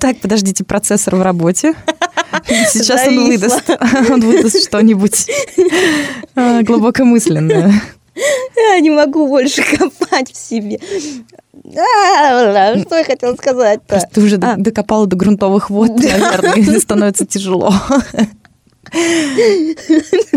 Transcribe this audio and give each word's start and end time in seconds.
Так, 0.00 0.18
подождите, 0.20 0.64
процессор 0.64 1.16
в 1.16 1.22
работе. 1.22 1.74
Сейчас 2.46 3.08
он 3.08 3.26
выдаст, 3.26 3.68
он 4.10 4.20
выдаст 4.20 4.62
что-нибудь 4.64 5.26
а, 6.36 6.62
глубокомысленное. 6.62 7.82
Я 8.56 8.80
не 8.80 8.90
могу 8.90 9.26
больше 9.26 9.62
копать 9.62 10.32
в 10.32 10.36
себе. 10.36 10.78
А, 11.76 12.78
что 12.78 12.96
я 12.96 13.04
хотела 13.04 13.34
сказать-то? 13.34 14.08
Ты 14.12 14.20
уже 14.20 14.36
а. 14.36 14.56
докопала 14.56 15.06
до 15.06 15.16
грунтовых 15.16 15.70
вод, 15.70 15.96
наверное, 15.96 16.78
становится 16.78 17.26
тяжело. 17.26 17.72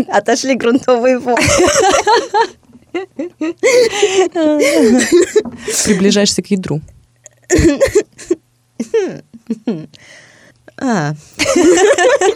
Отошли 0.08 0.54
грунтовые 0.54 1.18
воды. 1.18 1.42
Приближаешься 5.84 6.42
к 6.42 6.46
ядру. 6.48 6.80
А. 10.76 11.14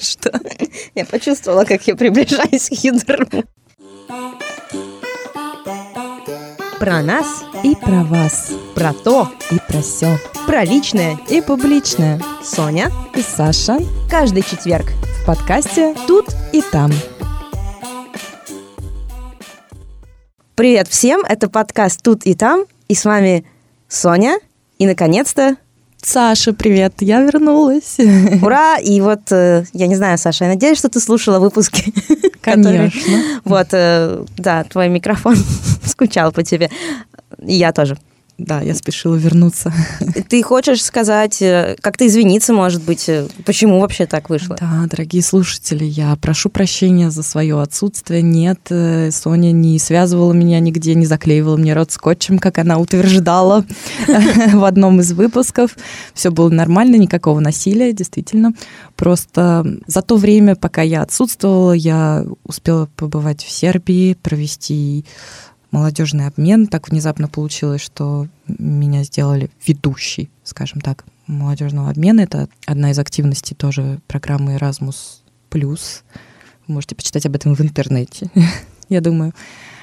Что? 0.01 0.33
Я 0.95 1.05
почувствовала, 1.05 1.65
как 1.65 1.87
я 1.87 1.97
приближаюсь 1.97 2.69
к 2.69 2.73
ядру. 2.85 3.27
Про 6.79 7.03
нас 7.03 7.27
и 7.65 7.75
про 7.75 8.05
вас. 8.05 8.53
Про 8.77 8.93
то 8.93 9.29
и 9.51 9.57
про 9.67 9.83
все. 9.83 10.19
Про 10.47 10.65
личное 10.65 11.19
и 11.29 11.41
публичное. 11.41 12.23
Соня 12.45 12.93
и 13.17 13.23
Саша. 13.23 13.79
Каждый 14.09 14.43
четверг 14.43 14.93
в 15.23 15.27
подкасте 15.27 15.97
«Тут 16.07 16.27
и 16.53 16.63
там». 16.63 16.93
Привет 20.59 20.89
всем, 20.89 21.21
это 21.21 21.49
подкаст 21.49 22.03
«Тут 22.03 22.27
и 22.27 22.35
там», 22.35 22.65
и 22.89 22.97
с 22.97 23.05
вами 23.05 23.45
Соня, 23.87 24.41
и, 24.81 24.89
наконец-то, 24.89 25.55
Саша, 26.03 26.53
привет, 26.53 26.95
я 26.99 27.21
вернулась. 27.21 27.97
Ура! 28.43 28.77
И 28.79 29.01
вот, 29.01 29.31
э, 29.31 29.67
я 29.73 29.87
не 29.87 29.95
знаю, 29.95 30.19
Саша, 30.19 30.47
я 30.47 30.51
надеюсь, 30.51 30.79
что 30.79 30.89
ты 30.89 30.99
слушала 30.99 31.39
выпуски. 31.39 31.95
Конечно. 32.41 33.23
Вот, 33.45 33.69
э, 33.71 34.25
да, 34.37 34.65
твой 34.65 34.89
микрофон 34.89 35.37
скучал 35.85 36.33
по 36.33 36.43
тебе. 36.43 36.71
И 37.41 37.55
я 37.55 37.71
тоже. 37.71 37.97
Да, 38.39 38.61
я 38.61 38.73
спешила 38.75 39.17
вернуться. 39.17 39.73
Ты 40.29 40.45
хочешь 40.45 40.85
сказать, 40.85 41.43
э, 41.43 41.75
как-то 41.81 42.07
извиниться, 42.07 42.53
может 42.53 42.85
быть, 42.85 43.09
э, 43.09 43.27
почему 43.45 43.81
вообще 43.81 44.07
так 44.07 44.31
вышло? 44.31 44.57
Да, 44.61 44.87
дорогие 44.89 45.25
слушатели, 45.25 45.85
я 45.85 46.15
прошу 46.15 46.49
прощения 46.49 47.11
за 47.11 47.25
свое 47.25 47.61
отсутствие. 47.61 48.23
Нет, 48.23 48.61
э, 48.71 49.11
Соня 49.11 49.51
не 49.51 49.77
связывала 49.81 50.33
меня 50.33 50.61
нигде, 50.61 50.95
не 50.95 51.05
заклеивала 51.05 51.57
мне 51.57 51.75
рот 51.75 51.91
скотчем, 51.91 52.39
как 52.39 52.59
она 52.59 52.79
утверждала 52.79 53.65
в 54.53 54.65
одном 54.65 55.01
из 55.01 55.13
выпусков. 55.13 55.77
Все 56.15 56.31
было 56.31 56.49
нормально, 56.49 56.95
никакого 56.95 57.41
насилия, 57.41 57.93
действительно. 57.93 58.53
Просто 58.95 59.67
за 59.89 60.01
то 60.01 60.17
время, 60.17 60.55
пока 60.55 60.83
я 60.83 61.03
отсутствовала, 61.03 61.73
я 61.73 62.25
успела 62.45 62.89
побывать 62.95 63.43
в 63.43 63.51
Сербии, 63.51 64.15
провести 64.15 65.05
молодежный 65.71 66.27
обмен. 66.27 66.67
Так 66.67 66.89
внезапно 66.89 67.29
получилось, 67.29 67.81
что 67.81 68.27
меня 68.47 69.05
сделали 69.05 69.51
ведущей, 69.67 70.31
скажем 70.45 70.81
так, 70.81 71.05
молодежного 71.27 71.91
обмена. 71.91 72.23
Это 72.23 72.49
одна 72.67 72.91
из 72.91 72.99
активностей 72.99 73.55
тоже 73.55 74.01
программы 74.07 74.57
Erasmus+. 74.57 75.21
Вы 75.53 75.77
можете 76.67 76.95
почитать 76.95 77.27
об 77.27 77.37
этом 77.37 77.55
в 77.55 77.61
интернете, 77.61 78.31
я 78.89 79.01
думаю. 79.01 79.35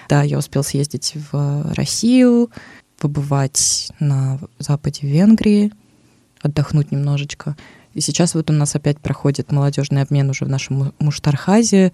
Да, 0.07 0.21
я 0.21 0.37
успел 0.37 0.63
съездить 0.63 1.13
в 1.31 1.73
Россию, 1.73 2.51
побывать 2.99 3.91
на 3.99 4.39
западе 4.59 5.07
Венгрии, 5.07 5.71
отдохнуть 6.41 6.91
немножечко. 6.91 7.55
И 7.93 8.01
сейчас 8.01 8.35
вот 8.35 8.49
у 8.49 8.53
нас 8.53 8.75
опять 8.75 8.99
проходит 8.99 9.51
молодежный 9.51 10.01
обмен 10.01 10.29
уже 10.29 10.45
в 10.45 10.49
нашем 10.49 10.93
Муштархазе, 10.99 11.91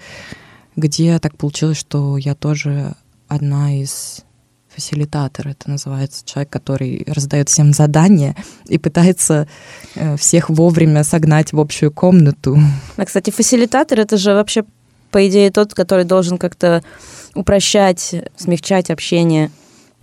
где 0.75 1.19
так 1.19 1.37
получилось, 1.37 1.77
что 1.77 2.17
я 2.17 2.35
тоже 2.35 2.95
одна 3.31 3.81
из 3.81 4.25
фасилитатор, 4.67 5.47
это 5.47 5.69
называется 5.69 6.25
человек, 6.25 6.49
который 6.49 7.03
раздает 7.07 7.49
всем 7.49 7.73
задания 7.73 8.35
и 8.67 8.77
пытается 8.77 9.47
э, 9.95 10.17
всех 10.17 10.49
вовремя 10.49 11.03
согнать 11.03 11.53
в 11.53 11.59
общую 11.59 11.91
комнату. 11.91 12.57
А, 12.97 13.05
кстати, 13.05 13.29
фасилитатор 13.31 13.99
это 13.99 14.17
же 14.17 14.33
вообще, 14.33 14.65
по 15.11 15.27
идее, 15.27 15.51
тот, 15.51 15.73
который 15.73 16.05
должен 16.05 16.37
как-то 16.37 16.83
упрощать, 17.33 18.15
смягчать 18.35 18.89
общение. 18.89 19.49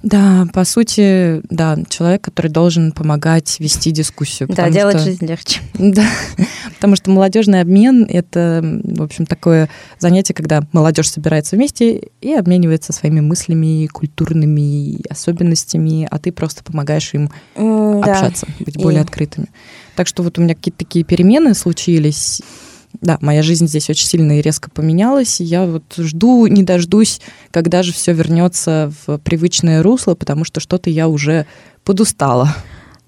Да, 0.02 0.46
по 0.52 0.64
сути, 0.64 1.42
да, 1.50 1.76
человек, 1.88 2.22
который 2.22 2.50
должен 2.50 2.92
помогать 2.92 3.58
вести 3.58 3.90
дискуссию. 3.90 4.48
Да, 4.48 4.70
делать 4.70 4.96
что, 4.96 5.04
жизнь 5.04 5.26
легче. 5.26 5.60
Да, 5.78 6.06
потому 6.74 6.94
что 6.94 7.10
молодежный 7.10 7.60
обмен— 7.60 8.04
это, 8.08 8.60
в 8.62 9.02
общем, 9.02 9.26
такое 9.26 9.68
занятие, 9.98 10.34
когда 10.34 10.62
молодежь 10.72 11.10
собирается 11.10 11.56
вместе 11.56 12.02
и 12.20 12.32
обменивается 12.32 12.92
своими 12.92 13.20
мыслями, 13.20 13.86
культурными 13.86 15.00
особенностями, 15.10 16.06
а 16.08 16.18
ты 16.18 16.30
просто 16.30 16.62
помогаешь 16.62 17.12
им 17.14 17.30
mm, 17.56 18.00
общаться, 18.00 18.46
да. 18.46 18.64
быть 18.64 18.76
более 18.76 19.00
и... 19.00 19.02
открытыми. 19.02 19.48
Так 19.96 20.06
что 20.06 20.22
вот 20.22 20.38
у 20.38 20.42
меня 20.42 20.54
какие-то 20.54 20.78
такие 20.78 21.04
перемены 21.04 21.54
случились, 21.54 22.40
да, 23.00 23.18
моя 23.20 23.42
жизнь 23.42 23.68
здесь 23.68 23.88
очень 23.90 24.06
сильно 24.06 24.38
и 24.38 24.42
резко 24.42 24.70
поменялась. 24.70 25.40
И 25.40 25.44
я 25.44 25.66
вот 25.66 25.84
жду, 25.96 26.46
не 26.46 26.62
дождусь, 26.62 27.20
когда 27.50 27.82
же 27.82 27.92
все 27.92 28.12
вернется 28.12 28.92
в 29.06 29.18
привычное 29.18 29.82
русло, 29.82 30.14
потому 30.14 30.44
что 30.44 30.60
что-то 30.60 30.90
я 30.90 31.08
уже 31.08 31.46
подустала. 31.84 32.54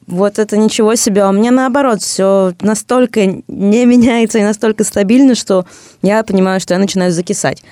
Вот 0.06 0.38
это 0.38 0.56
ничего 0.56 0.94
себе. 0.94 1.22
А 1.22 1.32
мне 1.32 1.50
наоборот, 1.50 2.02
все 2.02 2.54
настолько 2.60 3.26
не 3.26 3.84
меняется 3.84 4.38
и 4.38 4.42
настолько 4.42 4.84
стабильно, 4.84 5.34
что 5.34 5.66
я 6.02 6.22
понимаю, 6.22 6.60
что 6.60 6.74
я 6.74 6.80
начинаю 6.80 7.12
закисать. 7.12 7.62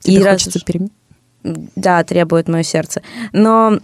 Тебе 0.00 0.16
и 0.16 0.22
хочется 0.22 0.58
раз... 0.58 0.64
перемен? 0.64 0.90
Да, 1.76 2.02
требует 2.04 2.48
мое 2.48 2.62
сердце. 2.62 3.02
Но 3.32 3.78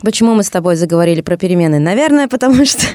почему 0.00 0.34
мы 0.34 0.42
с 0.42 0.50
тобой 0.50 0.76
заговорили 0.76 1.20
про 1.20 1.36
перемены? 1.36 1.78
Наверное, 1.78 2.26
потому 2.28 2.64
что 2.64 2.86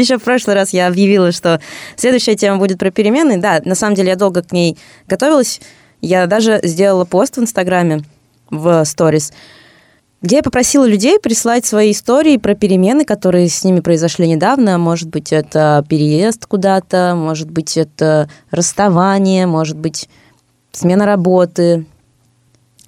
еще 0.00 0.18
в 0.18 0.22
прошлый 0.22 0.54
раз 0.54 0.72
я 0.72 0.86
объявила, 0.86 1.32
что 1.32 1.60
следующая 1.96 2.34
тема 2.34 2.58
будет 2.58 2.78
про 2.78 2.90
перемены. 2.90 3.38
Да, 3.38 3.60
на 3.64 3.74
самом 3.74 3.94
деле 3.94 4.10
я 4.10 4.16
долго 4.16 4.42
к 4.42 4.52
ней 4.52 4.78
готовилась. 5.06 5.60
Я 6.00 6.26
даже 6.26 6.60
сделала 6.62 7.04
пост 7.04 7.36
в 7.36 7.40
Инстаграме, 7.40 8.02
в 8.50 8.84
сторис, 8.84 9.32
где 10.20 10.36
я 10.36 10.42
попросила 10.42 10.84
людей 10.84 11.18
прислать 11.18 11.64
свои 11.66 11.92
истории 11.92 12.36
про 12.36 12.54
перемены, 12.54 13.04
которые 13.04 13.48
с 13.48 13.64
ними 13.64 13.80
произошли 13.80 14.28
недавно. 14.28 14.78
Может 14.78 15.08
быть, 15.08 15.32
это 15.32 15.84
переезд 15.88 16.46
куда-то, 16.46 17.14
может 17.16 17.50
быть, 17.50 17.76
это 17.76 18.28
расставание, 18.50 19.46
может 19.46 19.76
быть, 19.76 20.08
смена 20.72 21.06
работы, 21.06 21.86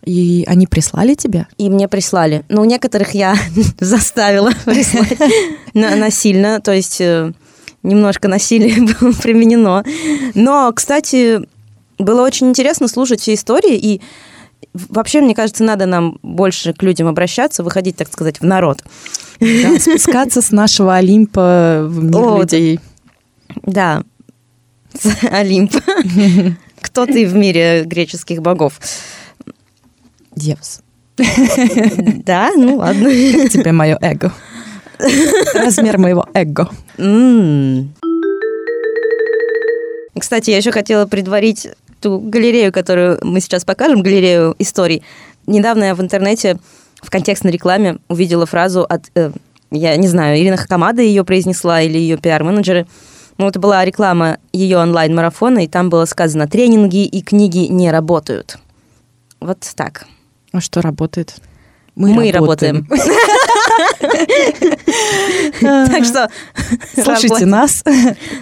и 0.05 0.45
они 0.47 0.67
прислали 0.67 1.15
тебе? 1.15 1.47
И 1.59 1.71
мне 1.71 1.89
прислали. 1.89 2.45
Но 2.49 2.63
у 2.63 2.65
некоторых 2.65 3.15
я 3.15 3.37
заставила 3.81 4.51
прислать 4.65 5.19
насильно, 5.75 6.61
то 6.61 6.73
есть 6.73 7.01
э, 7.01 7.33
немножко 7.83 8.29
насилия 8.29 8.81
было 9.01 9.13
применено. 9.13 9.85
Но, 10.35 10.73
кстати, 10.75 11.41
было 11.99 12.23
очень 12.23 12.49
интересно 12.49 12.89
слушать 12.89 13.21
все 13.21 13.35
истории, 13.35 13.77
и 13.77 14.01
вообще, 14.73 15.21
мне 15.21 15.35
кажется, 15.35 15.65
надо 15.65 15.87
нам 15.87 16.19
больше 16.23 16.73
к 16.73 16.83
людям 16.83 17.07
обращаться, 17.07 17.63
выходить, 17.63 17.97
так 17.97 18.13
сказать, 18.13 18.41
в 18.41 18.45
народ. 18.45 18.83
Да, 19.41 19.79
спускаться 19.79 20.43
с 20.43 20.51
нашего 20.51 20.97
Олимпа 20.97 21.85
в 21.87 22.05
мир 22.05 22.17
О, 22.17 22.41
людей. 22.41 22.81
Да, 23.63 24.03
с 24.99 25.25
Олимпа. 25.31 25.81
Кто 26.81 27.07
ты 27.07 27.27
в 27.27 27.35
мире 27.35 27.85
греческих 27.85 28.43
богов? 28.43 28.79
Зевс. 30.37 30.81
Да, 32.25 32.51
ну 32.57 32.77
ладно. 32.77 33.09
Как 33.09 33.51
тебе 33.51 33.73
мое 33.73 33.99
эго? 34.01 34.33
Размер 35.55 35.99
моего 35.99 36.27
эго. 36.35 36.69
Кстати, 40.19 40.51
я 40.51 40.57
еще 40.57 40.71
хотела 40.71 41.07
предварить 41.07 41.69
ту 42.01 42.19
галерею, 42.19 42.73
которую 42.73 43.19
мы 43.23 43.41
сейчас 43.41 43.65
покажем, 43.65 44.03
галерею 44.03 44.55
историй. 44.59 45.03
Недавно 45.47 45.85
я 45.85 45.95
в 45.95 46.01
интернете 46.01 46.59
в 47.03 47.11
контекстной 47.11 47.53
рекламе 47.53 47.99
увидела 48.09 48.47
фразу 48.47 48.83
от, 48.83 49.11
э, 49.15 49.31
я 49.71 49.97
не 49.97 50.09
знаю, 50.09 50.39
Ирина 50.39 50.57
Хакамада 50.57 51.03
ее 51.03 51.25
произнесла 51.25 51.83
или 51.83 51.99
ее 51.99 52.17
пиар-менеджеры. 52.17 52.87
Ну, 53.37 53.49
это 53.49 53.59
была 53.59 53.85
реклама 53.85 54.39
ее 54.53 54.79
онлайн-марафона, 54.79 55.65
и 55.65 55.69
там 55.69 55.91
было 55.91 56.05
сказано 56.05 56.47
«Тренинги 56.47 57.05
и 57.05 57.21
книги 57.21 57.67
не 57.71 57.91
работают». 57.91 58.59
Вот 59.41 59.59
так. 59.75 60.07
А 60.55 60.61
что 60.61 60.81
работает? 60.81 61.35
Мы, 61.97 62.15
Мы 62.15 62.31
работаем. 62.31 62.87
Так 65.61 66.05
что 66.05 66.31
Слушайте 66.95 67.45
нас, 67.45 67.83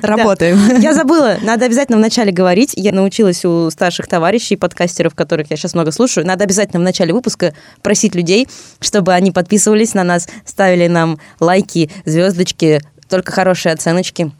работаем. 0.02 0.78
Я 0.80 0.92
забыла, 0.92 1.38
надо 1.42 1.64
обязательно 1.64 1.96
вначале 1.96 2.30
говорить. 2.30 2.72
Я 2.76 2.92
научилась 2.92 3.46
у 3.46 3.70
старших 3.70 4.08
товарищей, 4.08 4.56
подкастеров, 4.56 5.14
которых 5.14 5.50
я 5.50 5.56
сейчас 5.56 5.72
много 5.72 5.90
слушаю. 5.90 6.26
Надо 6.26 6.44
обязательно 6.44 6.80
в 6.80 6.82
начале 6.82 7.14
выпуска 7.14 7.54
просить 7.80 8.14
людей, 8.14 8.46
чтобы 8.80 9.14
они 9.14 9.30
подписывались 9.30 9.94
на 9.94 10.04
нас, 10.04 10.28
ставили 10.44 10.88
нам 10.88 11.18
лайки, 11.40 11.90
звездочки, 12.04 12.82
только 13.08 13.32
хорошие 13.32 13.72
оценочки. 13.72 14.32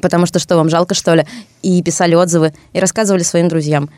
Потому 0.00 0.26
что 0.26 0.40
что, 0.40 0.56
вам 0.56 0.68
жалко, 0.68 0.94
что 0.94 1.14
ли? 1.14 1.24
И 1.62 1.80
писали 1.82 2.16
отзывы, 2.16 2.52
и 2.72 2.80
рассказывали 2.80 3.22
своим 3.22 3.48
друзьям. 3.48 3.90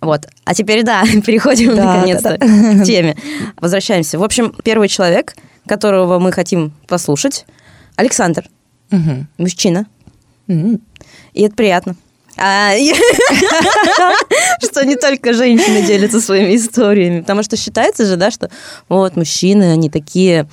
Вот. 0.00 0.26
А 0.44 0.54
теперь, 0.54 0.82
да, 0.82 1.04
переходим 1.26 1.76
Да, 1.76 1.94
наконец-то 1.96 2.38
да, 2.38 2.46
к 2.46 2.84
теме. 2.84 3.16
Возвращаемся. 3.60 4.18
В 4.18 4.24
общем, 4.24 4.54
первый 4.64 4.88
человек, 4.88 5.34
которого 5.66 6.18
мы 6.18 6.32
хотим 6.32 6.72
послушать, 6.88 7.46
Александр. 7.96 8.48
Мгм. 8.90 9.28
Мужчина. 9.38 9.86
М. 10.48 10.80
И 11.32 11.42
это 11.42 11.54
приятно. 11.54 11.96
А, 12.36 12.72
Что 14.62 14.84
не 14.84 14.96
только 14.96 15.34
женщины 15.34 15.82
делятся 15.82 16.20
своими 16.20 16.56
историями. 16.56 17.20
Потому 17.20 17.42
что 17.42 17.56
считается 17.56 18.06
же, 18.06 18.16
да, 18.16 18.30
что 18.30 18.50
вот 18.88 19.16
мужчины, 19.16 19.72
они 19.72 19.90
такие... 19.90 20.48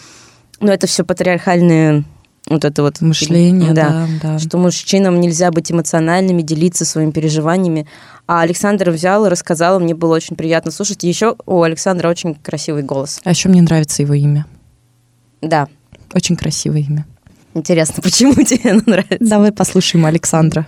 Ну, 0.59 0.71
это 0.71 0.87
все 0.87 1.05
патриархальные 1.05 2.03
вот 2.49 2.65
это 2.65 2.81
вот 2.81 3.01
Мышление, 3.01 3.73
да, 3.73 4.07
да, 4.21 4.33
да. 4.33 4.39
что 4.39 4.57
мужчинам 4.57 5.19
нельзя 5.19 5.51
быть 5.51 5.71
эмоциональными, 5.71 6.41
делиться 6.41 6.85
своими 6.85 7.11
переживаниями. 7.11 7.87
А 8.25 8.41
Александр 8.41 8.89
взял 8.89 9.25
и 9.25 9.29
рассказал, 9.29 9.79
мне 9.79 9.93
было 9.95 10.15
очень 10.15 10.35
приятно 10.35 10.71
слушать. 10.71 11.03
И 11.03 11.07
еще 11.07 11.35
у 11.45 11.61
Александра 11.61 12.09
очень 12.09 12.35
красивый 12.35 12.83
голос. 12.83 13.19
А 13.23 13.29
еще 13.31 13.49
мне 13.49 13.61
нравится 13.61 14.01
его 14.01 14.13
имя. 14.13 14.45
Да, 15.41 15.67
Очень 16.13 16.35
красивое 16.35 16.79
имя. 16.79 17.05
интересно, 17.53 17.95
почему 18.03 18.33
тебе 18.33 18.71
оно 18.71 18.81
нравится? 18.85 19.17
Давай 19.19 19.51
послушаем 19.51 20.05
Александра. 20.05 20.67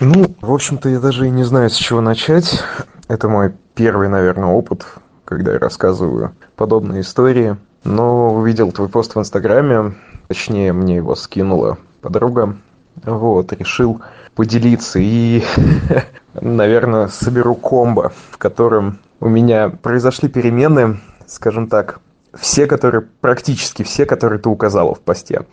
Ну, 0.00 0.34
в 0.40 0.52
общем-то, 0.52 0.88
я 0.88 1.00
даже 1.00 1.26
и 1.26 1.30
не 1.30 1.44
знаю, 1.44 1.70
с 1.70 1.74
чего 1.74 2.00
начать. 2.00 2.62
Это 3.08 3.28
мой 3.28 3.52
первый, 3.74 4.08
наверное, 4.08 4.48
опыт, 4.50 4.86
когда 5.24 5.52
я 5.52 5.58
рассказываю 5.58 6.34
подобные 6.56 7.00
истории. 7.02 7.56
Но 7.84 8.34
увидел 8.34 8.72
твой 8.72 8.88
пост 8.88 9.14
в 9.14 9.18
Инстаграме, 9.20 9.94
точнее, 10.28 10.72
мне 10.72 10.96
его 10.96 11.14
скинула 11.14 11.78
подруга. 12.00 12.56
Вот, 13.04 13.52
решил 13.52 14.00
поделиться 14.34 14.98
и, 14.98 15.42
наверное, 16.34 17.08
соберу 17.08 17.54
комбо, 17.54 18.12
в 18.30 18.38
котором 18.38 18.98
у 19.20 19.28
меня 19.28 19.68
произошли 19.68 20.28
перемены, 20.28 21.00
скажем 21.26 21.68
так, 21.68 22.00
все, 22.34 22.66
которые, 22.66 23.02
практически 23.20 23.82
все, 23.82 24.06
которые 24.06 24.38
ты 24.38 24.48
указала 24.48 24.94
в 24.94 25.00
посте. 25.00 25.46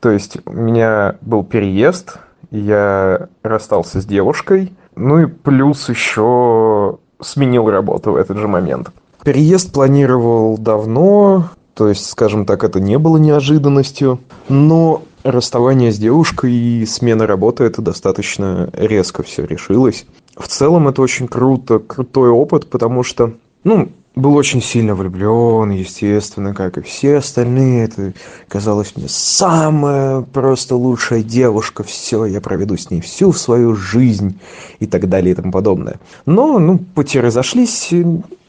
То 0.00 0.10
есть 0.10 0.38
у 0.44 0.52
меня 0.52 1.16
был 1.20 1.44
переезд, 1.44 2.18
я 2.50 3.28
расстался 3.42 4.00
с 4.00 4.06
девушкой, 4.06 4.72
ну 4.94 5.20
и 5.20 5.26
плюс 5.26 5.88
еще 5.88 6.98
сменил 7.20 7.70
работу 7.70 8.12
в 8.12 8.16
этот 8.16 8.36
же 8.38 8.48
момент. 8.48 8.90
Переезд 9.24 9.72
планировал 9.72 10.58
давно, 10.58 11.50
то 11.76 11.88
есть, 11.88 12.08
скажем 12.08 12.46
так, 12.46 12.64
это 12.64 12.80
не 12.80 12.98
было 12.98 13.18
неожиданностью, 13.18 14.18
но 14.48 15.02
расставание 15.24 15.92
с 15.92 15.98
девушкой 15.98 16.54
и 16.54 16.86
смена 16.86 17.26
работы 17.26 17.64
это 17.64 17.82
достаточно 17.82 18.70
резко 18.72 19.22
все 19.22 19.44
решилось. 19.44 20.06
В 20.38 20.48
целом 20.48 20.88
это 20.88 21.02
очень 21.02 21.28
круто, 21.28 21.78
крутой 21.78 22.30
опыт, 22.30 22.70
потому 22.70 23.02
что, 23.02 23.34
ну, 23.62 23.90
был 24.14 24.34
очень 24.36 24.62
сильно 24.62 24.94
влюблен, 24.94 25.70
естественно, 25.70 26.54
как 26.54 26.78
и 26.78 26.80
все 26.80 27.18
остальные. 27.18 27.84
Это 27.84 28.14
казалось 28.48 28.94
мне 28.96 29.08
самая 29.10 30.22
просто 30.22 30.76
лучшая 30.76 31.22
девушка. 31.22 31.82
Все, 31.82 32.24
я 32.24 32.40
проведу 32.40 32.78
с 32.78 32.90
ней 32.90 33.02
всю 33.02 33.34
свою 33.34 33.76
жизнь 33.76 34.40
и 34.80 34.86
так 34.86 35.10
далее 35.10 35.32
и 35.32 35.34
тому 35.34 35.52
подобное. 35.52 36.00
Но, 36.24 36.58
ну, 36.58 36.78
пути 36.78 37.20
разошлись. 37.20 37.92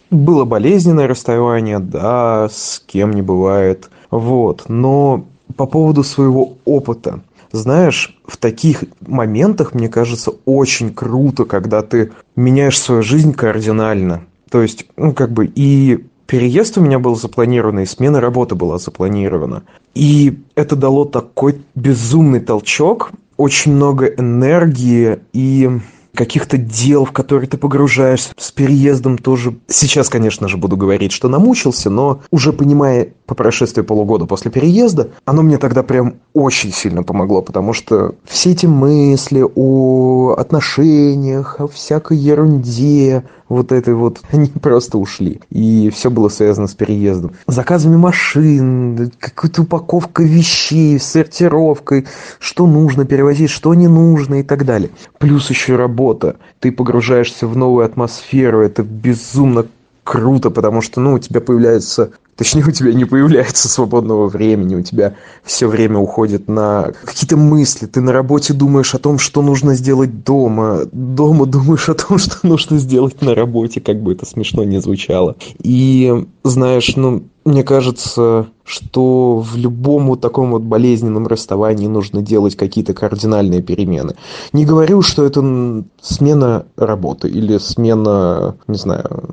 Было 0.09 0.45
болезненное 0.45 1.07
расставание, 1.07 1.79
да, 1.79 2.47
с 2.49 2.81
кем 2.85 3.11
не 3.13 3.21
бывает. 3.21 3.89
Вот, 4.09 4.65
но 4.69 5.25
по 5.55 5.65
поводу 5.65 6.03
своего 6.03 6.53
опыта. 6.65 7.21
Знаешь, 7.51 8.17
в 8.25 8.37
таких 8.37 8.83
моментах, 9.05 9.73
мне 9.73 9.89
кажется, 9.89 10.31
очень 10.45 10.93
круто, 10.93 11.45
когда 11.45 11.81
ты 11.81 12.11
меняешь 12.35 12.79
свою 12.79 13.01
жизнь 13.01 13.33
кардинально. 13.33 14.23
То 14.49 14.61
есть, 14.61 14.85
ну, 14.97 15.13
как 15.13 15.31
бы 15.31 15.51
и 15.53 16.05
переезд 16.25 16.77
у 16.77 16.81
меня 16.81 16.99
был 16.99 17.15
запланирован, 17.15 17.79
и 17.79 17.85
смена 17.85 18.21
работы 18.21 18.55
была 18.55 18.77
запланирована. 18.77 19.63
И 19.93 20.39
это 20.55 20.75
дало 20.75 21.05
такой 21.05 21.61
безумный 21.75 22.41
толчок, 22.41 23.11
очень 23.37 23.73
много 23.73 24.05
энергии 24.05 25.19
и 25.33 25.69
каких-то 26.13 26.57
дел, 26.57 27.05
в 27.05 27.11
которые 27.11 27.47
ты 27.47 27.57
погружаешься. 27.57 28.29
С 28.37 28.51
переездом 28.51 29.17
тоже. 29.17 29.55
Сейчас, 29.67 30.09
конечно 30.09 30.47
же, 30.47 30.57
буду 30.57 30.77
говорить, 30.77 31.11
что 31.11 31.27
намучился, 31.27 31.89
но 31.89 32.21
уже 32.31 32.53
понимая 32.53 33.09
по 33.25 33.35
прошествии 33.35 33.81
полугода 33.81 34.25
после 34.25 34.49
переезда, 34.49 35.09
оно 35.25 35.41
мне 35.41 35.57
тогда 35.57 35.83
прям 35.83 36.15
очень 36.33 36.71
сильно 36.71 37.03
помогло, 37.03 37.41
потому 37.41 37.73
что 37.73 38.15
все 38.23 38.51
эти 38.51 38.65
мысли 38.65 39.45
о 39.55 40.35
отношениях, 40.37 41.59
о 41.59 41.67
всякой 41.67 42.17
ерунде, 42.17 43.23
вот 43.49 43.71
этой 43.71 43.93
вот, 43.93 44.21
они 44.31 44.47
просто 44.47 44.97
ушли. 44.97 45.41
И 45.49 45.89
все 45.93 46.09
было 46.09 46.29
связано 46.29 46.67
с 46.67 46.73
переездом. 46.73 47.31
Заказами 47.47 47.95
машин, 47.95 49.11
какой-то 49.19 49.63
упаковкой 49.63 50.27
вещей, 50.27 50.99
сортировкой, 50.99 52.05
что 52.39 52.67
нужно 52.67 53.05
перевозить, 53.05 53.49
что 53.49 53.73
не 53.73 53.87
нужно 53.87 54.35
и 54.35 54.43
так 54.43 54.65
далее. 54.65 54.89
Плюс 55.19 55.49
еще 55.49 55.73
и 55.73 55.77
работа. 56.07 56.37
Ты 56.59 56.71
погружаешься 56.71 57.47
в 57.47 57.55
новую 57.55 57.85
атмосферу, 57.85 58.61
это 58.61 58.83
безумно 58.83 59.65
круто, 60.07 60.49
потому 60.49 60.81
что, 60.81 61.01
ну, 61.01 61.15
у 61.15 61.19
тебя 61.19 61.41
появляется 61.41 62.11
Точнее, 62.37 62.65
у 62.67 62.71
тебя 62.71 62.93
не 62.93 63.05
появляется 63.05 63.67
свободного 63.67 64.27
времени, 64.27 64.75
у 64.75 64.83
тебя 64.83 65.15
все 65.43 65.67
время 65.67 65.97
уходит 65.97 66.47
на 66.47 66.91
какие-то 67.03 67.35
мысли. 67.35 67.87
Ты 67.87 67.99
на 67.99 68.13
работе 68.13 68.53
думаешь 68.53 68.93
о 68.93 68.99
том, 68.99 69.17
что 69.17 69.41
нужно 69.41 69.73
сделать 69.73 70.23
дома. 70.23 70.81
Дома 70.91 71.47
думаешь 71.47 71.89
о 71.89 71.95
том, 71.95 72.17
что 72.19 72.35
нужно 72.43 72.77
сделать 72.77 73.23
на 73.23 73.33
работе, 73.33 73.81
как 73.81 74.03
бы 74.03 74.11
это 74.11 74.27
смешно 74.27 74.63
не 74.63 74.79
звучало. 74.79 75.35
И, 75.63 76.27
знаешь, 76.43 76.95
ну, 76.95 77.23
мне 77.43 77.63
кажется, 77.63 78.45
что 78.65 79.39
в 79.39 79.57
любом 79.57 80.05
вот 80.05 80.21
таком 80.21 80.51
вот 80.51 80.61
болезненном 80.61 81.25
расставании 81.25 81.87
нужно 81.87 82.21
делать 82.21 82.55
какие-то 82.55 82.93
кардинальные 82.93 83.63
перемены. 83.63 84.15
Не 84.53 84.63
говорю, 84.63 85.01
что 85.01 85.25
это 85.25 85.83
смена 86.01 86.67
работы 86.75 87.29
или 87.29 87.57
смена, 87.57 88.57
не 88.67 88.77
знаю, 88.77 89.23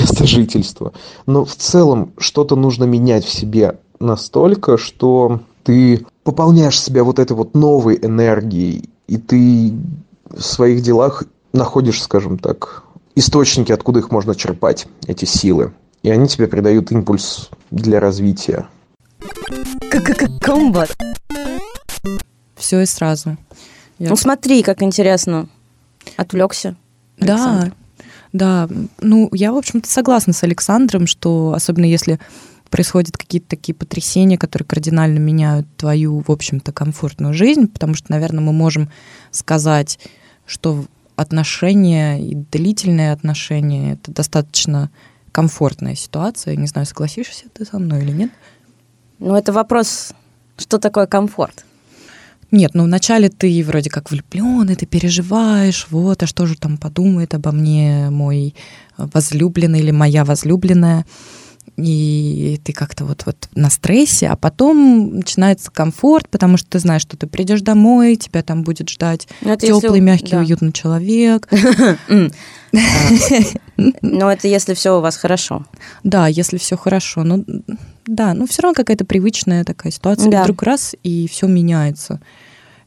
места 0.00 0.26
жительства. 0.26 0.92
Но 1.26 1.44
в 1.44 1.54
целом 1.54 2.12
что-то 2.18 2.56
нужно 2.56 2.84
менять 2.84 3.24
в 3.24 3.32
себе 3.32 3.78
настолько, 4.00 4.76
что 4.78 5.40
ты 5.64 6.04
пополняешь 6.24 6.80
себя 6.80 7.04
вот 7.04 7.18
этой 7.18 7.32
вот 7.36 7.54
новой 7.54 7.98
энергией, 8.00 8.88
и 9.06 9.16
ты 9.18 9.72
в 10.30 10.40
своих 10.42 10.82
делах 10.82 11.24
находишь, 11.52 12.02
скажем 12.02 12.38
так, 12.38 12.84
источники, 13.14 13.72
откуда 13.72 14.00
их 14.00 14.10
можно 14.10 14.34
черпать, 14.34 14.86
эти 15.06 15.24
силы. 15.24 15.72
И 16.02 16.10
они 16.10 16.28
тебе 16.28 16.46
придают 16.46 16.92
импульс 16.92 17.50
для 17.70 17.98
развития. 18.00 18.68
Комбат. 20.40 20.96
Все 22.56 22.80
и 22.80 22.86
сразу. 22.86 23.36
Я- 23.98 24.10
Ну 24.10 24.16
смотри, 24.16 24.62
как 24.62 24.82
интересно. 24.82 25.48
Отвлекся. 26.16 26.76
Да. 27.18 27.72
Да. 28.32 28.68
Ну, 29.00 29.28
я, 29.32 29.52
в 29.52 29.56
общем-то, 29.56 29.88
согласна 29.88 30.32
с 30.32 30.42
Александром, 30.42 31.06
что 31.06 31.52
особенно 31.54 31.84
если 31.84 32.18
происходят 32.70 33.16
какие-то 33.16 33.48
такие 33.48 33.74
потрясения, 33.74 34.36
которые 34.36 34.66
кардинально 34.66 35.18
меняют 35.18 35.66
твою, 35.76 36.22
в 36.26 36.30
общем-то, 36.30 36.72
комфортную 36.72 37.32
жизнь, 37.32 37.66
потому 37.66 37.94
что, 37.94 38.10
наверное, 38.10 38.42
мы 38.42 38.52
можем 38.52 38.90
сказать, 39.30 39.98
что 40.46 40.84
отношения 41.16 42.20
и 42.22 42.34
длительные 42.34 43.12
отношения— 43.12 43.92
это 43.94 44.12
достаточно 44.12 44.90
комфортная 45.32 45.94
ситуация. 45.94 46.56
Не 46.56 46.66
знаю, 46.66 46.86
согласишься 46.86 47.46
ты 47.52 47.64
со 47.64 47.78
мной 47.78 48.02
или 48.02 48.12
нет. 48.12 48.30
Ну, 49.18 49.34
это 49.34 49.52
вопрос, 49.52 50.12
что 50.56 50.78
такое 50.78 51.06
комфорт? 51.06 51.64
Нет, 52.50 52.70
ну 52.74 52.84
вначале 52.84 53.28
ты 53.28 53.62
вроде 53.62 53.90
как 53.90 54.10
влюблен, 54.10 54.70
и 54.70 54.74
ты 54.74 54.86
переживаешь, 54.86 55.86
вот, 55.90 56.22
а 56.22 56.26
что 56.26 56.46
же 56.46 56.56
там 56.56 56.78
подумает 56.78 57.34
обо 57.34 57.52
мне 57.52 58.08
мой 58.10 58.54
возлюбленный 58.96 59.80
или 59.80 59.90
моя 59.90 60.24
возлюбленная. 60.24 61.04
И 61.76 62.58
ты 62.64 62.72
как-то 62.72 63.04
вот, 63.04 63.22
вот 63.26 63.48
на 63.54 63.70
стрессе, 63.70 64.26
а 64.28 64.36
потом 64.36 65.16
начинается 65.16 65.70
комфорт, 65.70 66.28
потому 66.28 66.56
что 66.56 66.68
ты 66.70 66.78
знаешь, 66.80 67.02
что 67.02 67.16
ты 67.16 67.26
придешь 67.28 67.60
домой, 67.60 68.16
тебя 68.16 68.42
там 68.42 68.64
будет 68.64 68.88
ждать 68.88 69.28
Ну, 69.42 69.54
теплый, 69.54 69.82
если- 69.84 70.00
мягкий, 70.00 70.30
да. 70.32 70.38
уютный 70.40 70.72
человек. 70.72 71.48
Но 72.72 74.30
это 74.30 74.48
если 74.48 74.74
все 74.74 74.98
у 74.98 75.00
вас 75.00 75.16
хорошо. 75.16 75.64
Да, 76.04 76.26
если 76.28 76.58
все 76.58 76.76
хорошо. 76.76 77.24
Ну, 77.24 77.44
да, 78.06 78.34
ну 78.34 78.46
все 78.46 78.62
равно 78.62 78.74
какая-то 78.74 79.04
привычная 79.04 79.64
такая 79.64 79.92
ситуация. 79.92 80.30
Да. 80.30 80.42
Вдруг 80.42 80.62
раз, 80.62 80.94
и 81.02 81.28
все 81.28 81.46
меняется. 81.46 82.20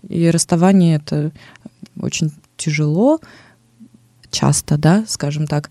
И 0.08 0.30
расставание 0.30 0.96
это 0.98 1.32
очень 2.00 2.32
тяжело, 2.58 3.20
часто, 4.30 4.78
да, 4.78 5.04
скажем 5.08 5.48
так. 5.48 5.70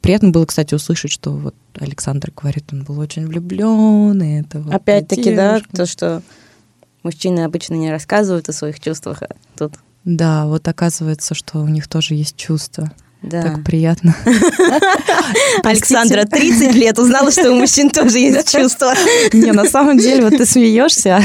Приятно 0.00 0.30
было, 0.30 0.46
кстати, 0.46 0.74
услышать, 0.74 1.10
что 1.10 1.32
вот 1.32 1.54
Александр 1.78 2.32
говорит, 2.34 2.66
он 2.72 2.84
был 2.84 2.98
очень 2.98 3.26
влюблен, 3.26 4.22
и 4.22 4.40
это 4.40 4.60
вот 4.60 4.72
Опять-таки, 4.72 5.34
да, 5.34 5.60
то, 5.72 5.86
что 5.86 6.22
мужчины 7.02 7.40
обычно 7.40 7.74
не 7.74 7.90
рассказывают 7.90 8.48
о 8.48 8.52
своих 8.52 8.80
чувствах, 8.80 9.22
а 9.22 9.34
тут, 9.56 9.74
Да, 10.04 10.46
вот 10.46 10.66
оказывается, 10.68 11.34
что 11.34 11.58
у 11.58 11.68
них 11.68 11.88
тоже 11.88 12.14
есть 12.14 12.36
чувства. 12.36 12.92
Да. 13.22 13.42
Так 13.42 13.64
приятно. 13.64 14.14
Александра 15.64 16.24
30 16.24 16.74
лет 16.74 16.98
узнала, 16.98 17.30
что 17.30 17.50
у 17.52 17.54
мужчин 17.56 17.90
тоже 17.90 18.18
есть 18.18 18.50
чувства. 18.52 18.94
Не, 19.32 19.52
на 19.52 19.64
самом 19.64 19.98
деле, 19.98 20.22
вот 20.22 20.36
ты 20.36 20.46
смеешься, 20.46 21.20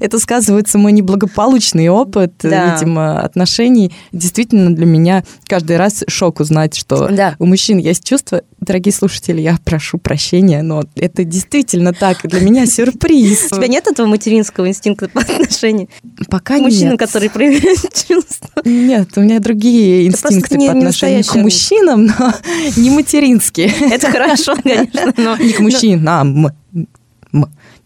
это 0.00 0.18
сказывается 0.18 0.78
мой 0.78 0.92
неблагополучный 0.92 1.88
опыт, 1.88 2.34
Да. 2.42 2.74
видимо, 2.74 3.20
отношений. 3.20 3.92
Действительно, 4.12 4.74
для 4.74 4.86
меня 4.86 5.24
каждый 5.46 5.76
раз 5.76 6.04
шок 6.08 6.40
узнать, 6.40 6.76
что 6.76 7.08
Да. 7.08 7.36
у 7.38 7.46
мужчин 7.46 7.78
есть 7.78 8.04
чувства. 8.04 8.42
Дорогие 8.60 8.92
слушатели, 8.92 9.40
я 9.40 9.56
прошу 9.64 9.96
прощения, 9.98 10.62
но 10.62 10.82
это 10.94 11.24
действительно 11.24 11.92
так. 11.94 12.18
Для 12.24 12.40
меня 12.40 12.66
сюрприз. 12.66 13.48
У 13.52 13.56
тебя 13.56 13.68
нет 13.68 13.86
этого 13.86 14.06
материнского 14.06 14.68
инстинкта 14.68 15.08
по 15.08 15.20
отношению 15.20 15.88
Пока 16.28 16.58
к 16.58 16.60
мужчинам, 16.60 16.90
нет. 16.92 16.98
которые 16.98 17.30
проявляют 17.30 17.80
чувства? 18.06 18.48
Нет, 18.64 19.08
у 19.16 19.20
меня 19.22 19.40
другие 19.40 20.06
инстинкты 20.06 20.56
не- 20.58 20.66
по 20.68 20.72
отношению 20.76 21.24
к 21.24 21.34
мужчинам, 21.36 22.04
но 22.06 22.34
не 22.76 22.90
материнские. 22.90 23.72
Это 23.90 24.10
хорошо, 24.10 24.54
конечно, 24.62 25.12
но... 25.16 25.36
Не 25.36 25.52
к 25.54 25.60
мужчинам. 25.60 26.48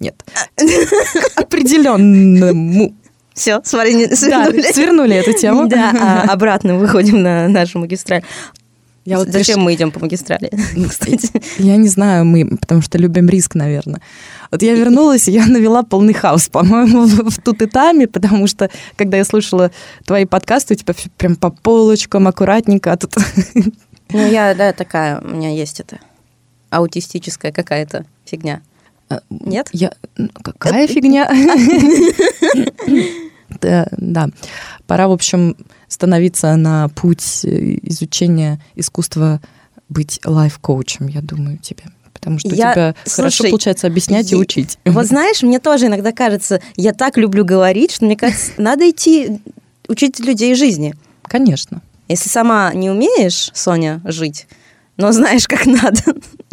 Нет. 0.00 0.24
Определенному. 1.36 2.94
Все, 3.34 3.60
смотри, 3.64 4.06
Да, 4.06 4.16
свернули. 4.16 4.62
свернули 4.72 5.16
эту 5.16 5.32
тему. 5.32 5.66
Да, 5.68 5.92
а 6.00 6.22
обратно 6.32 6.76
выходим 6.76 7.20
на 7.22 7.48
нашу 7.48 7.80
магистраль. 7.80 8.22
Я 9.04 9.18
вот 9.18 9.28
Зачем 9.28 9.40
решила- 9.40 9.64
мы 9.64 9.74
идем 9.74 9.90
по 9.90 10.00
магистрали, 10.00 10.50
кстати? 10.88 11.30
Я 11.58 11.76
не 11.76 11.88
знаю, 11.88 12.24
мы, 12.24 12.56
потому 12.56 12.80
что 12.80 12.98
любим 12.98 13.28
риск, 13.28 13.54
наверное. 13.54 14.00
Вот 14.50 14.62
я 14.62 14.74
вернулась, 14.74 15.28
и 15.28 15.32
я 15.32 15.46
навела 15.46 15.82
полный 15.82 16.14
хаос, 16.14 16.48
по-моему, 16.48 17.04
в, 17.06 17.30
в 17.30 17.42
Тутытаме, 17.42 18.08
потому 18.08 18.46
что, 18.46 18.70
когда 18.96 19.18
я 19.18 19.24
слушала 19.24 19.70
твои 20.06 20.24
подкасты, 20.24 20.74
у 20.74 20.76
тебя 20.76 20.94
все 20.94 21.10
прям 21.16 21.36
по 21.36 21.50
полочкам, 21.50 22.28
аккуратненько, 22.28 22.92
а 22.92 22.96
тут... 22.96 23.14
Ну, 24.10 24.26
я, 24.26 24.54
да, 24.54 24.72
такая, 24.72 25.20
у 25.20 25.28
меня 25.28 25.50
есть 25.50 25.80
это 25.80 25.98
аутистическая 26.70 27.52
какая-то 27.52 28.04
фигня. 28.24 28.60
Нет? 29.30 29.68
Я... 29.72 29.92
ну, 30.16 30.28
Какая 30.58 30.86
фигня? 30.86 31.30
Да. 33.60 34.28
Пора, 34.86 35.08
в 35.08 35.12
общем, 35.12 35.56
становиться 35.88 36.54
на 36.56 36.88
путь 36.88 37.40
э, 37.44 37.78
изучения 37.82 38.60
искусства 38.74 39.40
быть 39.88 40.20
лайф-коучем, 40.24 41.08
я 41.08 41.20
думаю, 41.20 41.58
тебе. 41.58 41.84
Потому 42.12 42.38
что 42.38 42.48
Я- 42.48 42.72
тебя 42.72 42.94
хорошо 43.06 43.36
слушай, 43.36 43.50
получается 43.50 43.86
объяснять 43.86 44.32
и 44.32 44.34
е- 44.34 44.40
учить. 44.40 44.78
Вот 44.84 45.06
знаешь, 45.06 45.42
мне 45.42 45.58
тоже 45.58 45.86
иногда 45.86 46.12
кажется, 46.12 46.60
я 46.76 46.92
так 46.92 47.16
люблю 47.18 47.44
говорить, 47.44 47.92
что 47.92 48.06
мне 48.06 48.16
кажется, 48.16 48.52
надо 48.58 48.88
идти 48.88 49.40
учить 49.88 50.18
людей 50.20 50.54
жизни. 50.54 50.94
Конечно. 51.22 51.82
Если 52.08 52.28
сама 52.28 52.72
не 52.74 52.88
умеешь, 52.90 53.50
Соня, 53.54 54.00
жить, 54.04 54.46
но 54.96 55.12
знаешь, 55.12 55.46
как 55.46 55.66
надо, 55.66 56.00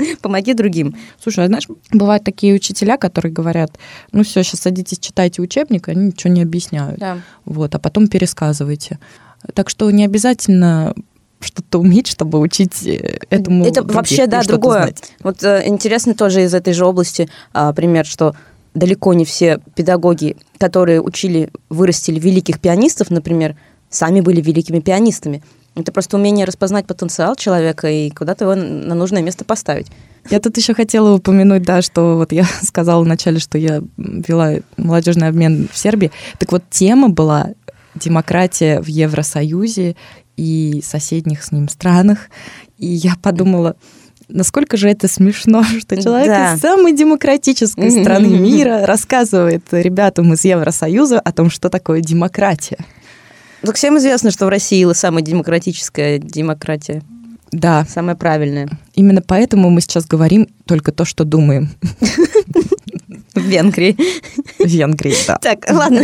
помоги 0.22 0.54
другим. 0.54 0.96
Слушай, 1.22 1.46
а 1.46 1.48
знаешь, 1.48 1.68
бывают 1.92 2.24
такие 2.24 2.54
учителя, 2.54 2.98
которые 2.98 3.32
говорят, 3.32 3.72
ну 4.12 4.24
все, 4.24 4.44
сейчас 4.44 4.62
садитесь, 4.62 5.00
читайте 5.00 5.42
учебник, 5.42 5.88
они 5.88 6.08
ничего 6.08 6.34
не 6.34 6.42
объясняют. 6.42 7.00
Да. 7.00 7.20
Вот, 7.46 7.76
а 7.76 7.80
потом 7.80 8.08
пересказывайте. 8.08 9.00
Так 9.54 9.70
что 9.70 9.90
не 9.92 10.06
обязательно 10.06 10.94
что-то 11.40 11.80
уметь, 11.80 12.08
чтобы 12.08 12.40
учить 12.40 12.86
э, 12.86 13.20
этому 13.30 13.66
Это 13.66 13.82
других 13.82 13.96
вообще, 13.96 14.28
да, 14.28 14.44
другое. 14.44 14.84
знать. 14.84 15.14
Вот 15.22 15.44
э, 15.44 15.64
интересно 15.66 16.14
тоже 16.14 16.44
из 16.44 16.54
этой 16.54 16.74
же 16.74 16.86
области 16.86 17.30
а, 17.52 17.74
пример, 17.74 18.06
что 18.06 18.36
далеко 18.74 19.14
не 19.14 19.26
все 19.26 19.60
педагоги, 19.76 20.38
которые 20.58 21.02
учили, 21.02 21.50
вырастили 21.70 22.20
великих 22.20 22.60
пианистов, 22.60 23.10
например, 23.10 23.56
сами 23.90 24.22
были 24.22 24.42
великими 24.42 24.80
пианистами. 24.80 25.44
Это 25.76 25.92
просто 25.92 26.18
умение 26.18 26.46
распознать 26.46 26.86
потенциал 26.86 27.36
человека 27.36 27.90
и 27.90 28.10
куда-то 28.10 28.46
его 28.46 28.56
на 28.56 28.94
нужное 28.94 29.22
место 29.22 29.46
поставить. 29.46 29.88
Я 30.30 30.40
тут 30.40 30.58
еще 30.58 30.74
хотела 30.74 31.14
упомянуть, 31.16 31.64
да, 31.64 31.82
что 31.82 32.18
вот 32.18 32.32
я 32.32 32.46
сказала 32.62 33.04
вначале, 33.04 33.40
что 33.40 33.58
я 33.58 33.82
вела 33.98 34.56
молодежный 34.78 35.28
обмен 35.30 35.70
в 35.72 35.78
Сербии. 35.78 36.12
Так 36.40 36.52
вот, 36.52 36.64
тема 36.70 37.10
была 37.10 37.52
демократия 37.96 38.82
в 38.82 38.88
Евросоюзе 38.88 39.96
и 40.38 40.82
соседних 40.84 41.44
с 41.44 41.52
ним 41.52 41.70
странах. 41.70 42.30
И 42.78 42.88
я 42.88 43.16
подумала, 43.22 43.76
насколько 44.28 44.78
же 44.78 44.90
это 44.90 45.08
смешно, 45.08 45.64
что 45.80 46.02
человек 46.02 46.28
Да. 46.28 46.54
из 46.56 46.60
самой 46.60 46.94
демократической 46.94 47.90
страны 47.92 48.28
мира 48.40 48.86
рассказывает 48.86 49.64
ребятам 49.72 50.34
из 50.34 50.44
Евросоюза 50.44 51.20
о 51.20 51.32
том, 51.32 51.50
что 51.50 51.70
такое 51.70 52.02
демократия. 52.02 52.78
Так 53.62 53.76
всем 53.76 53.98
известно, 53.98 54.32
что 54.32 54.46
в 54.46 54.50
России 54.50 54.92
самая 54.94 55.24
демократическая 55.24 56.18
демократия, 56.20 57.04
Да, 57.52 57.86
самая 57.88 58.16
правильная. 58.16 58.70
именно 58.96 59.22
поэтому 59.22 59.70
мы 59.70 59.82
сейчас 59.82 60.06
говорим 60.08 60.48
только 60.66 60.92
то, 60.92 61.06
что 61.06 61.24
думаем. 61.26 61.70
В 63.36 63.40
Венгрии. 63.42 63.96
В 64.60 64.66
Венгрии, 64.68 65.16
да. 65.28 65.38
Так, 65.38 65.66
ладно. 65.70 66.02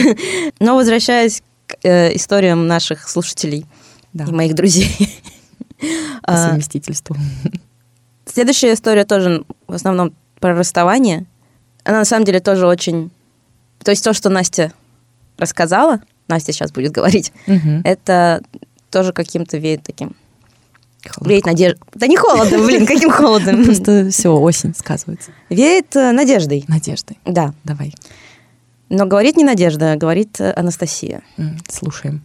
Но 0.59 0.75
возвращаясь 0.75 1.41
к 1.67 1.75
э, 1.83 2.15
историям 2.15 2.67
наших 2.67 3.07
слушателей 3.09 3.65
Да. 4.13 4.25
и 4.25 4.31
моих 4.31 4.55
друзей. 4.55 4.89
По 6.23 6.33
А, 6.33 6.49
совместительству. 6.49 7.15
Следующая 8.25 8.73
история 8.73 9.05
тоже 9.05 9.43
в 9.67 9.73
основном 9.73 10.13
про 10.39 10.55
расставание. 10.55 11.25
Она 11.83 11.99
на 11.99 12.05
самом 12.05 12.25
деле 12.25 12.39
тоже 12.39 12.65
очень... 12.67 13.11
То 13.83 13.91
есть 13.91 14.03
то, 14.03 14.13
что 14.13 14.29
Настя 14.29 14.71
рассказала, 15.37 16.01
Настя 16.27 16.51
сейчас 16.51 16.71
будет 16.71 16.91
говорить, 16.91 17.31
Мгм. 17.47 17.81
это 17.83 18.41
тоже 18.89 19.13
каким-то 19.13 19.57
веет 19.57 19.83
таким... 19.83 20.15
Холодно. 21.07 21.29
Веет 21.31 21.45
надеждой. 21.45 21.79
Да 21.95 22.07
не 22.07 22.17
холодом, 22.17 22.65
блин, 22.65 22.85
каким 22.85 23.09
холодом? 23.11 23.63
Просто 23.63 24.09
все, 24.09 24.29
осень 24.37 24.73
сказывается. 24.75 25.31
Веет 25.49 25.95
э, 25.95 26.11
надеждой, 26.11 26.65
Надеждой. 26.67 27.17
да. 27.25 27.53
Давай, 27.63 27.93
Но 28.89 29.05
говорит 29.05 29.37
не 29.37 29.43
Надежда, 29.45 29.93
а 29.93 29.95
говорит 29.95 30.41
э, 30.41 30.51
Анастасия. 30.53 31.21
Слушаем. 31.69 32.23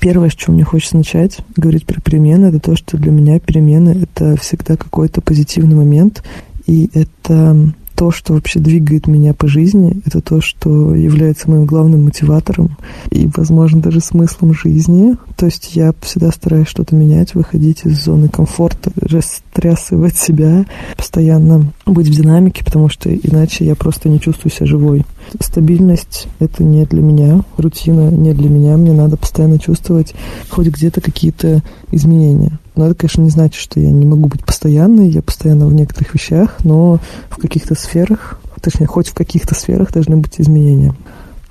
Первое, 0.00 0.28
с 0.28 0.34
чего 0.34 0.54
мне 0.54 0.64
хочется 0.64 0.96
начать 0.96 1.38
говорить 1.56 1.86
про 1.86 2.00
перемены, 2.00 2.46
это 2.46 2.60
то, 2.60 2.76
что 2.76 2.96
для 2.98 3.10
меня 3.10 3.40
перемены— 3.40 4.02
это 4.02 4.36
всегда 4.36 4.76
какой-то 4.76 5.20
позитивный 5.22 5.74
момент, 5.74 6.22
и 6.66 6.90
это 6.94 7.72
то, 7.98 8.12
что 8.12 8.34
вообще 8.34 8.60
двигает 8.60 9.08
меня 9.08 9.34
по 9.34 9.48
жизни, 9.48 10.00
это 10.06 10.20
то, 10.20 10.40
что 10.40 10.94
является 10.94 11.50
моим 11.50 11.66
главным 11.66 12.04
мотиватором 12.04 12.76
и, 13.10 13.28
возможно, 13.36 13.80
даже 13.80 14.00
смыслом 14.00 14.54
жизни. 14.54 15.16
То 15.36 15.46
есть 15.46 15.74
я 15.74 15.92
всегда 16.02 16.30
стараюсь 16.30 16.68
что-то 16.68 16.94
менять, 16.94 17.34
выходить 17.34 17.80
из 17.84 18.04
зоны 18.04 18.28
комфорта, 18.28 18.92
растрясывать 19.00 20.16
себя, 20.16 20.64
постоянно 20.96 21.72
быть 21.86 22.06
в 22.06 22.12
динамике, 22.12 22.64
потому 22.64 22.88
что 22.88 23.12
иначе 23.12 23.64
я 23.64 23.74
просто 23.74 24.08
не 24.08 24.20
чувствую 24.20 24.52
себя 24.52 24.66
живой. 24.66 25.04
Стабильность— 25.40 26.28
это 26.38 26.64
не 26.64 26.84
для 26.84 27.02
меня, 27.02 27.42
рутина 27.56 28.10
не 28.10 28.32
для 28.32 28.48
меня. 28.48 28.76
Мне 28.76 28.92
надо 28.92 29.16
постоянно 29.16 29.58
чувствовать 29.58 30.14
хоть 30.48 30.68
где-то 30.68 31.00
какие-то 31.00 31.62
изменения. 31.90 32.58
Но 32.76 32.86
это, 32.86 32.94
конечно, 32.94 33.22
не 33.22 33.30
значит, 33.30 33.60
что 33.60 33.80
я 33.80 33.90
не 33.90 34.06
могу 34.06 34.28
быть 34.28 34.44
постоянной. 34.44 35.08
Я 35.08 35.22
постоянно 35.22 35.66
в 35.66 35.74
некоторых 35.74 36.14
вещах, 36.14 36.56
но 36.64 37.00
в 37.28 37.36
каких-то 37.36 37.74
сферах, 37.74 38.40
точнее, 38.60 38.86
хоть 38.86 39.08
в 39.08 39.14
каких-то 39.14 39.54
сферах 39.54 39.92
должны 39.92 40.16
быть 40.16 40.40
изменения. 40.40 40.94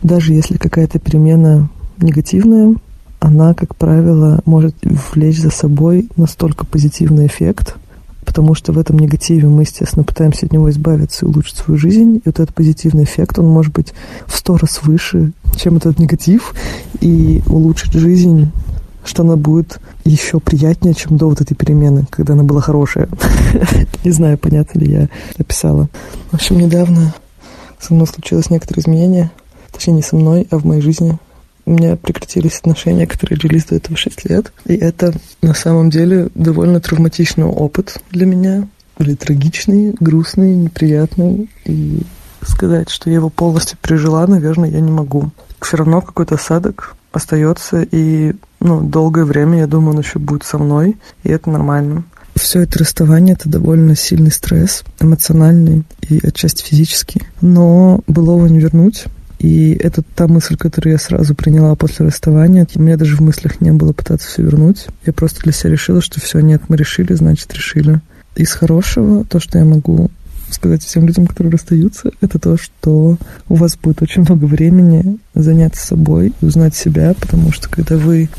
Даже 0.02 0.34
если 0.34 0.58
какая-то 0.58 1.00
перемена 1.00 1.70
негативная, 1.98 2.76
она, 3.20 3.54
как 3.54 3.76
правило, 3.76 4.42
может 4.46 4.76
влечь 5.14 5.42
за 5.42 5.50
собой 5.50 6.08
настолько 6.16 6.66
позитивный 6.66 7.28
эффект, 7.28 7.76
потому 8.28 8.56
что 8.56 8.74
в 8.74 8.78
этом 8.78 9.00
негативе 9.00 9.48
мы, 9.48 9.62
естественно, 9.62 10.04
пытаемся 10.04 10.46
от 10.46 10.52
него 10.52 10.70
избавиться 10.70 11.26
и 11.26 11.30
улучшить 11.30 11.56
свою 11.56 11.80
жизнь. 11.80 12.18
И 12.18 12.22
вот 12.26 12.42
этот 12.42 12.54
позитивный 12.54 13.06
эффект, 13.06 13.40
он 13.40 13.48
может 13.48 13.74
быть 13.74 13.94
в 14.26 14.36
сто 14.36 14.58
раз 14.58 14.82
выше, 14.84 15.32
чем 15.56 15.78
этот 15.78 15.98
негатив, 15.98 16.54
и 17.00 17.42
улучшить 17.48 17.94
жизнь 17.94 18.52
что 19.06 19.24
она 19.24 19.38
будет 19.38 19.80
еще 20.04 20.42
приятнее, 20.42 20.94
чем 20.94 21.16
до 21.16 21.30
вот 21.30 21.40
этой 21.40 21.56
перемены, 21.56 22.06
когда 22.10 22.34
она 22.34 22.44
была 22.44 22.60
хорошая. 22.60 23.08
Не 24.04 24.12
знаю, 24.12 24.38
понятно 24.38 24.80
ли 24.80 24.92
я 24.92 25.10
описала. 25.40 25.88
В 26.32 26.34
общем, 26.34 26.58
недавно 26.58 27.14
со 27.80 27.94
мной 27.94 28.06
случилось 28.06 28.50
некоторые 28.50 28.82
изменения. 28.82 29.32
Точнее, 29.72 29.94
не 29.94 30.02
со 30.02 30.18
мной, 30.18 30.46
а 30.52 30.58
в 30.58 30.66
моей 30.66 30.82
жизни. 30.82 31.18
У 31.68 31.74
меня 31.74 31.98
прекратились 31.98 32.60
отношения, 32.60 33.06
которые 33.06 33.38
длились 33.38 33.66
до 33.66 33.76
этого 33.76 33.98
6 33.98 34.30
лет. 34.30 34.54
И 34.66 34.74
это 34.74 35.14
на 35.42 35.54
самом 35.54 35.90
деле 35.90 36.30
довольно 36.34 36.80
травматичный 36.80 37.44
опыт 37.44 37.98
для 38.10 38.26
меня. 38.26 38.70
Или 39.00 39.16
трагичный, 39.16 39.94
грустный, 40.00 40.56
неприятный. 40.56 41.50
И 41.66 42.04
сказать, 42.42 42.90
что 42.90 43.10
я 43.10 43.18
его 43.18 43.30
полностью 43.30 43.78
пережила, 43.82 44.26
наверное, 44.28 44.70
я 44.70 44.80
не 44.80 44.92
могу. 44.92 45.32
Все 45.60 45.76
равно 45.76 46.00
какой-то 46.00 46.36
осадок 46.36 46.96
остается, 47.12 47.82
и 47.82 48.34
ну, 48.62 48.82
долгое 48.82 49.26
время, 49.26 49.60
я 49.60 49.68
думаю, 49.68 49.96
он 49.96 50.00
еще 50.00 50.20
будет 50.20 50.46
со 50.46 50.58
мной, 50.58 50.96
и 51.24 51.30
это 51.30 51.50
нормально. 51.50 52.06
Все 52.36 52.62
это 52.62 52.80
расставание– 52.80 53.36
это 53.38 53.50
довольно 53.50 53.94
сильный 53.94 54.32
стресс, 54.32 54.86
эмоциональный 55.02 55.84
и 56.08 56.26
отчасти 56.26 56.64
физический. 56.64 57.24
Но 57.42 58.00
былого 58.08 58.46
не 58.46 58.60
вернуть. 58.60 59.06
И 59.40 59.74
это 59.74 60.02
та 60.16 60.28
мысль, 60.28 60.58
которую 60.58 60.94
я 60.94 61.00
сразу 61.00 61.36
приняла 61.36 61.76
после 61.76 62.08
расставания. 62.08 62.68
У 62.76 62.82
меня 62.82 62.98
даже 62.98 63.16
в 63.16 63.22
мыслях 63.22 63.62
не 63.62 63.72
было 63.72 63.94
пытаться 63.94 64.28
все 64.28 64.42
вернуть. 64.42 64.88
Я 65.06 65.14
просто 65.14 65.42
для 65.42 65.54
себя 65.54 65.72
решила, 65.72 66.02
что 66.02 66.20
все, 66.20 66.40
нет, 66.40 66.64
мы 66.70 66.78
решили, 66.78 67.14
значит, 67.14 67.54
решили. 67.54 68.02
Из 68.36 68.52
хорошего, 68.52 69.26
то, 69.26 69.40
что 69.40 69.60
я 69.60 69.66
могу 69.66 70.10
сказать 70.52 70.84
всем 70.84 71.06
людям, 71.06 71.28
которые 71.28 71.52
расстаются, 71.52 72.12
это 72.22 72.40
то, 72.40 72.58
что 72.58 73.18
у 73.50 73.56
вас 73.56 73.78
будет 73.78 74.02
очень 74.02 74.22
много 74.22 74.46
времени 74.46 75.18
заняться 75.34 75.86
собой, 75.86 76.34
узнать 76.42 76.76
себя, 76.76 77.14
потому 77.20 77.52
что 77.52 77.70
когда 77.70 77.98
вы 77.98 78.30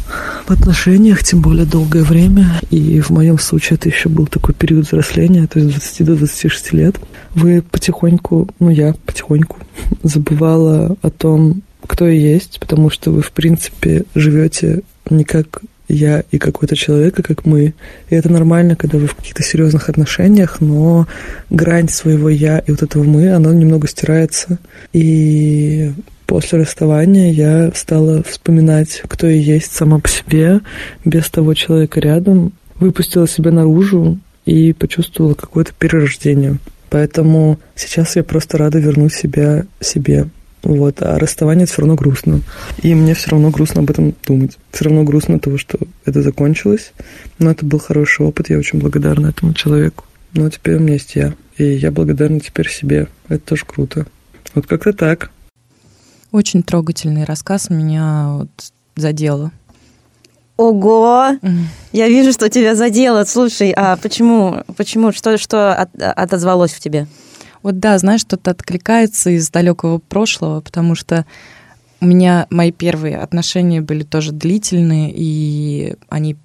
в 0.46 0.50
отношениях, 0.50 1.22
тем 1.22 1.42
более 1.42 1.66
долгое 1.66 2.02
время, 2.02 2.60
и 2.70 3.00
в 3.00 3.10
моем 3.10 3.38
случае 3.38 3.76
это 3.76 3.88
еще 3.88 4.08
был 4.08 4.26
такой 4.26 4.54
период 4.54 4.86
взросления, 4.86 5.46
то 5.46 5.58
есть 5.58 5.70
20 5.72 6.06
до 6.06 6.16
26 6.16 6.72
лет, 6.72 6.96
вы 7.34 7.62
потихоньку, 7.62 8.48
ну 8.58 8.70
я 8.70 8.94
потихоньку 9.06 9.58
забывала 10.02 10.96
о 11.02 11.10
том, 11.10 11.62
кто 11.86 12.06
я 12.06 12.32
есть, 12.32 12.58
потому 12.60 12.90
что 12.90 13.10
вы, 13.10 13.22
в 13.22 13.32
принципе, 13.32 14.04
живете 14.14 14.82
не 15.10 15.24
как 15.24 15.62
я 15.88 16.22
и 16.30 16.38
какой-то 16.38 16.76
человек, 16.76 17.18
и 17.18 17.22
как 17.22 17.44
мы. 17.44 17.74
И 18.10 18.14
это 18.14 18.28
нормально, 18.28 18.76
когда 18.76 18.98
вы 18.98 19.06
в 19.06 19.14
каких-то 19.14 19.42
серьезных 19.42 19.88
отношениях, 19.88 20.60
но 20.60 21.06
грань 21.50 21.88
своего 21.88 22.28
я 22.28 22.58
и 22.60 22.70
вот 22.70 22.82
этого 22.82 23.02
мы, 23.02 23.32
она 23.32 23.52
немного 23.52 23.88
стирается. 23.88 24.58
И 24.92 25.92
после 26.26 26.60
расставания 26.60 27.32
я 27.32 27.72
стала 27.74 28.22
вспоминать, 28.22 29.02
кто 29.08 29.26
я 29.26 29.36
есть 29.36 29.72
сама 29.72 29.98
по 29.98 30.08
себе, 30.08 30.60
без 31.04 31.28
того 31.30 31.54
человека 31.54 32.00
рядом, 32.00 32.52
выпустила 32.76 33.26
себя 33.26 33.50
наружу 33.50 34.18
и 34.44 34.72
почувствовала 34.72 35.34
какое-то 35.34 35.72
перерождение. 35.78 36.58
Поэтому 36.90 37.58
сейчас 37.74 38.16
я 38.16 38.24
просто 38.24 38.56
рада 38.56 38.78
вернуть 38.78 39.14
себя 39.14 39.66
себе. 39.80 40.28
Вот, 40.62 41.02
а 41.02 41.18
расставание 41.18 41.66
все 41.66 41.82
равно 41.82 41.94
грустно. 41.94 42.42
И 42.82 42.94
мне 42.94 43.14
все 43.14 43.30
равно 43.30 43.50
грустно 43.50 43.80
об 43.82 43.90
этом 43.90 44.14
думать. 44.26 44.58
Все 44.72 44.84
равно 44.84 45.04
грустно 45.04 45.38
того, 45.38 45.56
что 45.56 45.78
это 46.04 46.22
закончилось. 46.22 46.92
Но 47.38 47.50
это 47.50 47.64
был 47.64 47.78
хороший 47.78 48.26
опыт, 48.26 48.50
я 48.50 48.58
очень 48.58 48.78
благодарна 48.78 49.28
этому 49.28 49.54
человеку. 49.54 50.04
Но 50.34 50.50
теперь 50.50 50.76
у 50.76 50.80
меня 50.80 50.94
есть 50.94 51.14
я. 51.14 51.34
И 51.56 51.64
я 51.64 51.90
благодарна 51.90 52.40
теперь 52.40 52.68
себе. 52.68 53.08
Это 53.28 53.40
тоже 53.40 53.64
круто. 53.64 54.06
Вот 54.54 54.66
как-то 54.66 54.92
так. 54.92 55.30
Очень 56.30 56.62
трогательный 56.62 57.24
рассказ 57.24 57.70
меня 57.70 58.34
вот 58.38 58.48
задело. 58.96 59.52
Ого! 60.56 61.38
Я 61.92 62.08
вижу, 62.08 62.32
что 62.32 62.50
тебя 62.50 62.74
задело. 62.74 63.24
Слушай, 63.24 63.72
а 63.76 63.96
почему, 63.96 64.64
почему, 64.76 65.12
что, 65.12 65.38
что 65.38 65.72
от, 65.72 65.90
отозвалось 65.96 66.72
в 66.72 66.80
тебе? 66.80 67.06
Вот 67.62 67.78
да, 67.78 67.98
знаешь, 67.98 68.20
что-то 68.20 68.50
откликается 68.50 69.30
из 69.30 69.50
далекого 69.50 69.98
прошлого, 69.98 70.60
потому 70.60 70.94
что 70.94 71.26
у 72.00 72.06
меня 72.06 72.46
мои 72.50 72.70
первые 72.70 73.18
отношения 73.18 73.80
были 73.80 74.04
тоже 74.04 74.32
длительные, 74.32 75.12
и 75.14 75.96
они 76.08 76.36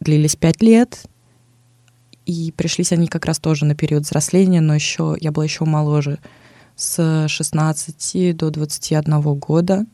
длились 0.00 0.36
пять 0.36 0.62
лет, 0.62 1.04
и 2.26 2.52
пришлись 2.56 2.92
они 2.92 3.08
как 3.08 3.24
раз 3.24 3.38
тоже 3.38 3.64
на 3.64 3.74
период 3.74 4.04
взросления, 4.04 4.60
но 4.60 4.74
еще 4.74 5.16
я 5.20 5.32
была 5.32 5.44
еще 5.44 5.64
моложе, 5.64 6.18
с 6.76 7.26
16 7.28 8.36
до 8.36 8.50
21 8.50 9.34
года. 9.34 9.86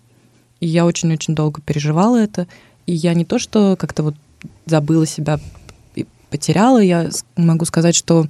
И 0.60 0.66
я 0.66 0.86
очень-очень 0.86 1.34
долго 1.34 1.60
переживала 1.60 2.16
это. 2.16 2.46
И 2.86 2.94
я 2.94 3.14
не 3.14 3.24
то, 3.24 3.38
что 3.38 3.76
как-то 3.76 4.02
вот 4.02 4.14
забыла 4.66 5.06
себя 5.06 5.38
и 5.94 6.06
потеряла, 6.30 6.78
я 6.78 7.10
могу 7.36 7.64
сказать, 7.64 7.94
что 7.94 8.26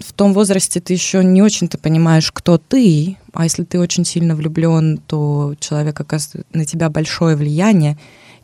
в 0.00 0.12
том 0.12 0.32
возрасте 0.32 0.80
ты 0.80 0.92
еще 0.92 1.22
не 1.24 1.42
очень-то 1.42 1.78
понимаешь, 1.78 2.30
кто 2.32 2.58
ты, 2.58 3.16
а 3.32 3.44
если 3.44 3.64
ты 3.64 3.78
очень 3.78 4.04
сильно 4.04 4.34
влюблен, 4.34 4.98
то 4.98 5.54
человек 5.60 6.00
оказывает 6.00 6.46
на 6.52 6.64
тебя 6.64 6.88
большое 6.90 7.36
влияние. 7.36 7.98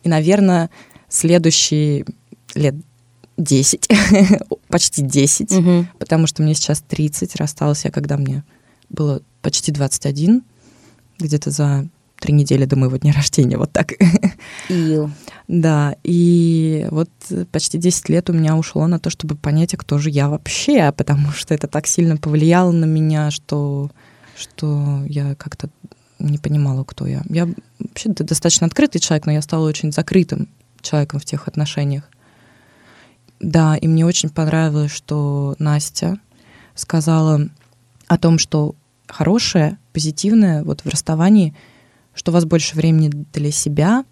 И, 0.05 0.09
наверное, 0.09 0.71
следующие 1.09 2.07
лет 2.55 2.75
10, 3.38 3.88
почти 4.69 5.03
10, 5.03 5.53
угу. 5.53 5.87
потому 5.99 6.27
что 6.27 6.43
мне 6.43 6.55
сейчас 6.55 6.83
30, 6.87 7.37
рассталась 7.37 7.85
я, 7.85 7.91
когда 7.91 8.17
мне 8.17 8.45
было 8.88 9.23
почти 9.41 9.73
21, 9.73 10.43
где-то 11.19 11.51
за 11.51 11.88
три 12.23 12.33
недели 12.33 12.65
до 12.65 12.77
моего 12.77 12.97
дня 12.97 13.13
рождения, 13.13 13.59
вот 13.59 13.73
так. 13.73 13.93
Ил. 14.69 15.11
Да, 15.49 15.97
и 16.05 16.87
вот 16.91 17.11
почти 17.51 17.79
10 17.79 18.09
лет 18.09 18.31
у 18.31 18.33
меня 18.33 18.57
ушло 18.57 18.87
на 18.87 19.01
то, 19.01 19.11
чтобы 19.11 19.35
понять, 19.35 19.75
а 19.75 19.77
кто 19.77 19.99
же 19.99 20.09
я 20.09 20.29
вообще, 20.29 20.93
потому 20.93 21.33
что 21.33 21.53
это 21.53 21.67
так 21.67 21.89
сильно 21.89 22.17
повлияло 22.17 22.71
на 22.71 22.85
меня, 22.85 23.33
что, 23.33 23.91
что 24.37 25.03
я 25.09 25.35
как-то 25.35 25.69
не 26.21 26.39
понимала, 26.39 26.85
кто 26.85 27.09
я. 27.09 27.23
Я 27.29 27.49
вообще 27.81 28.11
достаточно 28.11 28.69
открытый 28.69 29.01
человек, 29.01 29.27
но 29.27 29.33
я 29.33 29.43
стала 29.43 29.69
очень 29.69 29.91
закрытым 29.91 30.49
человеком 30.81 31.19
в 31.19 31.25
тех 31.25 31.49
отношениях. 31.49 32.05
Да, 33.41 33.77
и 33.77 33.89
мне 33.89 34.07
очень 34.07 34.31
понравилось, 34.31 34.93
что 34.93 35.57
Настя 35.59 36.19
сказала 36.77 37.49
о 38.07 38.17
том, 38.17 38.39
что 38.39 38.77
хорошее, 39.09 39.79
позитивное 39.93 40.63
вот 40.63 40.83
в 40.83 40.89
расставании— 40.89 41.53
что 42.14 42.31
у 42.31 42.35
вас 42.35 42.44
больше 42.44 42.77
времени 42.77 43.11
для 43.33 43.51
себя, 43.51 44.05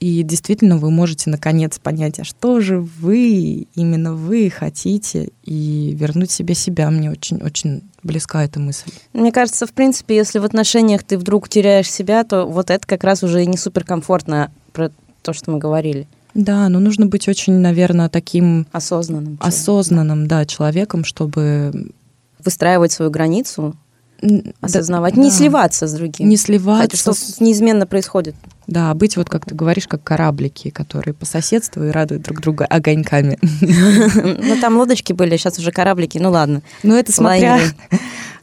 и 0.00 0.22
действительно 0.22 0.76
вы 0.76 0.90
можете 0.90 1.30
наконец 1.30 1.78
понять, 1.78 2.18
а 2.18 2.24
что 2.24 2.60
же 2.60 2.78
вы, 2.80 3.68
именно 3.74 4.14
вы 4.14 4.50
хотите, 4.50 5.30
и 5.44 5.96
вернуть 5.98 6.30
себе 6.30 6.54
себя. 6.54 6.90
Мне 6.90 7.10
очень-очень 7.10 7.82
близка 8.02 8.44
эта 8.44 8.60
мысль. 8.60 8.90
Мне 9.12 9.32
кажется, 9.32 9.66
в 9.66 9.72
принципе, 9.72 10.16
если 10.16 10.40
в 10.40 10.44
отношениях 10.44 11.04
ты 11.04 11.16
вдруг 11.16 11.48
теряешь 11.48 11.90
себя, 11.90 12.22
то 12.24 12.44
вот 12.44 12.70
это 12.70 12.86
как 12.86 13.02
раз 13.02 13.22
уже 13.22 13.46
не 13.46 13.56
суперкомфортно 13.56 14.52
про 14.72 14.90
то, 15.22 15.32
что 15.32 15.50
мы 15.50 15.58
говорили. 15.58 16.06
Да, 16.34 16.68
но 16.68 16.80
нужно 16.80 17.06
быть 17.06 17.28
очень, 17.28 17.54
наверное, 17.54 18.08
таким 18.08 18.66
осознанным, 18.72 19.38
осознанным, 19.40 20.26
да, 20.26 20.44
человеком, 20.44 21.04
чтобы 21.04 21.92
выстраивать 22.44 22.92
свою 22.92 23.10
границу, 23.10 23.74
осознавать, 24.60 25.14
да, 25.14 25.20
не 25.20 25.30
сливаться 25.30 25.86
с 25.86 25.92
другим. 25.92 26.28
Не 26.28 26.36
сливаться. 26.36 26.82
Хотя, 26.82 26.96
что 26.96 27.44
неизменно 27.44 27.86
происходит. 27.86 28.34
Да, 28.66 28.94
быть 28.94 29.16
вот, 29.16 29.28
как 29.28 29.44
ты 29.44 29.54
говоришь, 29.54 29.86
как 29.86 30.02
кораблики, 30.02 30.70
которые 30.70 31.14
по 31.14 31.26
соседству 31.26 31.84
и 31.84 31.90
радуют 31.90 32.22
друг 32.22 32.40
друга 32.40 32.64
огоньками. 32.64 33.38
Ну, 34.44 34.60
там 34.60 34.76
лодочки 34.76 35.12
были, 35.12 35.36
сейчас 35.36 35.58
уже 35.58 35.70
кораблики, 35.70 36.18
ну 36.18 36.30
ладно. 36.30 36.62
Ну, 36.82 36.94
это 36.96 37.12
смотря... 37.12 37.60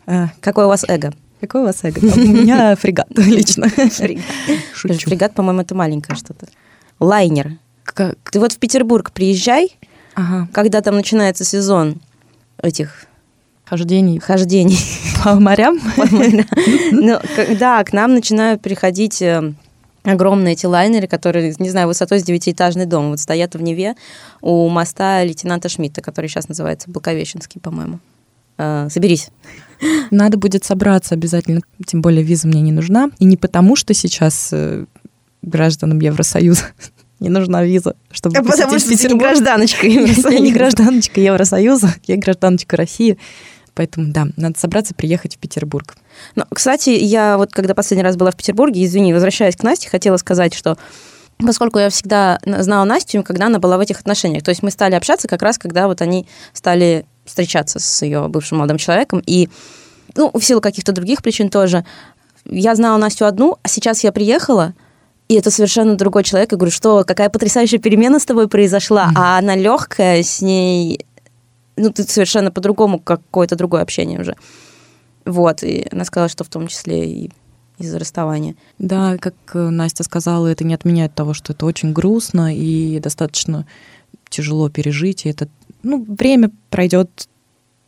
А. 0.07 0.29
Какое 0.41 0.65
у 0.65 0.67
вас 0.67 0.83
эго? 0.87 1.13
Какое 1.39 1.61
у 1.61 1.65
вас 1.65 1.83
эго? 1.83 1.99
У 1.99 2.19
меня 2.19 2.75
фрегат 2.79 3.07
лично. 3.15 3.69
Фрегат, 4.73 5.33
по-моему, 5.35 5.61
это 5.61 5.75
маленькое 5.75 6.17
что-то. 6.17 6.47
Лайнер. 6.99 7.57
Ты 7.95 8.39
вот 8.39 8.51
в 8.51 8.57
Петербург 8.57 9.11
приезжай, 9.11 9.77
когда 10.51 10.81
там 10.81 10.95
начинается 10.95 11.45
сезон 11.45 12.01
этих 12.61 13.05
хождений. 13.71 14.19
Хождений. 14.19 14.77
По 15.23 15.39
морям? 15.39 15.79
Ну, 16.91 17.19
да, 17.57 17.83
к 17.85 17.93
нам 17.93 18.13
начинают 18.13 18.61
приходить 18.61 19.21
э, 19.21 19.53
огромные 20.03 20.53
эти 20.53 20.65
лайнеры, 20.65 21.07
которые, 21.07 21.55
не 21.57 21.69
знаю, 21.69 21.87
высотой 21.87 22.19
с 22.19 22.23
девятиэтажный 22.23 22.85
дом. 22.85 23.11
Вот 23.11 23.19
стоят 23.21 23.55
в 23.55 23.61
Неве 23.61 23.95
у 24.41 24.67
моста 24.67 25.23
лейтенанта 25.23 25.69
Шмидта, 25.69 26.01
который 26.01 26.27
сейчас 26.27 26.49
называется 26.49 26.91
Благовещенский, 26.91 27.61
по-моему. 27.61 27.99
Э, 28.57 28.89
соберись. 28.89 29.29
Надо 30.11 30.37
будет 30.37 30.65
собраться 30.65 31.15
обязательно, 31.15 31.61
тем 31.85 32.01
более 32.01 32.23
виза 32.23 32.49
мне 32.49 32.59
не 32.59 32.73
нужна. 32.73 33.09
И 33.19 33.25
не 33.25 33.37
потому, 33.37 33.77
что 33.77 33.93
сейчас 33.93 34.49
э, 34.51 34.83
гражданам 35.41 36.01
Евросоюза 36.01 36.65
не 37.21 37.29
нужна 37.29 37.63
виза, 37.63 37.95
чтобы 38.11 38.37
а 38.37 38.43
потому 38.43 38.79
что 38.79 38.97
ты 38.97 39.07
не 39.07 39.17
гражданочка 39.17 39.87
Евросоюза. 39.87 40.29
Я 40.29 40.39
не 40.39 40.51
гражданочка 40.51 41.21
Евросоюза, 41.21 41.95
я 42.07 42.17
гражданочка 42.17 42.75
России. 42.75 43.17
Поэтому, 43.81 44.11
да, 44.13 44.27
надо 44.37 44.59
собраться, 44.59 44.93
приехать 44.93 45.37
в 45.37 45.39
Петербург. 45.39 45.95
Ну, 46.35 46.43
кстати, 46.53 46.91
я 46.91 47.35
вот 47.37 47.51
когда 47.51 47.73
последний 47.73 48.03
раз 48.03 48.15
была 48.15 48.29
в 48.29 48.35
Петербурге, 48.35 48.85
извини, 48.85 49.11
возвращаясь 49.11 49.55
к 49.55 49.63
Насте, 49.63 49.89
хотела 49.89 50.17
сказать, 50.17 50.53
что 50.53 50.77
поскольку 51.43 51.79
я 51.79 51.89
всегда 51.89 52.39
знала 52.45 52.85
Настю, 52.85 53.23
когда 53.23 53.47
она 53.47 53.57
была 53.57 53.77
в 53.77 53.79
этих 53.79 53.99
отношениях. 53.99 54.43
То 54.43 54.49
есть 54.49 54.61
мы 54.61 54.69
стали 54.69 54.93
общаться 54.93 55.27
как 55.27 55.41
раз, 55.41 55.57
когда 55.57 55.87
вот 55.87 55.99
они 56.03 56.27
стали 56.53 57.07
встречаться 57.25 57.79
с 57.79 58.03
ее 58.03 58.27
бывшим 58.27 58.59
молодым 58.59 58.77
человеком. 58.77 59.23
И, 59.25 59.49
ну, 60.15 60.29
в 60.31 60.43
силу 60.43 60.61
каких-то 60.61 60.91
других 60.91 61.23
причин 61.23 61.49
тоже. 61.49 61.83
Я 62.45 62.75
знала 62.75 62.99
Настю 62.99 63.25
одну, 63.25 63.57
а 63.63 63.67
сейчас 63.67 64.03
я 64.03 64.11
приехала, 64.11 64.75
и 65.27 65.33
это 65.33 65.49
совершенно 65.49 65.95
другой 65.95 66.23
человек. 66.23 66.51
Я 66.51 66.57
говорю, 66.59 66.71
что 66.71 67.03
какая 67.03 67.29
потрясающая 67.29 67.79
перемена 67.79 68.19
с 68.19 68.25
тобой 68.25 68.47
произошла, 68.47 69.07
mm-hmm. 69.07 69.17
а 69.17 69.39
она 69.39 69.55
легкая, 69.55 70.21
с 70.21 70.39
ней, 70.39 71.03
ну, 71.81 71.91
ты 71.91 72.03
совершенно 72.03 72.51
по-другому, 72.51 72.99
какое-то 72.99 73.55
другое 73.55 73.81
общение 73.81 74.19
уже. 74.19 74.35
Вот, 75.25 75.63
и 75.63 75.87
она 75.91 76.05
сказала, 76.05 76.29
что 76.29 76.43
в 76.43 76.49
том 76.49 76.67
числе 76.67 77.09
и 77.09 77.31
из-за 77.77 77.99
расставания. 77.99 78.55
Да, 78.77 79.17
как 79.17 79.33
э, 79.53 79.69
Настя 79.69 80.03
сказала, 80.03 80.47
это 80.47 80.63
не 80.63 80.73
отменяет 80.73 81.13
того, 81.13 81.33
что 81.33 81.53
это 81.53 81.65
очень 81.65 81.93
грустно 81.93 82.55
и 82.55 82.99
достаточно 82.99 83.65
тяжело 84.29 84.69
пережить, 84.69 85.25
и 85.25 85.29
это, 85.29 85.47
ну, 85.83 86.05
время 86.07 86.51
пройдет, 86.69 87.27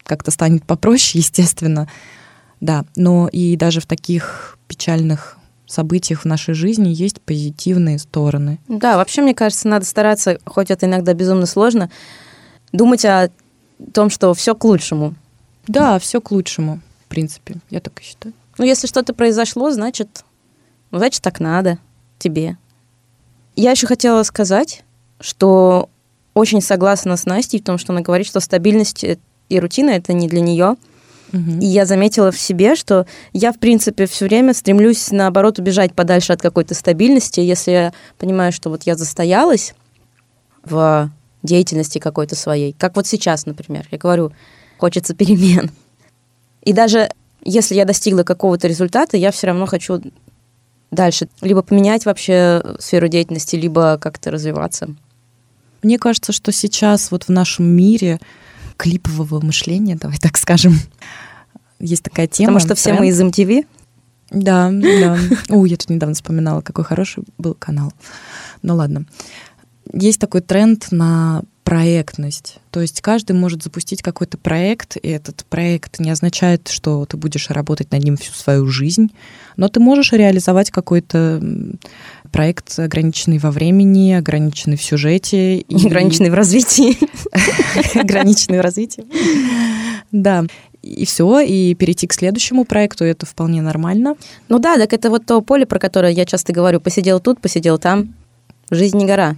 как-то 0.04 0.32
станет 0.32 0.66
попроще, 0.66 1.20
естественно, 1.24 1.88
да, 2.60 2.86
но 2.96 3.30
и 3.32 3.56
даже 3.56 3.82
в 3.82 3.86
таких 3.86 4.58
печальных 4.68 5.38
событиях 5.66 6.22
в 6.22 6.26
нашей 6.26 6.54
жизни 6.54 6.90
есть 6.90 7.22
позитивные 7.22 7.98
стороны. 7.98 8.60
Да, 8.68 8.98
вообще, 8.98 9.22
мне 9.22 9.34
кажется, 9.34 9.68
надо 9.68 9.86
стараться, 9.86 10.38
хоть 10.46 10.72
это 10.72 10.86
иногда 10.86 11.14
безумно 11.14 11.46
сложно, 11.46 11.90
думать 12.72 13.06
о 13.06 13.30
том, 13.94 14.10
что 14.10 14.34
все 14.34 14.56
к 14.56 14.64
лучшему. 14.64 15.16
Да, 15.68 16.00
все 16.00 16.20
к 16.22 16.32
лучшему, 16.32 16.82
в 17.06 17.10
принципе, 17.10 17.56
я 17.70 17.80
так 17.80 18.00
и 18.00 18.04
считаю. 18.04 18.34
Ну, 18.58 18.66
если 18.66 18.88
что-то 18.88 19.14
произошло, 19.14 19.72
значит, 19.72 20.24
ну, 20.92 21.00
значит, 21.00 21.22
так 21.22 21.40
надо 21.40 21.80
тебе. 22.20 22.58
Я 23.56 23.72
еще 23.72 23.88
хотела 23.88 24.24
сказать, 24.24 24.84
что 25.20 25.90
очень 26.34 26.62
согласна 26.62 27.18
с 27.18 27.26
Настей 27.26 27.60
в 27.60 27.64
том, 27.64 27.78
что 27.78 27.94
она 27.94 28.02
говорит, 28.02 28.28
что 28.28 28.40
стабильность 28.40 29.04
и 29.04 29.60
рутина 29.60 29.92
это 29.92 30.14
не 30.14 30.28
для 30.28 30.42
нее. 30.42 30.76
И 31.32 31.66
я 31.66 31.88
заметила 31.88 32.32
в 32.32 32.40
себе, 32.40 32.76
что 32.76 33.08
я, 33.32 33.52
в 33.52 33.58
принципе, 33.58 34.06
все 34.06 34.26
время 34.26 34.54
стремлюсь, 34.54 35.10
наоборот, 35.10 35.58
убежать 35.58 35.96
подальше 35.96 36.32
от 36.32 36.44
какой-то 36.44 36.76
стабильности. 36.76 37.40
Если 37.40 37.72
я 37.72 37.94
понимаю, 38.20 38.52
что 38.52 38.70
вот 38.70 38.84
я 38.84 38.96
застоялась 38.96 39.74
в 40.64 41.10
деятельности 41.44 42.00
какой-то 42.00 42.36
своей, 42.36 42.74
как 42.74 42.96
вот 42.96 43.06
сейчас, 43.06 43.46
например, 43.46 43.88
я 43.92 43.98
говорю, 43.98 44.32
хочется 44.78 45.14
перемен. 45.14 45.72
И 46.64 46.74
даже 46.74 47.10
если 47.44 47.76
я 47.76 47.86
достигла 47.86 48.24
какого-то 48.24 48.68
результата, 48.68 49.18
я 49.18 49.32
все 49.32 49.48
равно 49.48 49.66
хочу 49.66 50.02
дальше 50.92 51.28
либо 51.42 51.62
поменять 51.62 52.06
вообще 52.06 52.64
сферу 52.80 53.08
деятельности, 53.08 53.56
либо 53.56 53.98
как-то 53.98 54.32
развиваться. 54.32 54.96
Мне 55.82 56.00
кажется, 56.00 56.32
что 56.32 56.52
сейчас 56.52 57.12
вот 57.12 57.24
в 57.24 57.30
нашем 57.30 57.66
мире 57.66 58.20
клипового 58.78 59.44
мышления, 59.44 59.96
давай 59.96 60.18
так 60.18 60.38
скажем, 60.38 60.80
есть 61.80 62.04
такая 62.04 62.28
тема. 62.28 62.60
Потому 62.60 62.60
что 62.60 62.76
все 62.76 62.94
мы 62.94 63.10
из 63.10 63.20
MTV? 63.20 63.66
Да, 64.32 64.72
да. 64.72 65.18
Ой, 65.50 65.70
я 65.70 65.78
тут 65.78 65.90
недавно 65.90 66.16
вспоминала, 66.16 66.62
какой 66.62 66.86
хороший 66.86 67.24
был 67.38 67.54
канал. 67.54 67.92
Ну 68.62 68.76
ладно. 68.76 69.06
Есть 69.92 70.20
такой 70.20 70.42
тренд 70.42 70.92
на 70.92 71.44
проектность. 71.64 72.58
То 72.72 72.82
есть 72.82 73.02
каждый 73.02 73.34
может 73.34 73.64
запустить 73.64 74.02
какой-то 74.02 74.38
проект, 74.38 74.98
и 74.98 75.08
этот 75.08 75.46
проект 75.46 76.00
не 76.00 76.12
означает, 76.12 76.68
что 76.68 77.06
ты 77.06 77.18
будешь 77.18 77.50
работать 77.50 77.92
над 77.92 78.04
ним 78.04 78.18
всю 78.18 78.34
свою 78.34 78.68
жизнь, 78.68 79.12
но 79.56 79.70
ты 79.70 79.80
можешь 79.80 80.12
реализовать 80.12 80.72
какой-то 80.72 81.42
проект, 82.32 82.78
ограниченный 82.80 83.38
во 83.38 83.52
времени, 83.52 84.12
ограниченный 84.12 84.78
в 84.78 84.84
сюжете. 84.84 85.60
И... 85.60 85.88
Ограниченный 85.88 86.30
в 86.30 86.34
развитии. 86.34 86.98
Ограниченный 88.00 88.60
в 88.60 88.62
развитии. 88.62 89.06
Да. 90.12 90.46
И 90.82 91.06
все, 91.06 91.40
и 91.40 91.76
перейти 91.76 92.08
к 92.08 92.14
следующему 92.14 92.66
проекту, 92.66 93.06
это 93.06 93.26
вполне 93.26 93.62
нормально. 93.62 94.16
Ну 94.50 94.60
да, 94.60 94.76
так 94.78 94.92
это 94.92 95.10
вот 95.10 95.26
то 95.26 95.40
поле, 95.42 95.66
про 95.66 95.80
которое 95.80 96.12
я 96.12 96.26
часто 96.26 96.52
говорю, 96.52 96.82
посидел 96.82 97.22
тут, 97.22 97.40
посидел 97.40 97.78
там. 97.78 98.14
Жизнь 98.70 98.98
не 98.98 99.06
гора. 99.06 99.38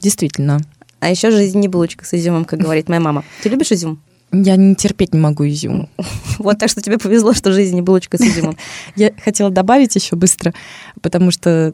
Действительно. 0.00 0.60
А 1.00 1.08
еще 1.10 1.30
жизнь 1.30 1.58
не 1.58 1.68
булочка 1.68 2.04
с 2.04 2.14
изюмом, 2.14 2.44
как 2.44 2.60
говорит 2.60 2.88
моя 2.88 3.00
мама. 3.00 3.24
Ты 3.42 3.48
любишь 3.48 3.72
изюм? 3.72 4.00
Я 4.32 4.56
не 4.56 4.74
терпеть 4.74 5.12
не 5.12 5.20
могу 5.20 5.46
изюм. 5.48 5.88
Вот 6.38 6.58
так 6.58 6.70
что 6.70 6.80
тебе 6.80 6.98
повезло, 6.98 7.34
что 7.34 7.52
жизнь 7.52 7.74
не 7.74 7.82
булочка 7.82 8.16
с 8.16 8.20
изюмом. 8.20 8.56
Я 8.96 9.12
хотела 9.24 9.50
добавить 9.50 9.94
еще 9.94 10.16
быстро, 10.16 10.54
потому 11.02 11.30
что 11.30 11.72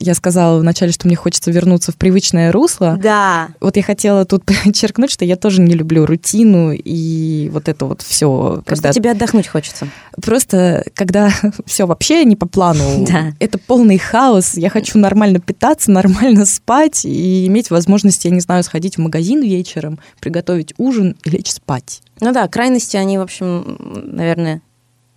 я 0.00 0.14
сказала 0.14 0.60
вначале, 0.60 0.92
что 0.92 1.06
мне 1.06 1.16
хочется 1.16 1.50
вернуться 1.50 1.92
в 1.92 1.96
привычное 1.96 2.52
русло. 2.52 2.98
Да. 3.02 3.48
Вот 3.60 3.76
я 3.76 3.82
хотела 3.82 4.24
тут 4.24 4.44
подчеркнуть, 4.64 5.10
что 5.10 5.24
я 5.24 5.36
тоже 5.36 5.60
не 5.60 5.74
люблю 5.74 6.06
рутину 6.06 6.72
и 6.72 7.48
вот 7.52 7.68
это 7.68 7.84
вот 7.84 8.02
все. 8.02 8.62
Просто 8.64 8.84
когда... 8.84 8.92
тебе 8.92 9.10
отдохнуть 9.10 9.48
хочется. 9.48 9.88
Просто 10.22 10.84
когда 10.94 11.30
все 11.66 11.86
вообще 11.86 12.24
не 12.24 12.36
по 12.36 12.46
плану, 12.46 13.06
да. 13.08 13.32
это 13.40 13.58
полный 13.58 13.98
хаос. 13.98 14.54
Я 14.54 14.70
хочу 14.70 14.98
нормально 14.98 15.40
питаться, 15.40 15.90
нормально 15.90 16.46
спать 16.46 17.04
и 17.04 17.46
иметь 17.46 17.70
возможность, 17.70 18.24
я 18.24 18.30
не 18.30 18.40
знаю, 18.40 18.62
сходить 18.62 18.96
в 18.96 19.00
магазин 19.00 19.42
вечером, 19.42 19.98
приготовить 20.20 20.74
ужин 20.78 21.16
и 21.24 21.30
лечь 21.30 21.50
спать. 21.50 22.02
Ну 22.20 22.32
да, 22.32 22.46
крайности, 22.48 22.96
они, 22.96 23.18
в 23.18 23.22
общем, 23.22 23.76
наверное, 23.78 24.62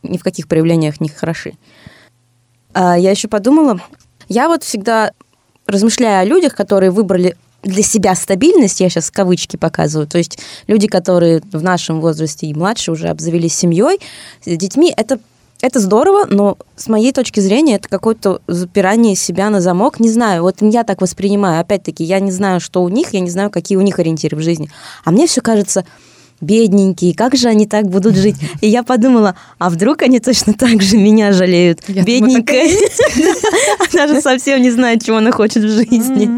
ни 0.04 0.18
в 0.18 0.24
каких 0.24 0.48
проявлениях 0.48 1.00
не 1.00 1.10
хороши. 1.10 1.54
А 2.74 2.98
я 2.98 3.12
еще 3.12 3.28
подумала, 3.28 3.82
я 4.32 4.48
вот 4.48 4.64
всегда 4.64 5.12
размышляю 5.68 6.22
о 6.22 6.26
людях, 6.26 6.56
которые 6.56 6.92
выбрали 6.92 7.36
для 7.64 7.84
себя 7.84 8.16
стабильность, 8.16 8.80
я 8.80 8.90
сейчас 8.90 9.12
кавычки 9.12 9.56
показываю, 9.56 10.08
то 10.08 10.18
есть 10.18 10.40
люди, 10.68 10.88
которые 10.88 11.42
в 11.52 11.62
нашем 11.62 12.02
возрасте 12.02 12.48
и 12.48 12.54
младше 12.54 12.92
уже 12.92 13.10
обзавелись 13.10 13.54
семьей, 13.54 14.00
с 14.44 14.58
детьми, 14.58 14.92
это 14.96 15.20
это 15.62 15.80
здорово, 15.80 16.26
но 16.28 16.58
с 16.76 16.88
моей 16.88 17.12
точки 17.12 17.40
зрения 17.40 17.76
это 17.76 17.88
какое-то 17.88 18.42
запирание 18.48 19.16
себя 19.16 19.52
на 19.52 19.62
замок. 19.62 20.00
Не 20.00 20.10
знаю, 20.10 20.42
вот 20.42 20.56
я 20.62 20.84
так 20.84 21.02
воспринимаю. 21.02 21.62
Опять-таки, 21.62 22.04
я 22.04 22.20
не 22.20 22.32
знаю, 22.32 22.60
что 22.60 22.82
у 22.82 22.90
них, 22.90 23.14
я 23.14 23.20
не 23.20 23.30
знаю, 23.30 23.52
какие 23.52 23.78
у 23.78 23.82
них 23.82 24.00
ориентиры 24.00 24.36
в 24.36 24.42
жизни. 24.42 24.72
А 25.06 25.12
мне 25.12 25.28
все 25.28 25.42
кажется, 25.42 25.86
бедненькие, 26.42 27.14
как 27.14 27.36
же 27.36 27.48
они 27.48 27.66
так 27.66 27.88
будут 27.88 28.16
жить? 28.16 28.36
И 28.62 28.68
я 28.68 28.84
подумала, 28.84 29.36
а 29.60 29.70
вдруг 29.70 30.02
они 30.02 30.20
точно 30.20 30.54
так 30.54 30.82
же 30.82 30.98
меня 30.98 31.32
жалеют? 31.32 31.80
Я 31.88 32.04
Бедненькая. 32.04 32.70
Она 33.94 34.08
же 34.08 34.22
совсем 34.22 34.62
не 34.62 34.72
знает, 34.72 35.04
чего 35.04 35.18
она 35.18 35.32
хочет 35.32 35.64
в 35.64 35.70
жизни. 35.70 36.30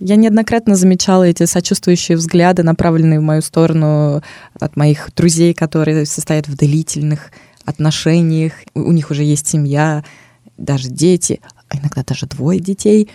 Я 0.00 0.16
неоднократно 0.16 0.76
замечала 0.76 1.24
эти 1.24 1.44
сочувствующие 1.44 2.16
взгляды, 2.16 2.62
направленные 2.62 3.20
в 3.20 3.22
мою 3.22 3.42
сторону 3.42 4.22
от 4.58 4.76
моих 4.76 5.10
друзей, 5.14 5.54
которые 5.54 6.06
состоят 6.06 6.48
в 6.48 6.56
длительных 6.56 7.30
отношениях, 7.64 8.52
у 8.74 8.92
них 8.92 9.10
уже 9.10 9.22
есть 9.22 9.46
семья, 9.46 10.04
даже 10.56 10.88
дети, 10.88 11.40
а 11.68 11.78
иногда 11.78 12.02
даже 12.02 12.26
двое 12.26 12.60
детей. 12.60 13.08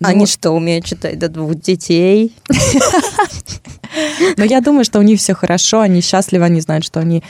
Они 0.00 0.20
ну, 0.20 0.26
что, 0.26 0.50
умеют 0.50 0.84
читать 0.84 1.18
до 1.18 1.28
двух 1.28 1.54
детей? 1.54 2.34
Но 4.36 4.44
я 4.44 4.60
думаю, 4.60 4.84
что 4.84 4.98
у 4.98 5.02
них 5.02 5.20
все 5.20 5.34
хорошо, 5.34 5.80
они 5.80 6.00
счастливы, 6.00 6.44
они 6.44 6.60
знают, 6.60 6.84
что 6.84 7.00
они 7.00 7.22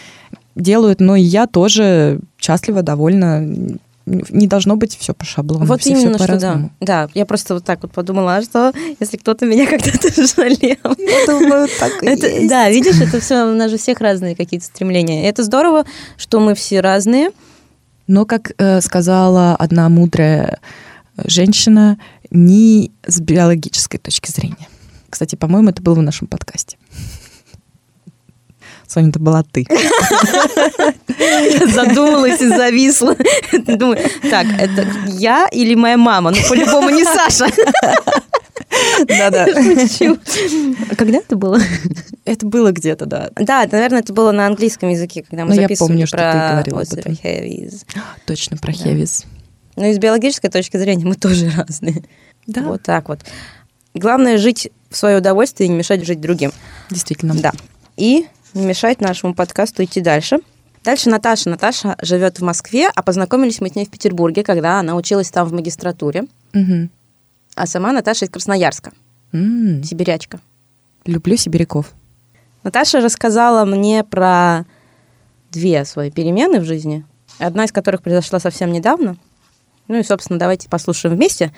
делают, 0.55 1.01
но 1.01 1.17
и 1.17 1.23
я 1.23 1.47
тоже 1.47 2.21
счастлива, 2.39 2.83
довольна. 2.83 3.43
Не 4.07 4.47
должно 4.47 4.77
быть 4.77 4.99
все 4.99 5.15
по 5.15 5.25
шаблону. 5.25 5.65
Вот 5.65 5.81
все, 5.81 5.91
именно, 5.91 6.19
все 6.19 6.25
что 6.25 6.39
да. 6.39 6.71
Да, 6.81 7.09
я 7.15 7.25
просто 7.25 7.55
вот 7.55 7.65
так 7.65 7.83
вот 7.83 7.93
подумала, 7.93 8.37
а 8.37 8.43
что 8.43 8.73
если 9.01 9.17
кто-то 9.17 9.47
меня 9.47 9.67
когда-то 9.71 10.09
жалел? 10.15 10.97
Я 10.99 11.27
думаю, 11.27 11.69
так 11.79 12.03
и 12.03 12.07
это, 12.07 12.27
есть. 12.27 12.49
Да, 12.49 12.69
видишь, 12.69 13.01
это 13.01 13.19
все, 13.21 13.45
у 13.45 13.55
нас 13.55 13.71
же 13.71 13.79
всех 13.79 14.01
разные 14.01 14.37
какие-то 14.37 14.67
стремления. 14.67 15.27
Это 15.27 15.43
здорово, 15.43 15.87
что 16.19 16.39
мы 16.39 16.55
все 16.55 16.81
разные. 16.81 17.31
Но, 18.07 18.27
как 18.27 18.53
э, 18.59 18.83
сказала 18.83 19.57
одна 19.57 19.89
мудрая 19.89 20.59
женщина, 21.25 21.99
не 22.35 22.93
с 23.07 23.21
биологической 23.21 23.99
точки 23.99 24.31
зрения. 24.31 24.69
Кстати, 25.09 25.37
по-моему, 25.37 25.71
это 25.71 25.81
было 25.81 25.95
в 25.95 26.03
нашем 26.03 26.27
подкасте. 26.27 26.77
Соня, 28.87 29.09
это 29.09 29.19
была 29.19 29.43
ты. 29.45 29.67
Я 31.19 31.67
задумалась 31.69 32.41
и 32.41 32.49
зависла. 32.49 33.17
Думаю, 33.67 33.99
так, 34.31 34.47
это 34.59 34.87
я 35.07 35.49
или 35.49 35.75
моя 35.75 35.97
мама? 35.97 36.33
Ну, 36.33 36.37
по-любому 36.49 36.91
не 36.91 37.05
Саша. 37.05 37.47
Да-да. 39.07 39.47
Когда 40.97 41.19
это 41.19 41.37
было? 41.37 41.59
Это 42.25 42.47
было 42.47 42.73
где-то, 42.73 43.07
да. 43.07 43.31
Да, 43.37 43.67
наверное, 43.71 44.01
это 44.01 44.13
было 44.13 44.33
на 44.33 44.47
английском 44.47 44.91
языке, 44.91 45.25
когда 45.29 45.45
мы 45.45 45.55
ну, 45.55 45.63
записывали 45.63 45.93
я 45.93 45.95
помню, 45.95 46.07
что 46.07 46.17
про 46.17 46.33
ты 46.33 46.39
говорила 46.39 46.81
об 46.81 46.93
этом. 46.93 47.17
Точно, 48.27 48.57
про 48.57 48.73
Хевиз. 48.73 49.25
Ну, 49.77 49.85
и 49.85 49.95
с 49.95 49.99
биологической 49.99 50.51
точки 50.51 50.77
зрения 50.77 51.05
мы 51.05 51.15
тоже 51.15 51.51
разные. 51.57 52.05
Да. 52.47 52.63
Вот 52.63 52.83
так 52.83 53.09
вот. 53.09 53.21
Главное 53.95 54.39
жить 54.39 54.71
в 54.91 54.97
свое 54.97 55.19
удовольствие 55.19 55.69
и 55.69 55.71
не 55.71 55.79
мешать 55.79 56.05
жить 56.05 56.21
другим. 56.21 56.53
Действительно. 56.91 57.35
Да. 57.35 57.53
И 57.97 58.27
не 58.55 58.67
мешать 58.67 59.01
нашему 59.01 59.35
подкасту 59.35 59.85
идти 59.85 60.01
дальше. 60.01 60.39
Дальше 60.85 61.09
Наташа. 61.09 61.49
Наташа 61.49 61.97
живет 62.03 62.39
в 62.39 62.45
Москве, 62.45 62.91
а 62.95 63.03
познакомились 63.03 63.61
мы 63.61 63.71
с 63.71 63.75
ней 63.75 63.87
в 63.87 63.91
Петербурге, 63.91 64.43
когда 64.43 64.81
она 64.81 64.95
училась 64.95 65.31
там 65.31 65.49
в 65.49 65.53
магистратуре. 65.53 66.25
Угу. 66.53 66.89
А 67.57 67.67
сама 67.67 67.93
Наташа 67.93 68.27
из 68.27 68.31
Красноярска, 68.31 68.93
М, 69.33 69.83
сибирячка. 69.83 70.41
Люблю 71.07 71.37
сибиряков. 71.37 71.93
Наташа 72.63 73.01
рассказала 73.01 73.65
мне 73.65 74.05
про 74.05 74.65
две 75.51 75.85
свои 75.85 76.11
перемены 76.11 76.61
в 76.61 76.65
жизни, 76.65 77.05
одна 77.39 77.65
из 77.65 77.73
которых 77.73 78.03
произошла 78.03 78.39
совсем 78.41 78.73
недавно. 78.73 79.17
Ну 79.89 79.99
и, 79.99 80.03
собственно, 80.03 80.39
давайте 80.39 80.69
послушаем 80.69 81.15
вместе. 81.15 81.53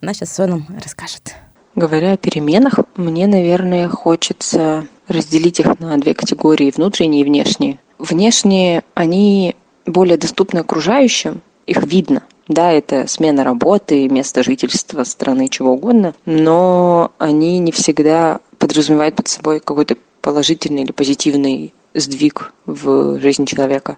Она 0.00 0.14
сейчас 0.14 0.30
все 0.30 0.46
нам 0.46 0.66
расскажет. 0.82 1.34
Говоря 1.74 2.12
о 2.12 2.16
переменах, 2.16 2.80
мне, 2.96 3.26
наверное, 3.26 3.88
хочется 3.88 4.86
разделить 5.06 5.60
их 5.60 5.78
на 5.80 5.96
две 5.98 6.14
категории, 6.14 6.72
внутренние 6.74 7.22
и 7.22 7.24
внешние. 7.24 7.78
Внешние, 7.98 8.82
они 8.94 9.56
более 9.86 10.16
доступны 10.16 10.58
окружающим, 10.58 11.40
их 11.66 11.82
видно. 11.84 12.22
Да, 12.46 12.72
это 12.72 13.06
смена 13.06 13.44
работы, 13.44 14.08
место 14.08 14.42
жительства, 14.42 15.04
страны, 15.04 15.48
чего 15.48 15.72
угодно, 15.72 16.14
но 16.24 17.12
они 17.18 17.58
не 17.58 17.72
всегда 17.72 18.40
подразумевают 18.58 19.16
под 19.16 19.28
собой 19.28 19.60
какой-то 19.60 19.96
положительный 20.22 20.82
или 20.82 20.92
позитивный 20.92 21.74
сдвиг 21.94 22.52
в 22.66 23.18
жизни 23.20 23.44
человека. 23.44 23.96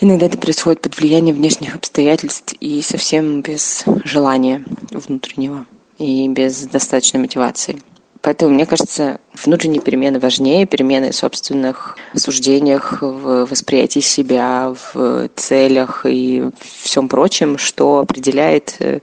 Иногда 0.00 0.26
это 0.26 0.38
происходит 0.38 0.80
под 0.80 0.96
влиянием 0.98 1.36
внешних 1.36 1.74
обстоятельств 1.74 2.54
и 2.60 2.82
совсем 2.82 3.42
без 3.42 3.84
желания 4.04 4.64
внутреннего 4.90 5.66
и 5.98 6.28
без 6.28 6.62
достаточной 6.62 7.20
мотивации. 7.20 7.80
Поэтому, 8.22 8.52
мне 8.52 8.66
кажется, 8.66 9.18
внутренние 9.44 9.80
перемены 9.80 10.18
важнее, 10.18 10.66
перемены 10.66 11.10
в 11.10 11.16
собственных 11.16 11.96
суждениях, 12.14 13.00
в 13.00 13.46
восприятии 13.46 14.00
себя, 14.00 14.74
в 14.92 15.28
целях 15.36 16.04
и 16.04 16.50
всем 16.82 17.08
прочем, 17.08 17.56
что 17.56 17.98
определяет 18.00 18.76
э, 18.80 19.00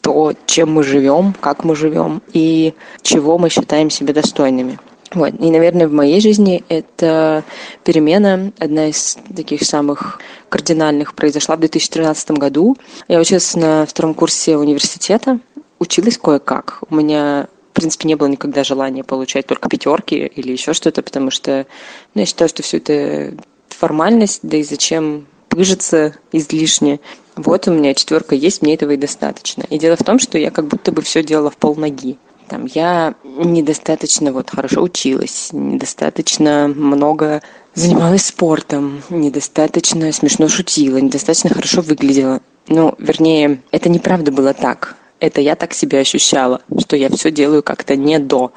то, 0.00 0.32
чем 0.46 0.72
мы 0.72 0.82
живем, 0.82 1.32
как 1.40 1.62
мы 1.62 1.76
живем 1.76 2.22
и 2.32 2.74
чего 3.02 3.38
мы 3.38 3.50
считаем 3.50 3.88
себя 3.88 4.12
достойными. 4.12 4.80
Вот. 5.12 5.34
И, 5.38 5.50
наверное, 5.50 5.88
в 5.88 5.92
моей 5.92 6.20
жизни 6.20 6.64
эта 6.68 7.44
перемена, 7.84 8.52
одна 8.58 8.88
из 8.88 9.18
таких 9.34 9.62
самых 9.62 10.20
кардинальных, 10.48 11.14
произошла 11.14 11.56
в 11.56 11.60
2013 11.60 12.32
году. 12.32 12.76
Я 13.08 13.20
училась 13.20 13.54
на 13.54 13.86
втором 13.86 14.14
курсе 14.14 14.56
университета, 14.56 15.38
училась 15.78 16.18
кое-как. 16.18 16.80
У 16.90 16.94
меня 16.94 17.48
в 17.70 17.78
принципе, 17.78 18.08
не 18.08 18.14
было 18.14 18.28
никогда 18.28 18.64
желания 18.64 19.04
получать 19.04 19.46
только 19.46 19.68
пятерки 19.68 20.16
или 20.16 20.50
еще 20.50 20.72
что-то, 20.72 21.02
потому 21.02 21.30
что 21.30 21.66
ну, 22.14 22.20
я 22.22 22.26
считаю, 22.26 22.48
что 22.48 22.62
все 22.62 22.78
это 22.78 23.34
формальность, 23.68 24.40
да 24.42 24.56
и 24.56 24.62
зачем 24.62 25.26
пыжиться 25.50 26.14
излишне. 26.32 27.00
Вот 27.36 27.68
у 27.68 27.72
меня 27.72 27.92
четверка 27.92 28.34
есть, 28.34 28.62
мне 28.62 28.74
этого 28.74 28.92
и 28.92 28.96
достаточно. 28.96 29.64
И 29.68 29.78
дело 29.78 29.96
в 29.96 30.02
том, 30.02 30.18
что 30.18 30.38
я 30.38 30.50
как 30.50 30.68
будто 30.68 30.90
бы 30.90 31.02
все 31.02 31.22
делала 31.22 31.50
в 31.50 31.58
полноги. 31.58 32.16
Там 32.48 32.66
я 32.66 33.14
недостаточно 33.24 34.32
вот 34.32 34.50
хорошо 34.50 34.82
училась, 34.82 35.50
недостаточно 35.52 36.68
много 36.68 37.42
занималась 37.74 38.26
спортом, 38.26 39.02
недостаточно 39.10 40.12
смешно 40.12 40.48
шутила, 40.48 40.98
недостаточно 40.98 41.50
хорошо 41.50 41.82
выглядела. 41.82 42.40
Ну, 42.68 42.94
вернее, 42.98 43.62
это 43.72 43.88
неправда 43.88 44.32
было 44.32 44.54
так. 44.54 44.96
Это 45.18 45.40
я 45.40 45.56
так 45.56 45.72
себя 45.72 46.00
ощущала, 46.00 46.62
что 46.78 46.96
я 46.96 47.08
все 47.10 47.30
делаю 47.30 47.62
как-то 47.62 47.96
не 47.96 48.18
до. 48.18 48.52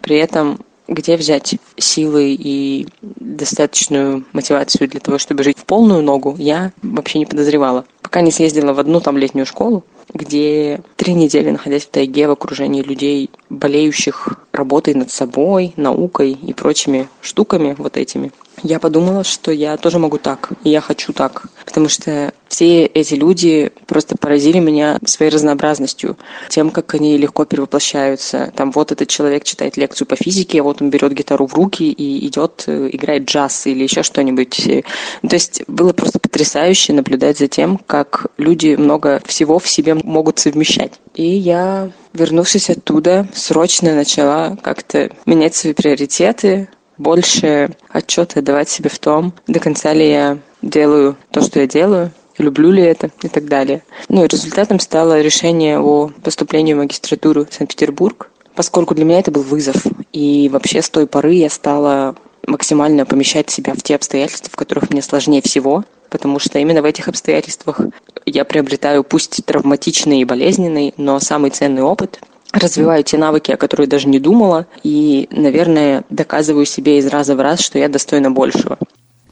При 0.00 0.16
этом 0.16 0.58
где 0.88 1.16
взять 1.16 1.56
силы 1.76 2.34
и 2.34 2.86
достаточную 3.00 4.24
мотивацию 4.32 4.88
для 4.88 5.00
того, 5.00 5.18
чтобы 5.18 5.42
жить 5.42 5.58
в 5.58 5.64
полную 5.64 6.02
ногу, 6.02 6.34
я 6.38 6.72
вообще 6.82 7.18
не 7.18 7.26
подозревала. 7.26 7.84
Пока 8.02 8.20
не 8.20 8.30
съездила 8.30 8.72
в 8.72 8.78
одну 8.78 9.00
там 9.00 9.16
летнюю 9.16 9.46
школу, 9.46 9.84
где 10.14 10.80
три 10.96 11.14
недели, 11.14 11.50
находясь 11.50 11.84
в 11.84 11.90
тайге 11.90 12.28
в 12.28 12.32
окружении 12.32 12.82
людей, 12.82 13.30
болеющих 13.50 14.28
работой 14.52 14.94
над 14.94 15.10
собой, 15.10 15.72
наукой 15.76 16.32
и 16.32 16.52
прочими 16.52 17.08
штуками 17.20 17.74
вот 17.78 17.96
этими, 17.96 18.32
я 18.62 18.78
подумала, 18.78 19.24
что 19.24 19.52
я 19.52 19.76
тоже 19.76 19.98
могу 19.98 20.18
так, 20.18 20.50
и 20.64 20.70
я 20.70 20.80
хочу 20.80 21.12
так. 21.12 21.46
Потому 21.64 21.88
что 21.88 22.32
все 22.48 22.84
эти 22.84 23.14
люди 23.14 23.72
просто 23.86 24.16
поразили 24.16 24.58
меня 24.58 24.98
своей 25.04 25.32
разнообразностью, 25.32 26.16
тем, 26.48 26.70
как 26.70 26.94
они 26.94 27.16
легко 27.16 27.44
перевоплощаются. 27.44 28.52
Там 28.54 28.70
вот 28.72 28.92
этот 28.92 29.08
человек 29.08 29.44
читает 29.44 29.76
лекцию 29.76 30.06
по 30.06 30.16
физике, 30.16 30.60
а 30.60 30.62
вот 30.62 30.82
он 30.82 30.90
берет 30.90 31.12
гитару 31.12 31.46
в 31.46 31.54
руки 31.54 31.90
и 31.90 32.26
идет, 32.26 32.64
э, 32.66 32.90
играет 32.92 33.24
джаз 33.24 33.66
или 33.66 33.84
еще 33.84 34.02
что-нибудь. 34.02 34.82
То 35.22 35.34
есть 35.34 35.62
было 35.66 35.92
просто 35.92 36.18
потрясающе 36.18 36.92
наблюдать 36.92 37.38
за 37.38 37.48
тем, 37.48 37.78
как 37.78 38.26
люди 38.36 38.74
много 38.76 39.22
всего 39.24 39.58
в 39.58 39.68
себе 39.68 39.94
могут 39.94 40.38
совмещать. 40.38 40.92
И 41.14 41.24
я, 41.24 41.90
вернувшись 42.12 42.70
оттуда, 42.70 43.26
срочно 43.34 43.94
начала 43.94 44.56
как-то 44.62 45.10
менять 45.26 45.54
свои 45.54 45.72
приоритеты, 45.72 46.68
больше 47.02 47.70
отчета 47.88 48.40
давать 48.40 48.68
себе 48.68 48.88
в 48.88 48.98
том, 48.98 49.34
до 49.46 49.60
конца 49.60 49.92
ли 49.92 50.08
я 50.08 50.38
делаю 50.62 51.16
то, 51.30 51.42
что 51.42 51.60
я 51.60 51.66
делаю, 51.66 52.12
люблю 52.38 52.70
ли 52.70 52.82
это 52.82 53.10
и 53.22 53.28
так 53.28 53.46
далее. 53.46 53.82
Ну 54.08 54.24
и 54.24 54.28
результатом 54.28 54.80
стало 54.80 55.20
решение 55.20 55.78
о 55.78 56.10
поступлении 56.22 56.74
в 56.74 56.78
магистратуру 56.78 57.44
в 57.44 57.54
Санкт-Петербург, 57.54 58.30
поскольку 58.54 58.94
для 58.94 59.04
меня 59.04 59.18
это 59.18 59.30
был 59.30 59.42
вызов. 59.42 59.84
И 60.12 60.48
вообще 60.50 60.80
с 60.80 60.88
той 60.88 61.06
поры 61.06 61.34
я 61.34 61.50
стала 61.50 62.14
максимально 62.46 63.04
помещать 63.06 63.50
себя 63.50 63.74
в 63.74 63.82
те 63.82 63.94
обстоятельства, 63.94 64.50
в 64.50 64.56
которых 64.56 64.90
мне 64.90 65.02
сложнее 65.02 65.42
всего, 65.42 65.84
потому 66.10 66.38
что 66.38 66.58
именно 66.58 66.82
в 66.82 66.84
этих 66.84 67.08
обстоятельствах 67.08 67.80
я 68.26 68.44
приобретаю 68.44 69.04
пусть 69.04 69.44
травматичный 69.44 70.20
и 70.20 70.24
болезненный, 70.24 70.94
но 70.96 71.18
самый 71.20 71.50
ценный 71.50 71.82
опыт– 71.82 72.20
развиваю 72.52 73.02
те 73.02 73.16
навыки, 73.18 73.50
о 73.50 73.56
которых 73.56 73.88
даже 73.88 74.08
не 74.08 74.20
думала, 74.20 74.66
и, 74.82 75.28
наверное, 75.30 76.04
доказываю 76.10 76.66
себе 76.66 76.98
из 76.98 77.06
раза 77.06 77.34
в 77.34 77.40
раз, 77.40 77.60
что 77.60 77.78
я 77.78 77.88
достойна 77.88 78.30
большего. 78.30 78.78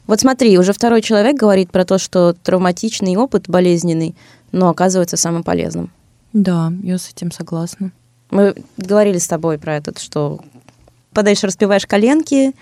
Вот 0.07 0.19
смотри, 0.19 0.57
уже 0.57 0.73
второй 0.73 1.01
человек 1.01 1.35
говорит 1.35 1.71
про 1.71 1.85
то, 1.85 1.97
что 1.97 2.33
травматичный 2.33 3.15
опыт 3.15 3.47
болезненный, 3.47 4.15
но 4.51 4.69
оказывается 4.69 5.17
самым 5.17 5.43
полезным. 5.43 5.91
Да, 6.33 6.73
я 6.83 6.97
с 6.97 7.09
этим 7.09 7.31
согласна. 7.31 7.91
Мы 8.29 8.55
говорили 8.77 9.19
с 9.19 9.27
тобой 9.27 9.57
про 9.57 9.77
это, 9.77 9.97
что 9.99 10.39
подаешь, 11.13 11.43
распеваешь 11.43 11.85
коленки, 11.85 12.53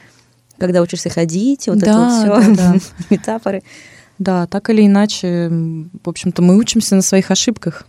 когда 0.57 0.81
учишься 0.81 1.09
ходить, 1.09 1.67
вот 1.67 1.79
да, 1.79 1.87
это 1.87 2.31
вот 2.33 2.43
все, 2.43 2.55
да, 2.55 2.73
да. 2.73 2.79
метафоры. 3.09 3.63
Да, 4.17 4.47
так 4.47 4.69
или 4.69 4.85
иначе, 4.85 5.49
в 5.49 6.09
общем-то, 6.09 6.41
мы 6.41 6.57
учимся 6.57 6.95
на 6.95 7.01
своих 7.01 7.31
ошибках 7.31 7.87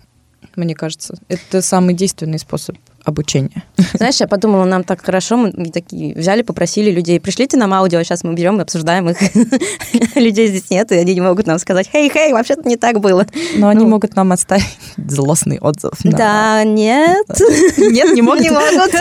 мне 0.57 0.75
кажется. 0.75 1.19
Это 1.29 1.63
самый 1.63 1.95
действенный 1.95 2.39
способ 2.39 2.77
обучения. 3.05 3.65
Знаешь, 3.95 4.21
я 4.21 4.27
подумала, 4.27 4.65
нам 4.65 4.85
так 4.85 5.05
хорошо, 5.05 5.37
мы 5.37 5.71
такие 5.71 6.15
взяли, 6.15 6.43
попросили 6.43 6.91
людей, 6.91 7.21
пришлите 7.21 7.57
нам 7.57 7.73
аудио, 7.73 8.03
сейчас 8.03 8.25
мы 8.25 8.35
берем 8.35 8.59
и 8.59 8.63
обсуждаем 8.63 9.09
их. 9.09 9.19
людей 10.17 10.49
здесь 10.49 10.71
нет, 10.71 10.93
и 10.93 10.97
они 10.97 11.15
не 11.15 11.21
могут 11.21 11.47
нам 11.47 11.59
сказать, 11.59 11.89
хей, 11.91 12.11
хей, 12.11 12.33
вообще-то 12.33 12.69
не 12.69 12.77
так 12.77 13.01
было. 13.01 13.27
Но 13.57 13.69
они 13.69 13.85
ну. 13.85 13.91
могут 13.91 14.17
нам 14.17 14.33
оставить 14.33 14.79
злостный 14.97 15.59
отзыв. 15.59 15.93
Да, 16.05 16.63
нет. 16.65 17.27
Нет, 17.79 18.15
не 18.15 18.23
могут. 18.23 18.43
Не 18.43 18.51
могут. 18.51 18.95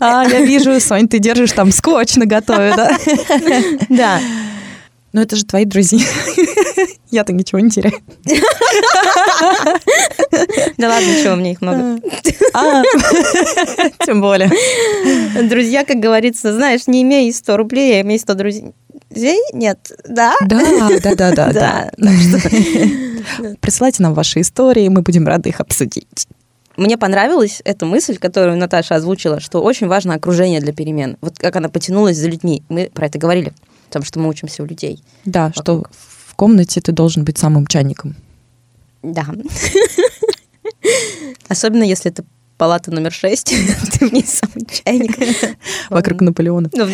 А, 0.00 0.24
я 0.24 0.42
вижу, 0.42 0.78
Сонь, 0.80 1.08
ты 1.08 1.18
держишь 1.18 1.52
там 1.52 1.70
скотч 1.70 2.16
на 2.16 2.26
готове, 2.26 2.74
да? 2.76 2.98
Да. 3.88 4.20
Но 5.12 5.22
это 5.22 5.36
же 5.36 5.44
твои 5.44 5.64
друзья. 5.64 6.06
Я-то 7.10 7.32
ничего 7.32 7.60
не 7.60 7.70
теряю. 7.70 7.94
Да 10.78 10.88
ладно, 10.88 11.08
чего, 11.22 11.36
мне 11.36 11.52
их 11.52 11.60
много. 11.60 12.00
А, 12.54 12.82
тем 14.06 14.22
более. 14.22 14.50
Друзья, 15.48 15.84
как 15.84 15.98
говорится, 15.98 16.54
знаешь, 16.54 16.86
не 16.86 17.02
имей 17.02 17.32
100 17.32 17.56
рублей, 17.56 17.98
а 17.98 18.02
имей 18.02 18.18
100 18.18 18.34
друзей. 18.34 18.72
Нет, 19.52 19.92
да? 20.08 20.34
Да, 20.40 20.62
да, 21.02 21.14
да, 21.14 21.32
да. 21.32 21.52
да. 21.52 21.90
Присылайте 23.60 24.02
нам 24.02 24.14
ваши 24.14 24.40
истории, 24.40 24.88
мы 24.88 25.02
будем 25.02 25.26
рады 25.26 25.50
их 25.50 25.60
обсудить. 25.60 26.26
Мне 26.76 26.96
понравилась 26.96 27.60
эта 27.64 27.84
мысль, 27.84 28.16
которую 28.16 28.56
Наташа 28.56 28.94
озвучила, 28.94 29.40
что 29.40 29.62
очень 29.62 29.88
важно 29.88 30.14
окружение 30.14 30.60
для 30.60 30.72
перемен. 30.72 31.18
Вот 31.20 31.38
как 31.38 31.56
она 31.56 31.68
потянулась 31.68 32.16
за 32.16 32.28
людьми. 32.28 32.62
Мы 32.70 32.90
про 32.92 33.06
это 33.06 33.18
говорили, 33.18 33.52
потому 33.98 34.06
что 34.06 34.20
мы 34.20 34.28
учимся 34.28 34.62
у 34.62 34.66
людей. 34.66 35.02
Да, 35.24 35.48
вокруг. 35.48 35.62
что 35.62 35.84
в 36.30 36.34
комнате 36.34 36.80
ты 36.80 36.92
должен 36.92 37.24
быть 37.24 37.38
самым 37.38 37.66
чайником. 37.66 38.16
Да. 39.02 39.26
Особенно 41.48 41.82
если 41.82 42.10
это 42.10 42.24
палата 42.56 42.90
номер 42.90 43.12
шесть, 43.12 43.52
ты 43.92 44.08
в 44.08 44.12
ней 44.12 44.24
самый 44.24 44.66
чайник. 44.66 45.18
Вокруг 45.90 46.20
Наполеона. 46.20 46.70
Ну, 46.72 46.86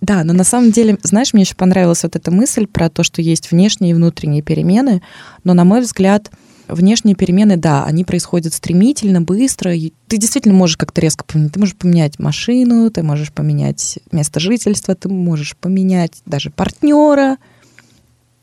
да, 0.00 0.24
но 0.24 0.32
на 0.32 0.44
самом 0.44 0.70
деле, 0.70 0.96
знаешь, 1.02 1.32
мне 1.32 1.42
еще 1.42 1.54
понравилась 1.54 2.02
вот 2.02 2.16
эта 2.16 2.30
мысль 2.30 2.66
про 2.66 2.88
то, 2.88 3.02
что 3.02 3.20
есть 3.20 3.50
внешние 3.50 3.90
и 3.90 3.94
внутренние 3.94 4.42
перемены, 4.42 5.02
но, 5.44 5.54
на 5.54 5.64
мой 5.64 5.80
взгляд, 5.80 6.30
внешние 6.68 7.16
перемены, 7.16 7.56
да, 7.56 7.84
они 7.84 8.04
происходят 8.04 8.54
стремительно, 8.54 9.20
быстро. 9.20 9.72
Ты 10.06 10.16
действительно 10.16 10.54
можешь 10.54 10.76
как-то 10.76 11.00
резко 11.00 11.24
поменять. 11.24 11.52
Ты 11.52 11.60
можешь 11.60 11.76
поменять 11.76 12.18
машину, 12.18 12.90
ты 12.90 13.02
можешь 13.02 13.32
поменять 13.32 13.98
место 14.12 14.40
жительства, 14.40 14.94
ты 14.94 15.08
можешь 15.08 15.56
поменять 15.56 16.22
даже 16.26 16.50
партнера. 16.50 17.36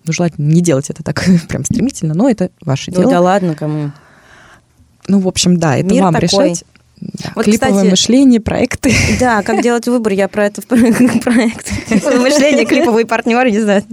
Ну, 0.05 0.13
желательно 0.13 0.51
не 0.51 0.61
делать 0.61 0.89
это 0.89 1.03
так 1.03 1.23
прям 1.47 1.63
стремительно, 1.63 2.13
но 2.13 2.29
это 2.29 2.51
ваше 2.61 2.91
ну, 2.91 2.97
дело. 2.97 3.11
Да 3.11 3.21
ладно, 3.21 3.55
кому? 3.55 3.91
Ну, 5.07 5.19
в 5.19 5.27
общем, 5.27 5.57
да, 5.57 5.77
это 5.77 5.93
Мир 5.93 6.03
вам 6.03 6.13
такой. 6.13 6.27
решать. 6.27 6.63
Да, 7.13 7.31
Вот, 7.35 7.45
клиповое 7.45 7.71
кстати- 7.73 7.89
мышление, 7.89 8.39
проекты. 8.41 8.91
Да, 9.19 9.41
как 9.43 9.61
делать 9.61 9.87
выбор, 9.87 10.13
я 10.13 10.27
про 10.27 10.45
это 10.47 10.61
в 10.61 10.65
про- 10.67 10.77
проект. 11.21 11.71
Мышление, 11.89 12.65
клиповый 12.65 13.05
партнер, 13.05 13.45
не 13.47 13.59
знаю. 13.61 13.83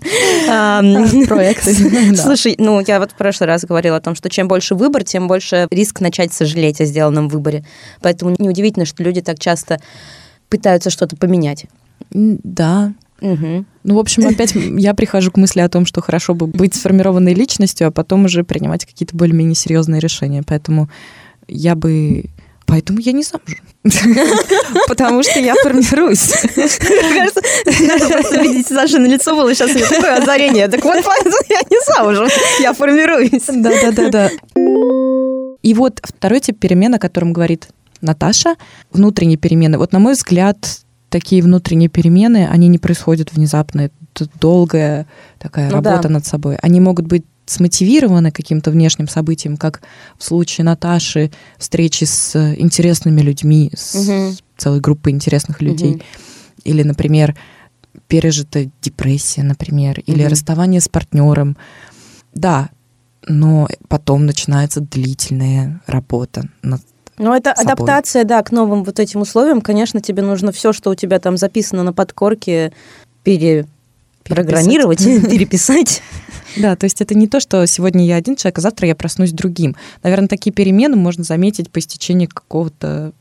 Ам, 0.48 1.26
Проекты. 1.26 1.74
Слушай, 2.16 2.56
ну 2.58 2.82
я 2.86 2.98
вот 2.98 3.12
в 3.12 3.14
прошлый 3.14 3.46
раз 3.46 3.64
говорила 3.64 3.96
о 3.96 4.00
том, 4.00 4.14
что 4.14 4.28
чем 4.28 4.48
больше 4.48 4.74
выбор, 4.74 5.04
тем 5.04 5.28
больше 5.28 5.66
риск 5.70 6.00
начать 6.00 6.32
сожалеть 6.32 6.80
о 6.80 6.84
сделанном 6.84 7.28
выборе. 7.28 7.64
Поэтому 8.00 8.34
неудивительно, 8.38 8.84
что 8.86 9.02
люди 9.02 9.20
так 9.20 9.38
часто 9.38 9.80
пытаются 10.48 10.90
что-то 10.90 11.16
поменять. 11.16 11.66
Да. 12.10 12.92
Мгм. 13.20 13.66
Ну, 13.84 13.94
в 13.94 13.98
общем, 13.98 14.26
опять 14.26 14.54
я 14.54 14.94
прихожу 14.94 15.30
к 15.30 15.36
мысли 15.36 15.60
о 15.60 15.68
том, 15.68 15.86
что 15.86 16.00
хорошо 16.00 16.34
бы 16.34 16.46
быть 16.48 16.74
сформированной 16.74 17.34
личностью, 17.34 17.86
а 17.86 17.90
потом 17.92 18.24
уже 18.24 18.42
принимать 18.42 18.84
какие-то 18.84 19.16
более-менее 19.16 19.54
серьезные 19.54 20.00
решения. 20.00 20.42
Поэтому 20.44 20.88
я 21.46 21.74
бы... 21.76 22.24
Поэтому 22.72 23.00
я 23.00 23.12
не 23.12 23.22
замужем. 23.22 23.58
Потому 24.88 25.22
что 25.22 25.38
я 25.38 25.54
формируюсь. 25.62 26.32
Кажется, 27.66 28.40
видеть 28.40 28.66
Саши 28.66 28.98
на 28.98 29.04
лицо 29.04 29.36
было 29.36 29.54
сейчас 29.54 29.72
у 29.72 29.74
меня 29.74 29.86
такое 29.86 30.16
озарение. 30.16 30.68
Так 30.68 30.82
вот, 30.82 30.96
я 30.96 31.60
не 31.68 31.94
замужем, 31.94 32.28
я 32.60 32.72
формируюсь. 32.72 33.44
Да-да-да-да. 33.46 34.30
И 35.62 35.74
вот 35.74 36.00
второй 36.02 36.40
тип 36.40 36.58
перемен, 36.58 36.94
о 36.94 36.98
котором 36.98 37.34
говорит 37.34 37.68
Наташа, 38.00 38.56
внутренние 38.90 39.36
перемены. 39.36 39.76
Вот, 39.76 39.92
на 39.92 39.98
мой 39.98 40.14
взгляд, 40.14 40.56
такие 41.10 41.42
внутренние 41.42 41.90
перемены, 41.90 42.48
они 42.50 42.68
не 42.68 42.78
происходят 42.78 43.34
внезапно. 43.34 43.90
Это 44.14 44.30
долгая 44.40 45.06
такая 45.38 45.68
Ну 45.68 45.74
работа 45.74 46.04
да. 46.04 46.08
над 46.08 46.24
собой. 46.24 46.56
Они 46.62 46.80
могут 46.80 47.06
быть 47.06 47.24
смотивированы 47.52 48.30
каким-то 48.32 48.70
внешним 48.70 49.08
событием, 49.08 49.56
как 49.56 49.82
в 50.18 50.24
случае 50.24 50.64
Наташи 50.64 51.30
встречи 51.58 52.04
с 52.04 52.34
интересными 52.56 53.20
людьми, 53.20 53.70
с 53.74 53.94
Мгм. 53.94 54.36
целой 54.56 54.80
группой 54.80 55.12
интересных 55.12 55.60
людей. 55.60 55.92
Мгм. 55.94 56.02
Или, 56.64 56.82
например, 56.82 57.36
пережита 58.08 58.70
депрессия, 58.80 59.42
например, 59.42 60.00
или 60.06 60.22
расставание 60.24 60.80
с 60.80 60.88
партнером. 60.88 61.56
Да, 62.34 62.70
но 63.28 63.68
потом 63.88 64.26
начинается 64.26 64.80
длительная 64.80 65.80
работа 65.86 66.44
над 66.62 66.80
Ну, 67.18 67.32
это 67.34 67.54
собой. 67.56 67.72
адаптация, 67.72 68.24
да, 68.24 68.42
к 68.42 68.50
новым 68.52 68.84
вот 68.84 68.98
этим 68.98 69.20
условиям. 69.20 69.60
Конечно, 69.60 70.00
тебе 70.00 70.22
нужно 70.22 70.50
все, 70.52 70.72
что 70.72 70.90
у 70.90 70.94
тебя 70.94 71.18
там 71.18 71.36
записано 71.36 71.82
на 71.84 71.92
подкорке, 71.92 72.72
перепрограммировать, 73.22 75.04
переписать. 75.04 76.02
Да, 76.56 76.76
то 76.76 76.84
есть 76.84 77.00
это 77.00 77.14
не 77.14 77.28
то, 77.28 77.40
что 77.40 77.66
сегодня 77.66 78.06
я 78.06 78.16
один 78.16 78.36
человек, 78.36 78.58
а 78.58 78.60
завтра 78.60 78.88
я 78.88 78.94
проснусь 78.94 79.32
другим. 79.32 79.76
Наверное, 80.02 80.28
такие 80.28 80.52
перемены 80.52 80.96
можно 80.96 81.24
заметить 81.24 81.70
по 81.70 81.78
истечении 81.78 82.26
какого-то 82.26 83.12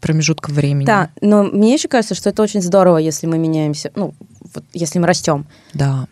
промежутка 0.00 0.50
времени. 0.50 0.86
Да, 0.86 1.10
но 1.20 1.42
мне 1.42 1.74
еще 1.74 1.88
кажется, 1.88 2.14
что 2.14 2.30
это 2.30 2.42
очень 2.42 2.62
здорово, 2.62 2.98
если 2.98 3.26
мы 3.26 3.38
меняемся, 3.38 3.90
ну, 3.94 4.14
вот 4.54 4.64
если 4.72 4.98
мы 4.98 5.06
растем. 5.06 5.46
Да. 5.74 6.06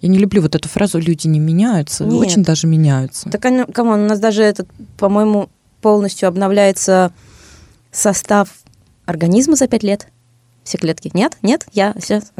Я 0.00 0.08
не 0.08 0.18
люблю 0.18 0.42
вот 0.42 0.54
эту 0.54 0.68
фразу 0.68 0.98
«люди 0.98 1.26
не 1.26 1.38
меняются», 1.38 2.04
Нет. 2.04 2.14
очень 2.14 2.42
даже 2.42 2.66
меняются. 2.66 3.30
Так, 3.30 3.42
come 3.72 3.88
on, 3.88 4.00
у 4.00 4.06
нас 4.06 4.18
даже 4.18 4.42
этот, 4.42 4.68
по-моему, 4.98 5.48
полностью 5.80 6.28
обновляется 6.28 7.12
состав 7.92 8.48
организма 9.06 9.56
за 9.56 9.68
пять 9.68 9.82
лет. 9.82 10.08
Все 10.66 10.78
клетки. 10.78 11.12
Нет? 11.14 11.36
Нет? 11.42 11.64
Я 11.72 11.94
сейчас... 12.02 12.32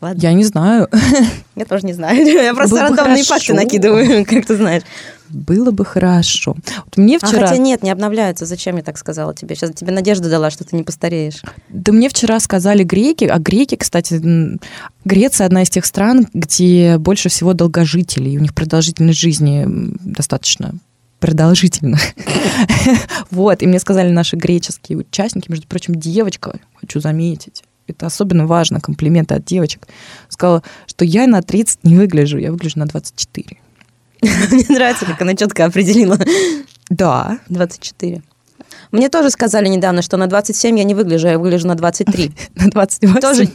Ладно. 0.00 0.20
Я 0.20 0.32
не 0.32 0.42
знаю, 0.42 0.88
Я 1.54 1.64
тоже 1.64 1.86
не 1.86 1.92
знаю. 1.92 2.26
Я 2.26 2.52
просто 2.52 2.74
Было 2.74 2.82
рандомные 2.88 3.22
факты 3.22 3.54
накидываю, 3.54 4.24
как 4.28 4.46
ты 4.46 4.56
знаешь. 4.56 4.82
было 5.28 5.70
бы 5.70 5.84
хорошо. 5.84 6.56
Вот 6.84 6.96
мне 6.96 7.18
А 7.22 7.26
вчера... 7.26 7.46
хотя 7.46 7.56
нет, 7.56 7.84
не 7.84 7.92
обновляются. 7.92 8.46
Зачем 8.46 8.78
я 8.78 8.82
так 8.82 8.98
сказала 8.98 9.32
тебе? 9.32 9.54
Сейчас 9.54 9.70
тебе 9.76 9.92
надежду 9.92 10.28
дала, 10.28 10.50
что 10.50 10.64
ты 10.64 10.74
не 10.74 10.82
постареешь. 10.82 11.40
Да 11.68 11.92
мне 11.92 12.08
вчера 12.08 12.40
сказали 12.40 12.82
греки, 12.82 13.26
а 13.26 13.38
греки, 13.38 13.76
кстати, 13.76 14.20
Греция 15.04 15.46
одна 15.46 15.62
из 15.62 15.70
тех 15.70 15.86
стран, 15.86 16.26
где 16.34 16.98
больше 16.98 17.28
всего 17.28 17.54
долгожителей, 17.54 18.36
у 18.38 18.40
них 18.40 18.54
продолжительность 18.54 19.20
жизни 19.20 19.64
достаточно 20.00 20.74
продолжительно. 21.20 21.98
Вот, 23.30 23.62
и 23.62 23.66
мне 23.66 23.78
сказали 23.78 24.10
наши 24.10 24.36
греческие 24.36 24.98
участники, 24.98 25.50
между 25.50 25.66
прочим, 25.66 25.94
девочка, 25.94 26.58
хочу 26.74 27.00
заметить, 27.00 27.62
это 27.88 28.06
особенно 28.06 28.46
важно, 28.46 28.80
комплименты 28.80 29.34
от 29.34 29.44
девочек, 29.44 29.86
сказала, 30.28 30.62
что 30.86 31.04
я 31.04 31.26
на 31.26 31.42
30 31.42 31.84
не 31.84 31.96
выгляжу, 31.96 32.38
я 32.38 32.50
выгляжу 32.50 32.78
на 32.78 32.86
24. 32.86 33.56
Мне 34.22 34.64
нравится, 34.68 35.06
как 35.06 35.20
она 35.22 35.34
четко 35.34 35.64
определила. 35.64 36.18
Да, 36.90 37.38
24. 37.48 38.22
Мне 38.90 39.08
тоже 39.08 39.30
сказали 39.30 39.68
недавно, 39.68 40.02
что 40.02 40.16
на 40.16 40.26
27 40.26 40.78
я 40.78 40.84
не 40.84 40.94
выгляжу, 40.94 41.28
а 41.28 41.32
я 41.32 41.38
выгляжу 41.38 41.66
на 41.68 41.74
23. 41.74 42.32
на 42.54 42.70
28. 42.70 43.20
Тоже. 43.20 43.48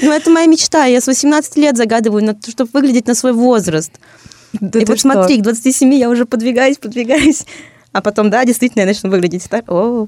Ну, 0.00 0.10
это 0.10 0.30
моя 0.30 0.46
мечта. 0.46 0.86
Я 0.86 1.00
с 1.00 1.06
18 1.06 1.56
лет 1.56 1.76
загадываю, 1.76 2.36
чтобы 2.48 2.70
выглядеть 2.72 3.06
на 3.06 3.14
свой 3.14 3.32
возраст. 3.32 3.92
Да 4.52 4.80
И 4.80 4.84
вот 4.84 4.98
что? 4.98 5.12
смотри, 5.12 5.38
к 5.38 5.42
27 5.42 5.94
я 5.94 6.08
уже 6.08 6.24
подвигаюсь, 6.24 6.78
подвигаюсь. 6.78 7.44
А 7.92 8.00
потом, 8.00 8.30
да, 8.30 8.44
действительно, 8.44 8.80
я 8.80 8.86
начну 8.86 9.10
выглядеть 9.10 9.44
так. 9.50 9.70
О. 9.70 10.06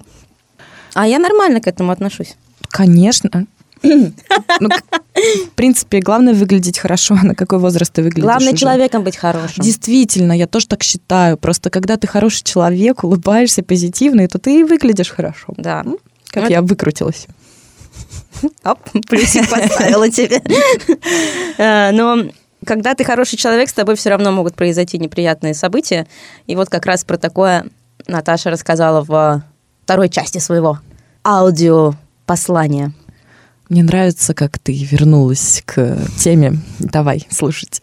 А 0.95 1.07
я 1.07 1.19
нормально 1.19 1.61
к 1.61 1.67
этому 1.67 1.93
отношусь. 1.93 2.37
Конечно. 2.69 3.47
Ну, 3.83 4.69
в 5.11 5.51
принципе, 5.55 6.01
главное 6.01 6.33
выглядеть 6.33 6.79
хорошо. 6.79 7.17
А 7.21 7.25
на 7.27 7.35
какой 7.35 7.59
возраст 7.59 7.93
ты 7.93 8.03
выглядишь 8.03 8.25
Главное 8.25 8.53
уже? 8.53 8.57
человеком 8.61 9.03
быть 9.05 9.17
хорошим. 9.17 9.63
Действительно, 9.63 10.33
я 10.33 10.47
тоже 10.47 10.67
так 10.69 10.83
считаю. 10.83 11.37
Просто 11.37 11.69
когда 11.71 11.97
ты 11.99 12.07
хороший 12.07 12.43
человек, 12.45 13.05
улыбаешься 13.05 13.63
позитивно, 13.63 14.27
то 14.27 14.39
ты 14.39 14.61
и 14.61 14.65
выглядишь 14.65 15.11
хорошо. 15.11 15.53
Да. 15.59 15.85
Как 16.31 16.45
Вот. 16.45 16.51
я 16.51 16.63
выкрутилась. 16.63 17.27
Оп, 18.65 18.79
плюсик 19.09 19.49
поставила 19.51 20.09
тебе. 20.11 20.43
Э, 21.59 21.91
Но 21.93 22.25
когда 22.65 22.95
ты 22.95 23.05
хороший 23.05 23.37
человек, 23.37 23.69
с 23.69 23.73
тобой 23.75 23.95
все 23.97 24.11
равно 24.11 24.33
могут 24.33 24.55
произойти 24.55 24.99
неприятные 24.99 25.53
события. 25.55 26.07
И 26.47 26.57
вот 26.57 26.71
как 26.71 26.87
раз 26.87 27.05
про 27.05 27.19
такое 27.19 27.67
Наташа 28.07 28.51
рассказала 28.51 29.03
в 29.05 29.45
второй 29.85 30.09
части 30.09 30.39
своего 30.39 30.79
аудиопослания. 31.25 32.93
Мне 33.69 33.83
нравится, 33.83 34.33
как 34.35 34.59
ты 34.59 34.73
вернулась 34.83 35.63
к 35.65 35.99
теме. 36.19 36.59
Давай, 36.79 37.27
слушать. 37.31 37.81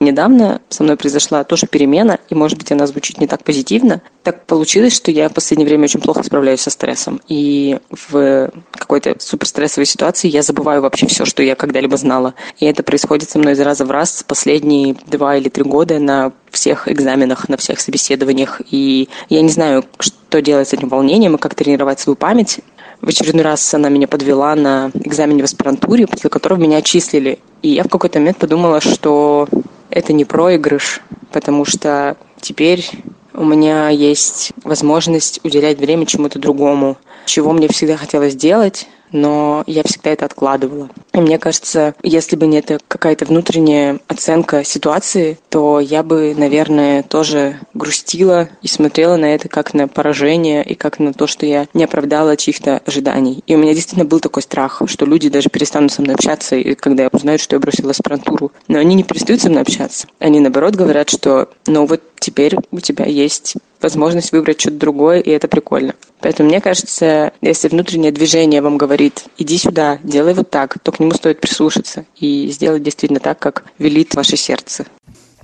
Недавно 0.00 0.60
со 0.68 0.84
мной 0.84 0.96
произошла 0.96 1.42
тоже 1.42 1.66
перемена, 1.66 2.18
и, 2.28 2.34
может 2.34 2.56
быть, 2.56 2.70
она 2.70 2.86
звучит 2.86 3.20
не 3.20 3.26
так 3.26 3.42
позитивно. 3.42 4.00
Так 4.22 4.46
получилось, 4.46 4.94
что 4.94 5.10
я 5.10 5.28
в 5.28 5.32
последнее 5.32 5.66
время 5.66 5.84
очень 5.84 6.00
плохо 6.00 6.22
справляюсь 6.22 6.60
со 6.60 6.70
стрессом. 6.70 7.20
И 7.26 7.78
в 7.90 8.50
какой-то 8.70 9.16
суперстрессовой 9.18 9.86
ситуации 9.86 10.28
я 10.28 10.42
забываю 10.42 10.82
вообще 10.82 11.06
все, 11.06 11.24
что 11.24 11.42
я 11.42 11.56
когда-либо 11.56 11.96
знала. 11.96 12.34
И 12.60 12.66
это 12.66 12.84
происходит 12.84 13.28
со 13.28 13.40
мной 13.40 13.54
из 13.54 13.60
раза 13.60 13.84
в 13.84 13.90
раз 13.90 14.22
последние 14.24 14.94
два 15.06 15.36
или 15.36 15.48
три 15.48 15.64
года 15.64 15.98
на 15.98 16.32
всех 16.50 16.86
экзаменах, 16.88 17.48
на 17.48 17.56
всех 17.56 17.80
собеседованиях. 17.80 18.62
И 18.70 19.08
я 19.28 19.42
не 19.42 19.50
знаю, 19.50 19.84
что 19.98 20.40
делать 20.40 20.68
с 20.68 20.72
этим 20.72 20.88
волнением 20.88 21.34
и 21.34 21.38
как 21.38 21.56
тренировать 21.56 21.98
свою 21.98 22.14
память. 22.14 22.60
В 23.00 23.08
очередной 23.08 23.44
раз 23.44 23.74
она 23.74 23.88
меня 23.88 24.06
подвела 24.06 24.54
на 24.54 24.90
экзамене 24.94 25.42
в 25.42 25.46
аспирантуре, 25.46 26.06
после 26.06 26.30
которого 26.30 26.58
меня 26.58 26.78
отчислили. 26.78 27.40
И 27.62 27.70
я 27.70 27.82
в 27.82 27.88
какой-то 27.88 28.20
момент 28.20 28.38
подумала, 28.38 28.80
что 28.80 29.48
это 29.90 30.12
не 30.12 30.24
проигрыш, 30.24 31.00
потому 31.32 31.64
что 31.64 32.16
теперь 32.40 32.88
у 33.34 33.44
меня 33.44 33.88
есть 33.88 34.52
возможность 34.64 35.40
уделять 35.44 35.78
время 35.78 36.06
чему-то 36.06 36.38
другому, 36.38 36.98
чего 37.24 37.52
мне 37.52 37.68
всегда 37.68 37.96
хотелось 37.96 38.34
делать, 38.34 38.88
но 39.12 39.64
я 39.66 39.82
всегда 39.82 40.10
это 40.10 40.24
откладывала. 40.24 40.90
И 41.12 41.18
мне 41.18 41.38
кажется, 41.38 41.94
если 42.02 42.36
бы 42.36 42.46
не 42.46 42.58
эта 42.58 42.78
какая-то 42.88 43.24
внутренняя 43.24 43.98
оценка 44.08 44.64
ситуации, 44.64 45.38
то 45.48 45.80
я 45.80 46.02
бы, 46.02 46.34
наверное, 46.36 47.02
тоже 47.02 47.58
грустила 47.74 48.48
и 48.62 48.68
смотрела 48.68 49.16
на 49.16 49.34
это 49.34 49.48
как 49.48 49.74
на 49.74 49.88
поражение 49.88 50.64
и 50.64 50.74
как 50.74 50.98
на 50.98 51.12
то, 51.12 51.26
что 51.26 51.46
я 51.46 51.66
не 51.74 51.84
оправдала 51.84 52.36
чьих-то 52.36 52.80
ожиданий. 52.86 53.42
И 53.46 53.54
у 53.54 53.58
меня 53.58 53.74
действительно 53.74 54.04
был 54.04 54.20
такой 54.20 54.42
страх, 54.42 54.82
что 54.86 55.06
люди 55.06 55.28
даже 55.28 55.48
перестанут 55.48 55.92
со 55.92 56.02
мной 56.02 56.14
общаться, 56.14 56.56
и 56.56 56.74
когда 56.74 57.08
узнают, 57.12 57.40
что 57.40 57.56
я 57.56 57.60
бросила 57.60 57.90
аспирантуру. 57.90 58.52
Но 58.68 58.78
они 58.78 58.94
не 58.94 59.04
перестают 59.04 59.42
со 59.42 59.50
мной 59.50 59.62
общаться. 59.62 60.06
Они, 60.18 60.40
наоборот, 60.40 60.74
говорят, 60.74 61.10
что 61.10 61.48
ну 61.66 61.86
вот 61.86 62.02
теперь 62.20 62.56
у 62.70 62.80
тебя 62.80 63.06
есть 63.06 63.54
возможность 63.80 64.32
выбрать 64.32 64.60
что-то 64.60 64.76
другое, 64.76 65.20
и 65.20 65.30
это 65.30 65.48
прикольно. 65.48 65.94
Поэтому 66.20 66.48
мне 66.48 66.60
кажется, 66.60 67.32
если 67.40 67.68
внутреннее 67.68 68.12
движение 68.12 68.60
вам 68.60 68.76
говорит, 68.76 69.24
иди 69.36 69.56
сюда, 69.58 69.98
делай 70.02 70.34
вот 70.34 70.50
так, 70.50 70.78
то 70.82 70.92
к 70.92 71.00
нему 71.00 71.12
стоит 71.12 71.40
прислушаться 71.40 72.04
и 72.16 72.48
сделать 72.50 72.82
действительно 72.82 73.20
так, 73.20 73.38
как 73.38 73.64
велит 73.78 74.14
ваше 74.14 74.36
сердце. 74.36 74.84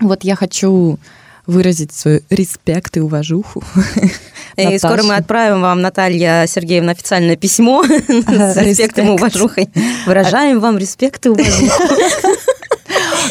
Вот 0.00 0.24
я 0.24 0.34
хочу 0.34 0.98
выразить 1.46 1.92
свой 1.92 2.24
респект 2.30 2.96
и 2.96 3.00
уважуху. 3.00 3.62
И 4.56 4.64
Наташе. 4.64 4.78
скоро 4.78 5.02
мы 5.02 5.16
отправим 5.16 5.60
вам, 5.60 5.80
Наталья 5.82 6.46
Сергеевна, 6.46 6.92
официальное 6.92 7.36
письмо 7.36 7.84
с 7.88 8.56
респектом 8.56 9.08
и 9.08 9.10
уважухой. 9.10 9.68
Выражаем 10.06 10.60
вам 10.60 10.78
респект 10.78 11.26
и 11.26 11.28
уважуху. 11.30 11.82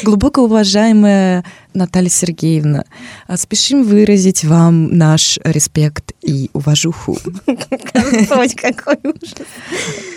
Глубоко 0.01 0.43
уважаемая 0.43 1.43
Наталья 1.73 2.09
Сергеевна, 2.09 2.85
а 3.27 3.37
спешим 3.37 3.83
выразить 3.83 4.43
вам 4.43 4.97
наш 4.97 5.39
респект 5.43 6.13
и 6.21 6.49
уважуху. 6.53 7.17
Господь, 7.45 8.55
какой 8.55 8.97
ужас. 9.03 9.35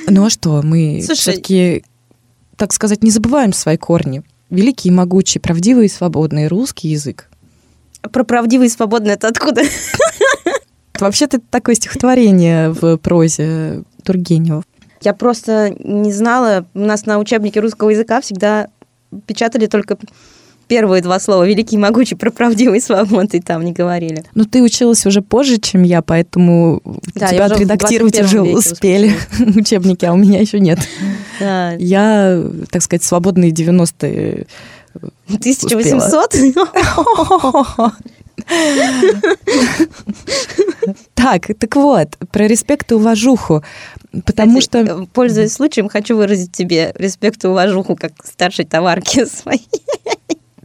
Ну 0.09 0.25
а 0.25 0.31
что, 0.31 0.63
мы 0.63 1.01
все-таки, 1.03 1.85
так 2.57 2.73
сказать, 2.73 3.03
не 3.03 3.11
забываем 3.11 3.53
свои 3.53 3.77
корни. 3.77 4.23
Великий, 4.51 4.91
могучий, 4.91 5.41
правдивый 5.41 5.87
и 5.87 5.91
свободный 5.91 6.47
русский 6.47 6.89
язык. 6.89 7.29
Про 8.01 8.25
правдивый 8.25 8.69
и 8.69 8.71
свободный 8.71 9.15
это 9.15 9.29
откуда? 9.29 9.63
Вообще-то 10.99 11.39
это 11.39 11.47
такое 11.51 11.75
стихотворение 11.75 12.71
в 12.71 12.97
прозе 12.99 13.83
Тургенева. 14.05 14.63
Я 15.03 15.13
просто 15.13 15.75
не 15.79 16.13
знала. 16.13 16.67
У 16.75 16.81
нас 16.81 17.07
на 17.07 17.19
учебнике 17.19 17.61
русского 17.61 17.91
языка 17.91 18.21
всегда 18.21 18.69
печатали 19.27 19.67
только 19.67 19.97
первые 20.69 21.03
два 21.03 21.21
слова 21.21 21.47
«великий 21.47 21.77
и 21.77 21.79
могучий» 21.79 22.15
про 22.17 22.31
правдивый 22.31 22.79
и 22.79 22.81
свободный 22.81 23.41
там 23.41 23.65
не 23.65 23.73
говорили. 23.73 24.25
Ну, 24.35 24.45
ты 24.45 24.63
училась 24.63 25.07
уже 25.07 25.23
позже, 25.23 25.59
чем 25.59 25.83
я, 25.83 26.03
поэтому 26.03 26.83
Да, 27.15 27.29
тебя 27.29 27.47
отредактировать 27.47 28.15
21 28.15 28.43
уже 28.43 28.57
успели 28.57 29.15
учебники, 29.57 30.05
а 30.05 30.13
у 30.13 30.17
меня 30.17 30.41
еще 30.41 30.61
нет. 30.61 30.79
Да. 31.39 31.73
Я, 31.75 32.43
так 32.71 32.83
сказать, 32.83 33.05
свободные 33.05 33.53
90-е 33.53 34.47
1800? 35.29 36.35
Так, 41.15 41.49
так 41.59 41.77
вот, 41.77 42.17
про 42.31 42.47
респект 42.47 42.93
и 42.93 42.95
уважуху. 42.95 43.65
Потому 44.25 44.61
Кстати, 44.61 44.87
что... 44.87 45.03
э, 45.03 45.07
Пользуясь 45.13 45.53
случаем, 45.53 45.89
хочу 45.89 46.17
выразить 46.17 46.53
тебе 46.53 46.93
респект 46.97 47.45
и 47.45 47.49
уважуху 47.49 47.97
как 47.97 48.13
старшей 48.25 48.65
товарки 48.65 49.25
своей. 49.27 49.69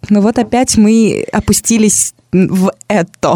Ну 0.10 0.22
вот 0.22 0.38
опять 0.38 0.78
мы 0.78 1.26
опустились 1.32 2.14
в 2.32 2.72
это. 2.88 3.36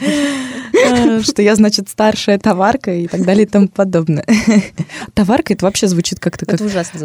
Э, 0.72 1.20
Что 1.22 1.42
я, 1.42 1.56
значит, 1.56 1.88
старшая 1.88 2.38
товарка 2.38 2.92
и 2.92 3.06
так 3.06 3.24
далее 3.24 3.44
и 3.44 3.46
тому 3.46 3.68
подобное. 3.68 4.24
Товарка, 5.14 5.52
это 5.52 5.64
вообще 5.64 5.88
звучит 5.88 6.20
как-то 6.20 6.46
как, 6.46 6.60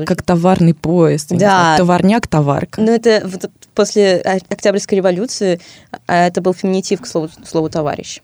как 0.05 0.21
товарный 0.21 0.73
поезд. 0.73 1.29
Да. 1.31 1.75
Товарняк, 1.77 2.27
товарка. 2.27 2.81
Ну, 2.81 2.91
это 2.91 3.27
после 3.73 4.17
Октябрьской 4.49 4.97
революции 4.97 5.59
а, 6.07 6.27
это 6.27 6.41
был 6.41 6.53
феминитив 6.53 7.01
к 7.01 7.07
слову, 7.07 7.29
слову 7.45 7.69
«товарищ». 7.69 8.21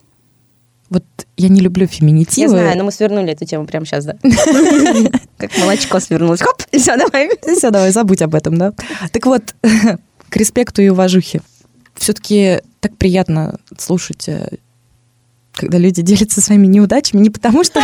Вот 0.89 1.05
я 1.37 1.47
не 1.47 1.61
люблю 1.61 1.87
феминитивы. 1.87 2.53
Я 2.55 2.61
знаю, 2.61 2.77
но 2.77 2.83
мы 2.83 2.91
свернули 2.91 3.31
эту 3.31 3.45
тему 3.45 3.65
прямо 3.65 3.85
сейчас, 3.85 4.05
да. 4.05 4.17
Как 5.37 5.57
молочко 5.57 5.99
свернулось. 6.01 6.41
Хоп, 6.41 6.63
все, 6.71 6.97
давай. 6.97 7.29
Все, 7.55 7.71
давай, 7.71 7.91
забудь 7.91 8.21
об 8.21 8.35
этом, 8.35 8.57
да. 8.57 8.73
Так 9.11 9.25
вот, 9.25 9.55
к 10.29 10.35
респекту 10.35 10.81
и 10.81 10.89
уважухе. 10.89 11.41
Все-таки 12.01 12.61
так 12.79 12.97
приятно 12.97 13.59
слушать, 13.77 14.27
э, 14.27 14.57
когда 15.53 15.77
люди 15.77 16.01
делятся 16.01 16.41
своими 16.41 16.65
неудачами, 16.65 17.21
не 17.21 17.29
потому 17.29 17.63
что 17.63 17.79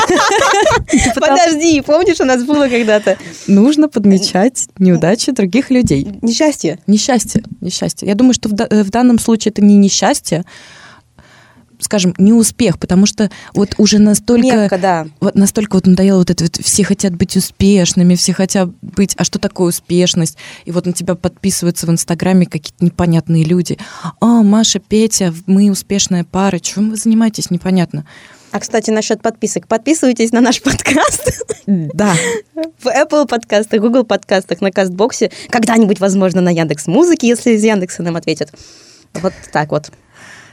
Подожди, 1.15 1.81
помнишь, 1.81 2.19
у 2.19 2.25
нас 2.25 2.43
было 2.43 2.67
когда-то 2.67 3.15
нужно 3.45 3.87
подмечать 3.89 4.69
неудачи 4.79 5.31
других 5.33 5.69
людей. 5.69 6.07
несчастье? 6.23 6.79
Несчастье, 6.87 7.43
несчастье. 7.61 8.07
Я 8.07 8.15
думаю, 8.15 8.33
что 8.33 8.49
в, 8.49 8.53
э, 8.53 8.83
в 8.83 8.89
данном 8.89 9.19
случае 9.19 9.51
это 9.51 9.63
не 9.63 9.77
несчастье, 9.77 10.45
скажем, 11.79 12.13
не 12.17 12.33
успех, 12.33 12.79
потому 12.79 13.05
что 13.05 13.29
вот 13.53 13.75
уже 13.77 13.99
настолько... 13.99 14.47
Мягко, 14.47 14.77
да. 14.77 15.07
Вот 15.19 15.35
настолько 15.35 15.75
вот 15.75 15.87
надоело 15.87 16.19
вот 16.19 16.29
это 16.29 16.43
вот, 16.43 16.57
все 16.57 16.83
хотят 16.83 17.15
быть 17.15 17.35
успешными, 17.35 18.15
все 18.15 18.33
хотят 18.33 18.69
быть, 18.81 19.15
а 19.17 19.23
что 19.23 19.39
такое 19.39 19.69
успешность? 19.69 20.37
И 20.65 20.71
вот 20.71 20.85
на 20.85 20.93
тебя 20.93 21.15
подписываются 21.15 21.87
в 21.87 21.91
Инстаграме 21.91 22.45
какие-то 22.45 22.83
непонятные 22.83 23.43
люди. 23.43 23.77
А, 24.19 24.43
Маша, 24.43 24.79
Петя, 24.79 25.33
мы 25.45 25.69
успешная 25.71 26.23
пара, 26.23 26.59
чем 26.59 26.91
вы 26.91 26.97
занимаетесь, 26.97 27.51
непонятно. 27.51 28.05
А, 28.51 28.59
кстати, 28.59 28.91
насчет 28.91 29.21
подписок. 29.21 29.67
Подписывайтесь 29.67 30.31
на 30.31 30.41
наш 30.41 30.61
подкаст 30.63 31.43
Да, 31.67 32.15
в 32.81 32.87
Apple 32.87 33.27
подкастах, 33.27 33.81
Google 33.81 34.03
подкастах, 34.03 34.61
на 34.61 34.71
Кастбоксе. 34.71 35.31
Когда-нибудь, 35.49 35.99
возможно, 35.99 36.41
на 36.41 36.49
Яндекс 36.49 36.87
Музыке, 36.87 37.27
если 37.27 37.51
из 37.51 37.63
Яндекса 37.63 38.03
нам 38.03 38.15
ответят. 38.15 38.51
Вот 39.13 39.33
так 39.51 39.71
вот. 39.71 39.91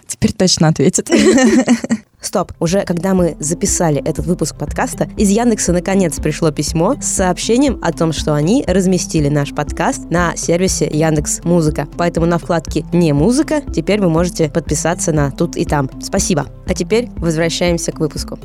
Теперь 0.07 0.33
точно 0.33 0.69
ответит. 0.69 1.11
Стоп, 2.25 2.53
уже 2.59 2.81
когда 2.87 3.13
мы 3.13 3.37
записали 3.39 4.03
этот 4.03 4.25
выпуск 4.25 4.57
подкаста, 4.57 5.11
из 5.19 5.29
Яндекса 5.29 5.73
наконец 5.73 6.19
пришло 6.19 6.51
письмо 6.51 6.97
с 7.01 7.07
сообщением 7.07 7.79
о 7.83 7.93
том, 7.93 8.13
что 8.13 8.35
они 8.35 8.65
разместили 8.67 9.29
наш 9.29 9.51
подкаст 9.51 10.11
на 10.11 10.35
сервисе 10.35 10.89
Яндекс 10.91 11.45
Музыка. 11.45 11.87
Поэтому 11.99 12.25
на 12.25 12.39
вкладке 12.39 12.87
«Не 12.95 13.13
музыка» 13.13 13.61
теперь 13.61 14.01
вы 14.01 14.09
можете 14.09 14.49
подписаться 14.49 15.13
на 15.13 15.31
тут 15.33 15.57
и 15.57 15.67
там. 15.67 15.91
Спасибо. 16.03 16.47
А 16.67 16.73
теперь 16.73 17.11
возвращаемся 17.17 17.93
к 17.93 17.99
выпуску. 17.99 18.39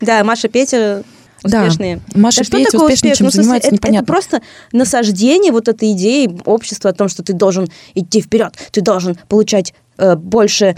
Да, 0.00 0.22
Маша, 0.24 0.48
Петя 0.48 1.04
Да. 1.44 1.62
успешные. 1.62 2.00
Маша, 2.14 2.38
Да 2.40 2.44
что 2.44 2.64
такое 2.64 2.80
успешнее, 2.86 3.12
успех? 3.12 3.16
чем 3.18 3.24
Ну, 3.26 3.30
занимается, 3.30 3.68
это, 3.68 3.74
непонятно. 3.76 4.04
это 4.04 4.12
просто 4.12 4.42
насаждение 4.72 5.52
вот 5.52 5.68
этой 5.68 5.92
идеи 5.92 6.40
общества 6.44 6.90
о 6.90 6.92
том, 6.92 7.08
что 7.08 7.22
ты 7.22 7.32
должен 7.32 7.68
идти 7.94 8.20
вперед, 8.20 8.54
ты 8.72 8.80
должен 8.80 9.16
получать 9.28 9.74
э, 9.98 10.16
больше 10.16 10.76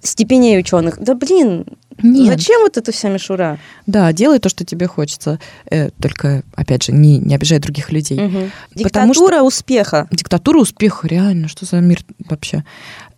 степеней 0.00 0.58
ученых. 0.58 0.98
Да 1.00 1.14
блин, 1.14 1.66
Нет. 2.02 2.32
зачем 2.38 2.60
вот 2.62 2.76
эта 2.76 2.92
вся 2.92 3.08
мишура? 3.08 3.58
Да, 3.86 4.12
делай 4.12 4.38
то, 4.38 4.48
что 4.48 4.64
тебе 4.64 4.86
хочется. 4.86 5.40
Э, 5.70 5.90
только, 6.00 6.44
опять 6.54 6.84
же, 6.84 6.92
не, 6.92 7.18
не 7.18 7.34
обижай 7.34 7.58
других 7.58 7.90
людей. 7.90 8.18
Мгм. 8.20 8.52
Потому 8.82 9.12
что- 9.14 9.24
Диктатура 9.24 9.42
успеха. 9.42 10.06
Диктатура 10.12 10.60
успеха, 10.60 11.08
реально, 11.08 11.48
что 11.48 11.66
за 11.66 11.80
мир 11.80 12.00
вообще? 12.30 12.64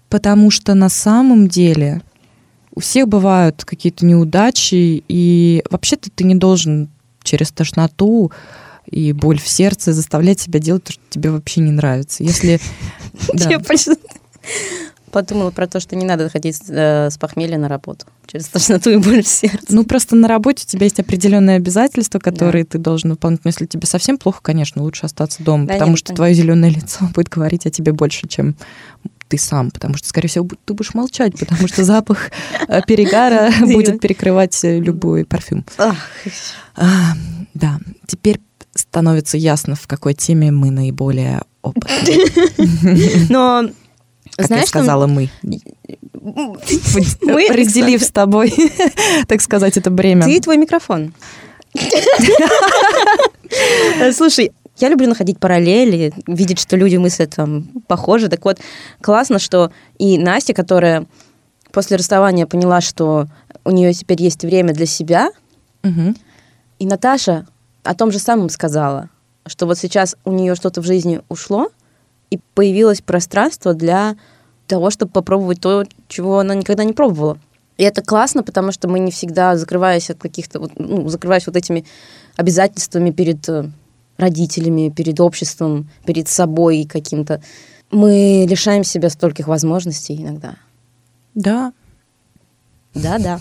Потому 0.09 0.51
что 0.51 0.75
на 0.75 0.89
самом 0.89 1.49
деле 1.49 2.01
у 2.75 2.81
всех 2.81 3.09
бывают 3.09 3.65
какие-то 3.65 4.05
неудачи, 4.07 5.03
и 5.09 5.63
вообще-то 5.71 6.11
ты 6.11 6.25
не 6.25 6.35
должен 6.35 6.89
через 7.23 7.51
тошноту 7.51 8.33
и 8.87 9.13
боль 9.13 9.39
в 9.39 9.49
сердце 9.49 9.93
заставлять 9.93 10.41
себя 10.41 10.59
делать 10.59 10.85
то, 10.85 10.93
что 10.93 11.03
тебе 11.11 11.31
вообще 11.31 11.61
не 11.61 11.73
нравится. 11.73 12.23
Если... 12.23 12.61
Я 13.35 13.61
подумала 15.11 15.51
про 15.51 15.67
то, 15.67 15.81
что 15.81 15.97
не 15.97 16.05
надо 16.05 16.29
ходить 16.29 16.61
э, 16.69 17.11
с 17.11 17.19
похмелья 17.19 17.59
на 17.59 17.69
работу. 17.69 18.07
Через 18.27 18.47
тошноту 18.47 18.91
и 18.91 18.97
боль 18.97 19.23
в 19.23 19.29
сердце. 19.29 19.67
Ну, 19.69 19.85
просто 19.85 20.17
на 20.17 20.29
работе 20.29 20.65
у 20.67 20.71
тебя 20.71 20.85
есть 20.85 21.01
определенные 21.01 21.57
обязательства, 21.57 22.19
которые 22.19 22.65
ты 22.65 22.79
должен 22.79 23.11
выполнить. 23.11 23.41
Но 23.45 23.49
если 23.49 23.67
тебе 23.67 23.87
совсем 23.87 24.19
плохо, 24.19 24.41
конечно, 24.43 24.83
лучше 24.83 25.07
остаться 25.07 25.43
дома, 25.43 25.67
Да 25.67 25.75
потому 25.75 25.91
нет, 25.91 25.99
что 25.99 26.07
понятно. 26.09 26.17
твое 26.17 26.35
зеленое 26.35 26.73
лицо 26.73 27.09
будет 27.15 27.29
говорить 27.29 27.67
о 27.67 27.71
тебе 27.71 27.93
больше, 27.93 28.29
чем 28.29 28.55
ты 29.31 29.39
сам, 29.39 29.71
потому 29.71 29.97
что, 29.97 30.09
скорее 30.09 30.29
всего, 30.29 30.49
ты 30.65 30.75
будешь 30.75 30.93
молчать, 30.93 31.39
потому 31.39 31.69
что 31.69 31.85
запах 31.85 32.31
э, 32.69 32.81
перегара 32.87 33.51
будет 33.61 34.01
перекрывать 34.01 34.63
э, 34.65 34.79
любой 34.81 35.25
парфюм. 35.25 35.65
А, 35.79 35.95
Да, 37.55 37.79
теперь 38.07 38.41
становится 38.75 39.37
ясно, 39.37 39.77
в 39.77 39.87
какой 39.87 40.15
теме 40.15 40.51
мы 40.51 40.71
наиболее 40.71 41.43
опытны. 41.63 42.25
Но 43.31 43.69
Как 44.37 44.47
знаешь, 44.47 44.63
я 44.63 44.67
что- 44.67 44.79
сказала, 44.79 45.07
мы. 45.07 45.31
Мы, 45.43 46.59
Разделив 47.49 48.03
с 48.03 48.11
тобой, 48.11 48.53
так 49.29 49.41
сказать, 49.41 49.77
это 49.77 49.91
бремя. 49.91 50.25
Ты 50.25 50.37
и 50.37 50.41
твой 50.41 50.57
микрофон. 50.57 51.13
Слушай, 54.13 54.53
я 54.81 54.89
люблю 54.89 55.09
находить 55.09 55.39
параллели, 55.39 56.13
видеть, 56.27 56.59
что 56.59 56.77
люди 56.77 56.97
мыслят 56.97 57.35
там 57.37 57.65
похожи. 57.87 58.29
Так 58.29 58.45
вот, 58.45 58.59
классно, 59.01 59.39
что 59.39 59.71
и 59.99 60.19
Настя, 60.19 60.55
которая 60.55 61.07
после 61.73 61.97
расставания 61.97 62.47
поняла, 62.47 62.81
что 62.81 63.27
у 63.65 63.71
нее 63.71 63.93
теперь 63.93 64.23
есть 64.23 64.43
время 64.43 64.73
для 64.75 64.87
себя, 64.87 65.31
Мгм. 65.83 66.17
и 66.79 66.87
Наташа 66.87 67.47
о 67.83 67.95
том 67.95 68.13
же 68.13 68.19
самом 68.19 68.49
сказала, 68.51 69.09
что 69.47 69.67
вот 69.67 69.79
сейчас 69.79 70.17
у 70.25 70.33
нее 70.33 70.55
что-то 70.55 70.81
в 70.83 70.85
жизни 70.85 71.23
ушло, 71.29 71.69
и 72.31 72.39
появилось 72.55 73.01
пространство 73.01 73.75
для 73.75 74.17
того, 74.67 74.91
чтобы 74.91 75.11
попробовать 75.13 75.61
то, 75.61 75.85
чего 76.09 76.39
она 76.39 76.55
никогда 76.55 76.85
не 76.85 76.93
пробовала. 76.93 77.39
И 77.77 77.83
это 77.83 78.03
классно, 78.03 78.43
потому 78.43 78.73
что 78.73 78.89
мы 78.89 78.99
не 78.99 79.11
всегда, 79.11 79.57
закрываясь 79.57 80.11
от 80.11 80.19
каких-то, 80.19 80.69
ну, 80.77 81.09
закрываясь 81.09 81.47
вот 81.47 81.57
этими 81.57 81.85
обязательствами 82.37 83.11
перед 83.11 83.49
э, 83.49 83.71
родителями, 84.21 84.93
перед 84.95 85.19
обществом, 85.21 85.89
перед 86.07 86.29
собой 86.29 86.87
каким-то, 86.89 87.43
мы 87.91 88.47
лишаем 88.49 88.85
себя 88.85 89.11
стольких 89.11 89.49
возможностей 89.49 90.15
иногда. 90.17 90.55
Да, 91.35 91.73
Да-да. 92.95 93.41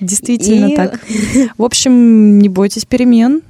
действительно 0.00 0.66
И- 0.66 0.76
так. 0.76 1.00
В 1.58 1.62
общем, 1.62 2.38
не 2.38 2.48
бойтесь 2.48 2.84
перемен. 2.84 3.42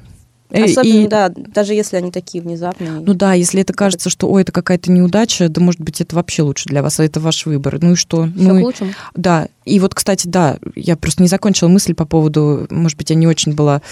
Э, 0.51 0.65
Особенно, 0.65 1.05
и- 1.05 1.09
да, 1.09 1.29
даже 1.29 1.75
если 1.75 1.97
они 1.97 2.13
такие 2.13 2.41
внезапные. 2.41 2.93
Ну 2.93 3.15
да, 3.15 3.33
если 3.35 3.61
это 3.63 3.73
кажется, 3.73 4.11
что 4.11 4.31
ой, 4.31 4.43
это 4.43 4.53
какая-то 4.53 4.93
неудача, 4.93 5.49
да, 5.49 5.61
может 5.61 5.81
быть, 5.81 6.01
это 6.01 6.15
вообще 6.15 6.43
лучше 6.43 6.69
для 6.69 6.85
вас, 6.85 7.01
а 7.01 7.05
это 7.05 7.19
ваш 7.19 7.47
выбор. 7.47 7.79
Ну 7.83 7.93
и 7.93 7.95
что? 7.97 8.27
Всё 8.29 8.33
ну, 8.53 8.61
к 8.61 8.63
лучшему. 8.63 8.93
Да, 9.17 9.49
и 9.65 9.81
вот, 9.81 9.97
кстати, 9.97 10.29
да, 10.29 10.59
я 10.77 10.97
просто 10.97 11.23
не 11.23 11.29
закончила 11.29 11.67
мысль 11.69 11.95
по 11.95 12.05
поводу, 12.05 12.69
может 12.71 12.97
быть, 12.97 13.11
я 13.11 13.17
не 13.17 13.27
очень 13.27 13.55
была 13.55 13.83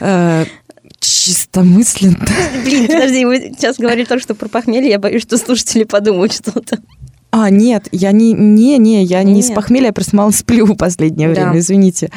э, 0.00 0.46
Чистомысленно. 1.08 2.26
Блин, 2.64 2.86
подожди, 2.86 3.24
вы 3.24 3.52
сейчас 3.56 3.76
говорили 3.78 4.04
только 4.04 4.22
что 4.22 4.34
про 4.34 4.48
похмелье, 4.48 4.90
я 4.90 4.98
боюсь, 4.98 5.22
что 5.22 5.38
слушатели 5.38 5.84
подумают 5.84 6.32
что-то. 6.32 6.78
А, 7.30 7.50
нет, 7.50 7.88
я 7.92 8.12
не, 8.12 8.32
не, 8.32 8.78
не, 8.78 9.04
я 9.04 9.22
не 9.22 9.42
с 9.42 9.46
Нет. 9.48 9.54
похмелья, 9.54 9.86
я 9.86 9.92
просто 9.92 10.16
мало 10.16 10.30
сплю 10.30 10.66
в 10.66 10.76
последнее 10.76 11.28
Да. 11.28 11.42
время, 11.42 11.58
извините. 11.58 12.10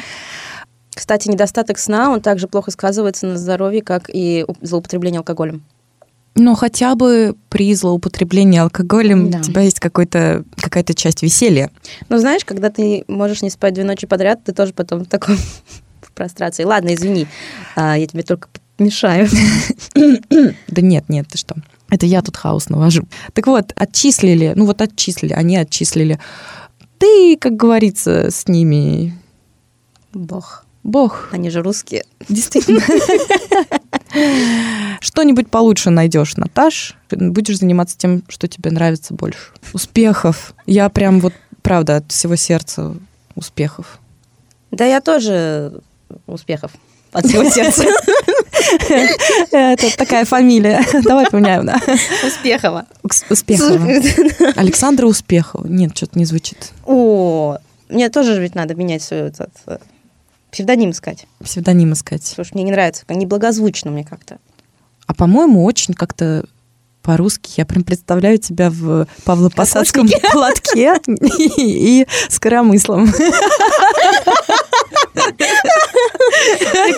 Кстати, 0.94 1.28
недостаток 1.28 1.78
сна, 1.78 2.10
он 2.10 2.20
также 2.20 2.48
плохо 2.48 2.70
сказывается 2.70 3.26
на 3.26 3.38
здоровье, 3.38 3.82
как 3.82 4.10
и 4.12 4.44
злоупотребление 4.60 5.18
алкоголем. 5.18 5.62
Но 6.34 6.54
хотя 6.54 6.94
бы 6.94 7.34
при 7.50 7.74
злоупотреблении 7.74 8.58
алкоголем 8.58 9.30
Да. 9.30 9.38
у 9.38 9.42
тебя 9.42 9.60
есть 9.62 9.80
какой-то, 9.80 10.44
какая-то 10.56 10.94
часть 10.94 11.22
веселья. 11.22 11.70
Ну, 12.08 12.16
знаешь, 12.18 12.44
когда 12.44 12.70
ты 12.70 13.04
можешь 13.06 13.42
не 13.42 13.50
спать 13.50 13.74
две 13.74 13.84
ночи 13.84 14.06
подряд, 14.06 14.42
ты 14.44 14.52
тоже 14.52 14.72
потом 14.72 15.00
в 15.04 15.08
таком 15.08 15.36
в 16.00 16.12
прострации. 16.12 16.64
Ладно, 16.64 16.94
извини, 16.94 17.26
а, 17.76 17.98
я 17.98 18.06
тебе 18.06 18.22
только 18.22 18.48
мешаю. 18.78 19.28
Да 19.94 20.80
нет, 20.80 21.08
нет, 21.08 21.28
ты 21.28 21.38
что? 21.38 21.54
Это 21.90 22.06
я 22.06 22.22
тут 22.22 22.36
хаос 22.36 22.70
навожу. 22.70 23.06
Так 23.34 23.46
вот, 23.46 23.72
отчислили, 23.76 24.54
ну 24.56 24.64
вот 24.64 24.80
отчислили, 24.80 25.34
они 25.34 25.56
отчислили. 25.56 26.18
Ты, 26.98 27.36
как 27.36 27.56
говорится, 27.56 28.30
с 28.30 28.48
ними 28.48 29.14
Бог. 30.14 30.64
бог. 30.82 31.28
Они 31.32 31.50
же 31.50 31.62
русские. 31.62 32.04
Действительно. 32.28 32.80
Что-нибудь 35.00 35.50
получше 35.50 35.90
найдешь, 35.90 36.36
Наташ. 36.36 36.96
Будешь 37.10 37.58
заниматься 37.58 37.98
тем, 37.98 38.22
что 38.28 38.48
тебе 38.48 38.70
нравится 38.70 39.14
больше. 39.14 39.50
Успехов. 39.72 40.54
Я 40.66 40.88
прям 40.88 41.20
вот, 41.20 41.34
правда, 41.62 41.96
от 41.96 42.10
всего 42.12 42.36
сердца 42.36 42.94
успехов. 43.34 43.98
Да 44.70 44.86
я 44.86 45.00
тоже 45.00 45.80
успехов 46.26 46.72
от 47.12 47.26
всего 47.26 47.48
сердца. 47.48 47.84
Это 49.50 49.96
такая 49.96 50.24
фамилия. 50.24 50.84
Давай 51.02 51.26
поменяем, 51.30 51.66
да? 51.66 51.80
Успехова. 52.26 52.86
Успехова. 53.28 53.86
Александра 54.56 55.06
Успехова. 55.06 55.66
Нет, 55.66 55.96
что-то 55.96 56.18
не 56.18 56.24
звучит. 56.24 56.72
О, 56.86 57.58
мне 57.88 58.08
тоже 58.08 58.40
ведь 58.40 58.54
надо 58.54 58.74
менять 58.74 59.02
свой 59.02 59.20
этот, 59.28 59.50
э, 59.66 59.78
псевдоним 60.50 60.90
искать. 60.90 61.26
Псевдоним 61.42 61.92
искать. 61.92 62.24
Слушай, 62.24 62.54
мне 62.54 62.64
не 62.64 62.72
нравится, 62.72 63.04
как 63.06 63.16
неблагозвучно 63.16 63.90
мне 63.90 64.04
как-то. 64.04 64.38
А 65.06 65.14
по-моему, 65.14 65.64
очень 65.64 65.94
как-то 65.94 66.44
по-русски. 67.02 67.54
Я 67.56 67.66
прям 67.66 67.84
представляю 67.84 68.38
тебя 68.38 68.70
в 68.70 69.06
Павлопосадском 69.24 70.08
платке 70.32 70.94
и 71.58 72.06
с 72.28 72.38
коромыслом. 72.38 73.12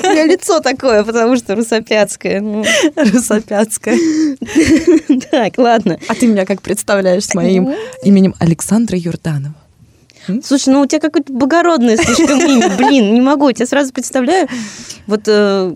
У 0.02 0.10
меня 0.10 0.26
лицо 0.26 0.60
такое, 0.60 1.04
потому 1.04 1.36
что 1.36 1.54
русопятское. 1.54 2.40
Ну, 2.40 2.64
Русопятская. 2.96 3.98
Так, 5.30 5.58
ладно. 5.58 5.98
А 6.08 6.14
ты 6.14 6.26
меня 6.26 6.44
как 6.44 6.62
представляешь 6.62 7.24
с 7.24 7.34
моим 7.34 7.74
именем 8.02 8.34
Александра 8.38 8.96
Юрданова? 8.96 9.54
Слушай, 10.42 10.70
ну 10.70 10.80
у 10.80 10.86
тебя 10.86 11.00
какое-то 11.00 11.32
благородное 11.32 11.96
слишком 11.96 12.40
имя, 12.40 12.76
блин, 12.76 13.14
не 13.14 13.20
могу. 13.20 13.48
Я 13.48 13.54
тебя 13.54 13.66
сразу 13.66 13.92
представляю, 13.92 14.48
вот 15.06 15.22
э, 15.26 15.74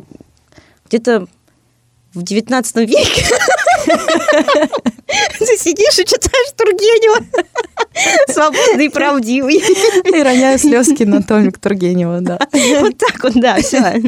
где-то 0.89 1.27
в 2.15 2.23
19 2.23 2.77
веке 2.77 3.25
ты 5.39 5.57
сидишь 5.57 5.99
и 5.99 6.05
читаешь 6.05 6.53
Тургенева. 6.57 7.25
Свободный 8.29 8.87
и 8.87 8.89
правдивый. 8.89 9.57
И 10.05 10.23
роняю 10.23 10.59
слезки 10.59 11.05
на 11.05 11.23
Томик 11.23 11.59
Тургенева, 11.59 12.21
да. 12.21 12.39
Вот 12.81 12.99
так 12.99 13.23
вот, 13.23 13.33
да, 13.35 13.57
все. 13.57 14.03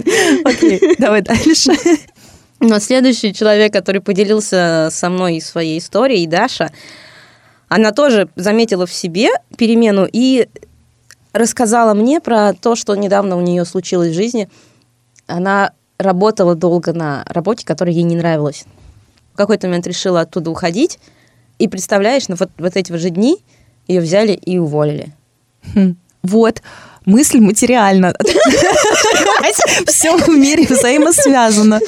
Окей, 0.45 0.97
давай 0.99 1.23
дальше. 1.23 1.73
Но 2.61 2.79
следующий 2.79 3.33
человек, 3.33 3.73
который 3.73 4.03
поделился 4.03 4.89
со 4.91 5.09
мной 5.09 5.41
своей 5.41 5.79
историей, 5.79 6.27
Даша, 6.27 6.71
она 7.69 7.93
тоже 7.93 8.29
заметила 8.37 8.87
в 8.87 8.93
себе 8.93 9.31
перемену 9.57 10.07
и 10.11 10.49
рассказала 11.33 11.95
мне 11.95 12.21
про 12.21 12.53
то, 12.53 12.77
что 12.77 12.95
недавно 12.95 13.37
у 13.37 13.41
нее 13.41 13.65
случилось 13.65 14.11
в 14.11 14.15
жизни. 14.15 14.51
Она 15.27 15.73
работала 15.99 16.55
долго 16.55 16.93
на 16.93 17.25
работе, 17.27 17.65
которая 17.65 17.95
ей 17.95 18.03
не 18.03 18.17
нравилась. 18.17 18.67
В 19.41 19.43
какой-то 19.43 19.69
момент 19.69 19.87
решила 19.87 20.21
оттуда 20.21 20.51
уходить. 20.51 20.99
И 21.59 21.67
представляешь, 21.67 22.29
ну 22.29 22.37
вот, 22.39 22.51
вот 22.59 22.77
эти 22.77 22.93
вот 22.93 23.01
же 23.01 23.09
дни 23.09 23.39
ее 23.89 24.03
взяли 24.03 24.33
и 24.33 24.59
уволили. 24.59 25.15
Хм. 25.75 25.97
Вот, 26.23 26.61
мысль 27.07 27.41
материальна. 27.41 28.15
Все 29.87 30.19
в 30.19 30.29
мире 30.29 30.67
взаимосвязано. 30.69 31.81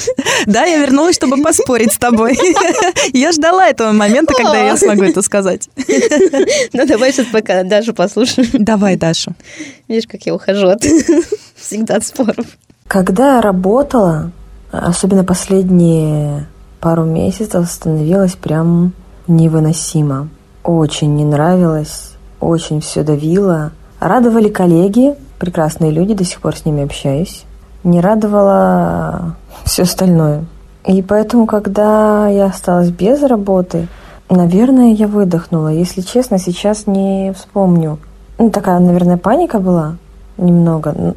Да, 0.46 0.64
я 0.64 0.78
вернулась, 0.78 1.16
чтобы 1.16 1.42
поспорить 1.42 1.92
с 1.92 1.98
тобой. 1.98 2.38
Я 3.12 3.32
ждала 3.32 3.68
этого 3.68 3.92
момента, 3.92 4.32
когда 4.32 4.56
я 4.56 4.78
смогу 4.78 5.02
это 5.02 5.20
сказать. 5.20 5.68
Ну, 6.72 6.86
давай 6.86 7.12
сейчас 7.12 7.26
пока 7.26 7.64
Дашу 7.64 7.92
послушаем. 7.92 8.48
Давай, 8.64 8.96
Даша. 8.96 9.32
Видишь, 9.88 10.08
как 10.10 10.22
я 10.22 10.34
ухожу 10.34 10.68
от 10.68 10.82
всегда 11.54 11.96
от 11.96 12.06
споров. 12.06 12.46
Когда 12.88 13.36
я 13.36 13.42
работала, 13.42 14.32
особенно 14.70 15.22
последние 15.22 16.46
пару 16.82 17.04
месяцев, 17.04 17.70
становилось 17.70 18.34
прям 18.34 18.92
невыносимо. 19.28 20.28
Очень 20.64 21.14
не 21.14 21.24
нравилось, 21.24 22.14
очень 22.40 22.80
все 22.80 23.04
давило. 23.04 23.70
Радовали 24.00 24.48
коллеги, 24.48 25.14
прекрасные 25.38 25.92
люди, 25.92 26.12
до 26.12 26.24
сих 26.24 26.40
пор 26.40 26.56
с 26.56 26.64
ними 26.64 26.82
общаюсь. 26.82 27.44
Не 27.84 28.00
радовало 28.00 29.36
все 29.64 29.84
остальное. 29.84 30.44
И 30.84 31.02
поэтому, 31.02 31.46
когда 31.46 32.26
я 32.28 32.46
осталась 32.46 32.90
без 32.90 33.22
работы, 33.22 33.86
наверное, 34.28 34.92
я 34.92 35.06
выдохнула. 35.06 35.68
Если 35.68 36.00
честно, 36.00 36.38
сейчас 36.38 36.88
не 36.88 37.32
вспомню. 37.32 38.00
Ну, 38.38 38.50
такая, 38.50 38.80
наверное, 38.80 39.18
паника 39.18 39.60
была 39.60 39.98
немного. 40.36 41.14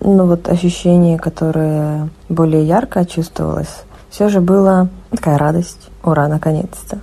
Но 0.00 0.26
вот 0.26 0.48
ощущение, 0.48 1.18
которое 1.18 2.08
более 2.30 2.66
ярко 2.66 3.04
чувствовалось, 3.04 3.84
все 4.08 4.30
же 4.30 4.40
было 4.40 4.88
такая 5.16 5.38
радость. 5.38 5.90
Ура, 6.02 6.28
наконец-то. 6.28 6.98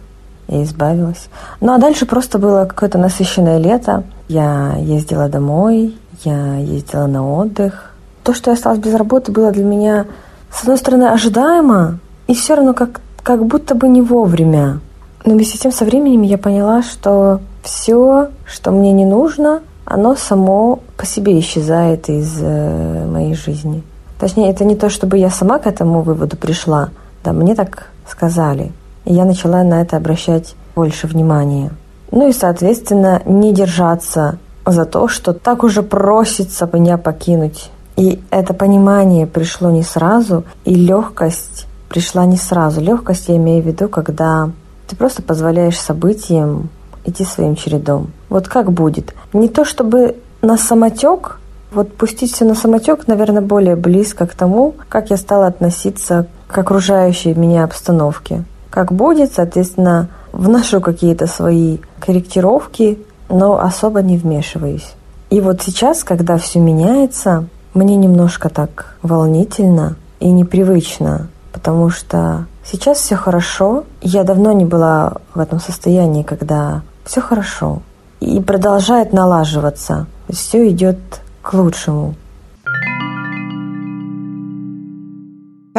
Я 0.47 0.63
избавилась. 0.63 1.29
Ну 1.61 1.73
а 1.73 1.77
дальше 1.77 2.05
просто 2.05 2.39
было 2.39 2.65
какое-то 2.65 2.97
насыщенное 2.97 3.57
лето. 3.57 4.03
Я 4.27 4.75
ездила 4.77 5.29
домой, 5.29 5.95
я 6.23 6.55
ездила 6.55 7.05
на 7.05 7.27
отдых. 7.27 7.93
То, 8.23 8.33
что 8.33 8.51
я 8.51 8.55
осталась 8.55 8.79
без 8.79 8.93
работы, 8.95 9.31
было 9.31 9.51
для 9.51 9.63
меня, 9.63 10.05
с 10.51 10.61
одной 10.61 10.77
стороны, 10.77 11.05
ожидаемо, 11.05 11.99
и 12.27 12.33
все 12.33 12.55
равно 12.55 12.73
как, 12.73 13.01
как 13.23 13.45
будто 13.45 13.75
бы 13.75 13.87
не 13.87 14.01
вовремя. 14.01 14.79
Но 15.25 15.33
вместе 15.33 15.57
с 15.57 15.61
тем 15.61 15.71
со 15.71 15.85
временем 15.85 16.23
я 16.23 16.37
поняла, 16.37 16.81
что 16.81 17.41
все, 17.63 18.29
что 18.45 18.71
мне 18.71 18.91
не 18.91 19.05
нужно, 19.05 19.61
оно 19.85 20.15
само 20.15 20.79
по 20.97 21.05
себе 21.05 21.39
исчезает 21.39 22.09
из 22.09 22.37
э, 22.41 23.05
моей 23.07 23.33
жизни. 23.33 23.83
Точнее, 24.19 24.51
это 24.51 24.65
не 24.65 24.75
то, 24.75 24.89
чтобы 24.89 25.17
я 25.17 25.29
сама 25.29 25.59
к 25.59 25.67
этому 25.67 26.01
выводу 26.01 26.37
пришла. 26.37 26.89
Да, 27.23 27.33
мне 27.33 27.55
так 27.55 27.87
сказали. 28.09 28.71
И 29.05 29.13
я 29.13 29.25
начала 29.25 29.63
на 29.63 29.81
это 29.81 29.97
обращать 29.97 30.55
больше 30.75 31.07
внимания. 31.07 31.71
Ну 32.11 32.27
и, 32.27 32.33
соответственно, 32.33 33.21
не 33.25 33.53
держаться 33.53 34.39
за 34.65 34.85
то, 34.85 35.07
что 35.07 35.33
так 35.33 35.63
уже 35.63 35.83
просится 35.83 36.69
меня 36.71 36.97
покинуть. 36.97 37.71
И 37.95 38.21
это 38.29 38.53
понимание 38.53 39.27
пришло 39.27 39.71
не 39.71 39.83
сразу, 39.83 40.45
и 40.63 40.73
легкость 40.73 41.67
пришла 41.89 42.25
не 42.25 42.37
сразу. 42.37 42.81
Легкость 42.81 43.27
я 43.27 43.37
имею 43.37 43.61
в 43.63 43.67
виду, 43.67 43.89
когда 43.89 44.49
ты 44.87 44.95
просто 44.95 45.21
позволяешь 45.21 45.77
событиям 45.77 46.69
идти 47.03 47.25
своим 47.25 47.55
чередом. 47.55 48.11
Вот 48.29 48.47
как 48.47 48.71
будет. 48.71 49.13
Не 49.33 49.49
то 49.49 49.65
чтобы 49.65 50.15
на 50.41 50.57
самотек, 50.57 51.39
вот 51.71 51.93
пустить 51.93 52.33
все 52.33 52.45
на 52.45 52.55
самотек, 52.55 53.07
наверное, 53.07 53.41
более 53.41 53.75
близко 53.75 54.25
к 54.25 54.33
тому, 54.33 54.75
как 54.87 55.09
я 55.09 55.17
стала 55.17 55.47
относиться 55.47 56.27
к 56.49 56.57
окружающей 56.57 57.33
меня 57.35 57.63
обстановке. 57.63 58.43
Как 58.71 58.91
будет, 58.91 59.33
соответственно, 59.33 60.09
вношу 60.31 60.81
какие-то 60.81 61.27
свои 61.27 61.77
корректировки, 61.99 62.99
но 63.29 63.59
особо 63.59 64.01
не 64.01 64.17
вмешиваюсь. 64.17 64.93
И 65.29 65.41
вот 65.41 65.61
сейчас, 65.61 66.03
когда 66.03 66.37
все 66.37 66.59
меняется, 66.59 67.47
мне 67.75 67.95
немножко 67.95 68.49
так 68.49 68.95
волнительно 69.03 69.95
и 70.19 70.29
непривычно, 70.29 71.27
потому 71.53 71.91
что 71.91 72.47
сейчас 72.65 72.97
все 72.97 73.15
хорошо. 73.15 73.83
Я 74.01 74.23
давно 74.23 74.51
не 74.51 74.65
была 74.65 75.13
в 75.35 75.39
этом 75.39 75.59
состоянии, 75.59 76.23
когда 76.23 76.81
все 77.05 77.21
хорошо. 77.21 77.83
И 78.21 78.41
продолжает 78.41 79.13
налаживаться. 79.13 80.07
Все 80.29 80.67
идет 80.69 80.97
к 81.43 81.53
лучшему. 81.53 82.15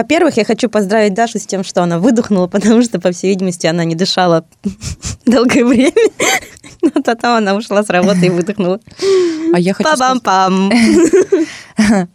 Во-первых, 0.01 0.39
я 0.39 0.47
хочу 0.47 0.71
поздравить 0.71 1.13
Дашу 1.13 1.39
с 1.39 1.45
тем, 1.45 1.63
что 1.63 1.83
она 1.83 1.99
выдохнула, 1.99 2.47
потому 2.49 2.83
что, 2.83 2.99
по 2.99 3.13
всей 3.13 3.29
видимости, 3.29 3.67
она 3.67 3.85
не 3.85 3.95
дышала 3.95 4.47
долгое 5.27 5.63
время. 5.63 5.93
Но 6.83 7.03
потом 7.03 7.37
она 7.37 7.55
ушла 7.55 7.83
с 7.83 7.91
работы 7.91 8.27
и 8.27 8.31
выдохнула. 8.31 8.81
А 9.53 9.61
я 9.61 9.75
хочу 9.75 9.91
Пам-пам. 9.91 10.73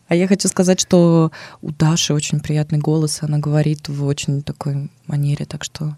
А 0.07 0.15
я 0.15 0.27
хочу 0.27 0.47
сказать, 0.47 0.79
что 0.79 1.31
у 1.61 1.71
Даши 1.71 2.15
очень 2.15 2.39
приятный 2.39 2.79
голос, 2.79 3.19
она 3.21 3.37
говорит 3.37 3.87
в 3.87 4.03
очень 4.05 4.41
такой 4.41 4.89
манере, 5.05 5.45
так 5.45 5.63
что 5.63 5.95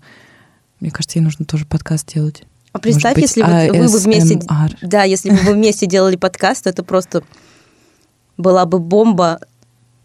мне 0.82 0.92
кажется, 0.92 1.20
ей 1.20 1.24
нужно 1.24 1.46
тоже 1.46 1.66
подкаст 1.66 2.14
делать. 2.14 2.44
А 2.74 2.80
представь, 2.80 3.16
быть, 3.16 3.24
если 3.24 3.44
вы, 3.44 3.80
вы 3.80 3.90
бы 3.90 4.00
вместе, 4.00 4.40
да, 4.82 5.04
если 5.04 5.30
бы 5.30 5.38
вы 5.38 5.54
вместе 5.54 5.86
делали 5.86 6.18
подкаст, 6.18 6.66
то 6.66 6.70
это 6.70 6.84
просто 6.84 7.24
была 8.36 8.66
бы 8.66 8.80
бомба 8.80 9.40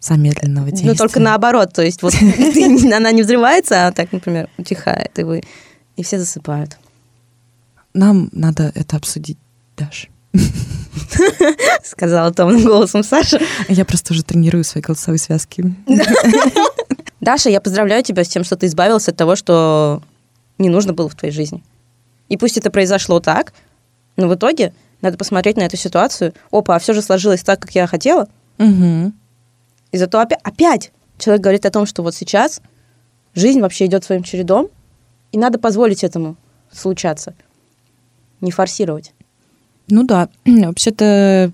замедленного 0.03 0.69
действия. 0.69 0.89
Ну, 0.89 0.95
только 0.95 1.19
наоборот, 1.19 1.73
то 1.73 1.81
есть 1.81 2.01
вот 2.01 2.13
она 2.93 3.11
не 3.11 3.23
взрывается, 3.23 3.87
а 3.87 3.91
так, 3.91 4.11
например, 4.11 4.49
утихает, 4.57 5.17
и 5.17 5.23
вы 5.23 5.43
и 5.95 6.03
все 6.03 6.19
засыпают. 6.19 6.77
Нам 7.93 8.29
надо 8.31 8.71
это 8.75 8.97
обсудить, 8.97 9.37
Даш. 9.77 10.09
Сказала 11.83 12.33
томным 12.33 12.65
голосом 12.65 13.03
Саша. 13.03 13.39
Я 13.69 13.85
просто 13.85 14.13
уже 14.13 14.23
тренирую 14.23 14.63
свои 14.63 14.81
голосовые 14.81 15.19
связки. 15.19 15.75
Даша, 17.21 17.49
я 17.49 17.61
поздравляю 17.61 18.03
тебя 18.03 18.23
с 18.23 18.27
тем, 18.27 18.43
что 18.43 18.55
ты 18.55 18.65
избавилась 18.65 19.07
от 19.07 19.15
того, 19.15 19.35
что 19.35 20.01
не 20.57 20.69
нужно 20.69 20.93
было 20.93 21.07
в 21.07 21.15
твоей 21.15 21.33
жизни. 21.33 21.63
И 22.29 22.37
пусть 22.37 22.57
это 22.57 22.71
произошло 22.71 23.19
так, 23.19 23.53
но 24.17 24.27
в 24.27 24.35
итоге 24.35 24.73
надо 25.01 25.17
посмотреть 25.17 25.57
на 25.57 25.63
эту 25.63 25.77
ситуацию. 25.77 26.33
Опа, 26.51 26.75
а 26.75 26.79
все 26.79 26.93
же 26.93 27.01
сложилось 27.01 27.43
так, 27.43 27.59
как 27.59 27.71
я 27.75 27.85
хотела. 27.87 28.27
Угу. 28.57 29.13
И 29.93 29.97
зато 29.97 30.19
опять, 30.19 30.39
опять 30.43 30.91
человек 31.19 31.43
говорит 31.43 31.65
о 31.65 31.71
том, 31.71 31.85
что 31.85 32.01
вот 32.01 32.15
сейчас 32.15 32.61
жизнь 33.35 33.61
вообще 33.61 33.85
идет 33.85 34.03
своим 34.03 34.23
чередом, 34.23 34.69
и 35.31 35.37
надо 35.37 35.59
позволить 35.59 36.03
этому 36.03 36.35
случаться. 36.71 37.35
Не 38.41 38.51
форсировать. 38.51 39.13
Ну 39.87 40.03
да, 40.03 40.29
вообще-то 40.45 41.51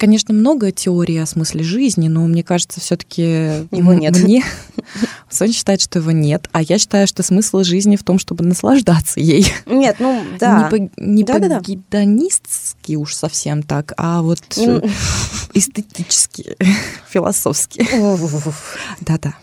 Конечно, 0.00 0.32
много 0.32 0.72
теорий 0.72 1.18
о 1.18 1.26
смысле 1.26 1.62
жизни, 1.62 2.08
но 2.08 2.26
мне 2.26 2.42
кажется, 2.42 2.80
все-таки 2.80 3.22
его 3.70 3.92
нет. 3.92 4.16
Мне 4.16 4.42
Соня 5.28 5.52
считает, 5.52 5.82
что 5.82 5.98
его 5.98 6.10
нет, 6.10 6.48
а 6.52 6.62
я 6.62 6.78
считаю, 6.78 7.06
что 7.06 7.22
смысл 7.22 7.62
жизни 7.64 7.96
в 7.96 8.02
том, 8.02 8.18
чтобы 8.18 8.42
наслаждаться 8.42 9.20
ей. 9.20 9.52
Нет, 9.66 9.96
ну 9.98 10.24
да. 10.38 10.70
Не 10.72 10.88
по, 10.88 10.90
не 10.96 11.22
да, 11.22 11.34
по 11.34 11.40
да, 11.40 11.60
гедонистски 11.60 12.94
уж 12.94 13.14
совсем 13.14 13.62
так, 13.62 13.92
а 13.98 14.22
вот 14.22 14.40
эстетически, 15.52 16.56
философски. 17.10 17.86
Да-да. 19.02 19.34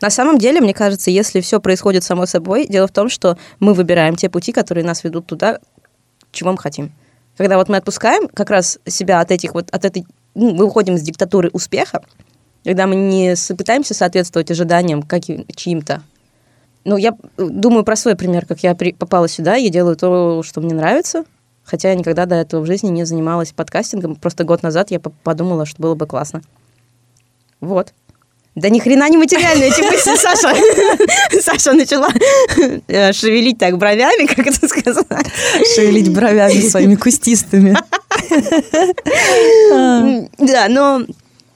На 0.00 0.10
самом 0.10 0.38
деле, 0.38 0.60
мне 0.60 0.74
кажется, 0.74 1.10
если 1.10 1.40
все 1.40 1.60
происходит 1.60 2.04
само 2.04 2.26
собой, 2.26 2.68
дело 2.68 2.86
в 2.86 2.92
том, 2.92 3.08
что 3.08 3.36
мы 3.58 3.74
выбираем 3.74 4.14
те 4.14 4.30
пути, 4.30 4.52
которые 4.52 4.84
нас 4.84 5.02
ведут 5.02 5.26
туда, 5.26 5.58
чего 6.30 6.52
мы 6.52 6.58
хотим. 6.58 6.92
Когда 7.36 7.56
вот 7.56 7.68
мы 7.68 7.76
отпускаем 7.76 8.28
как 8.28 8.50
раз 8.50 8.78
себя 8.86 9.20
от 9.20 9.30
этих 9.30 9.54
вот, 9.54 9.68
от 9.70 9.84
этой, 9.84 10.06
ну, 10.34 10.54
мы 10.54 10.64
уходим 10.66 10.94
из 10.96 11.02
диктатуры 11.02 11.50
успеха, 11.52 12.02
когда 12.64 12.86
мы 12.86 12.94
не 12.94 13.34
пытаемся 13.56 13.94
соответствовать 13.94 14.50
ожиданиям 14.50 15.02
каким, 15.02 15.46
чьим-то. 15.54 16.02
Ну, 16.84 16.96
я 16.96 17.16
думаю 17.36 17.84
про 17.84 17.96
свой 17.96 18.16
пример, 18.16 18.46
как 18.46 18.60
я 18.60 18.74
при, 18.74 18.92
попала 18.92 19.28
сюда, 19.28 19.54
я 19.54 19.70
делаю 19.70 19.96
то, 19.96 20.42
что 20.42 20.60
мне 20.60 20.74
нравится, 20.74 21.24
хотя 21.64 21.90
я 21.90 21.94
никогда 21.94 22.26
до 22.26 22.34
этого 22.34 22.60
в 22.60 22.66
жизни 22.66 22.88
не 22.88 23.04
занималась 23.04 23.52
подкастингом. 23.52 24.16
Просто 24.16 24.44
год 24.44 24.62
назад 24.62 24.90
я 24.90 25.00
подумала, 25.00 25.64
что 25.64 25.80
было 25.80 25.94
бы 25.94 26.06
классно. 26.06 26.42
Вот. 27.60 27.94
Да 28.54 28.68
ни 28.68 28.80
хрена 28.80 29.08
не 29.08 29.16
материальные 29.16 29.70
эти 29.70 29.80
мысли, 29.80 30.14
Саша. 30.16 30.54
Саша 31.40 31.72
начала 31.72 32.10
э, 32.86 33.12
шевелить 33.14 33.58
так 33.58 33.78
бровями, 33.78 34.26
как 34.26 34.46
это 34.46 34.68
сказать. 34.68 35.06
Шевелить 35.74 36.12
бровями 36.12 36.60
своими 36.60 36.96
кустистыми. 36.96 37.74
Да, 40.38 40.68
но... 40.68 40.98
Ну, 40.98 41.06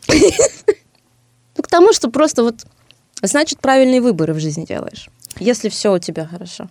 к 1.63 1.69
тому, 1.69 1.93
что 1.93 2.11
просто 2.11 2.43
вот... 2.43 2.67
Значит, 3.23 3.61
правильные 3.61 4.01
выборы 4.01 4.35
в 4.35 4.41
жизни 4.41 4.65
делаешь, 4.65 5.09
если 5.39 5.69
все 5.69 5.95
у 5.95 5.99
тебя 5.99 6.27
хорошо. 6.27 6.69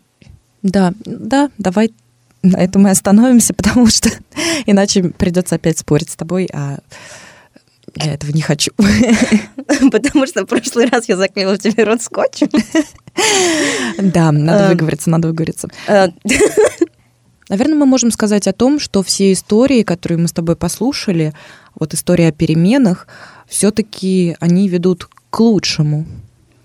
Да, 0.61 0.93
да, 1.05 1.49
давай 1.57 1.93
на 2.43 2.57
этом 2.57 2.83
мы 2.83 2.91
остановимся, 2.91 3.53
потому 3.53 3.87
что 3.87 4.09
иначе 4.65 5.03
придется 5.03 5.55
опять 5.55 5.79
спорить 5.79 6.11
с 6.11 6.15
тобой, 6.15 6.47
а 6.53 6.79
я 7.95 8.13
этого 8.13 8.31
не 8.31 8.41
хочу. 8.41 8.71
Потому 9.91 10.27
что 10.27 10.43
в 10.43 10.47
прошлый 10.47 10.87
раз 10.87 11.07
я 11.07 11.17
заклеила 11.17 11.57
тебе 11.57 11.83
рот 11.83 12.01
скотчем. 12.01 12.49
Да, 13.97 14.31
надо 14.31 14.69
выговориться, 14.69 15.09
надо 15.09 15.29
выговориться. 15.29 15.69
Э, 15.87 16.07
Наверное, 17.49 17.75
мы 17.77 17.85
можем 17.85 18.11
сказать 18.11 18.47
о 18.47 18.53
том, 18.53 18.79
что 18.79 19.03
все 19.03 19.31
истории, 19.31 19.83
которые 19.83 20.17
мы 20.17 20.27
с 20.27 20.33
тобой 20.33 20.55
послушали, 20.55 21.33
вот 21.79 21.93
история 21.93 22.29
о 22.29 22.31
переменах, 22.31 23.07
все-таки 23.47 24.35
они 24.39 24.67
ведут 24.67 25.07
к 25.29 25.39
лучшему. 25.39 26.05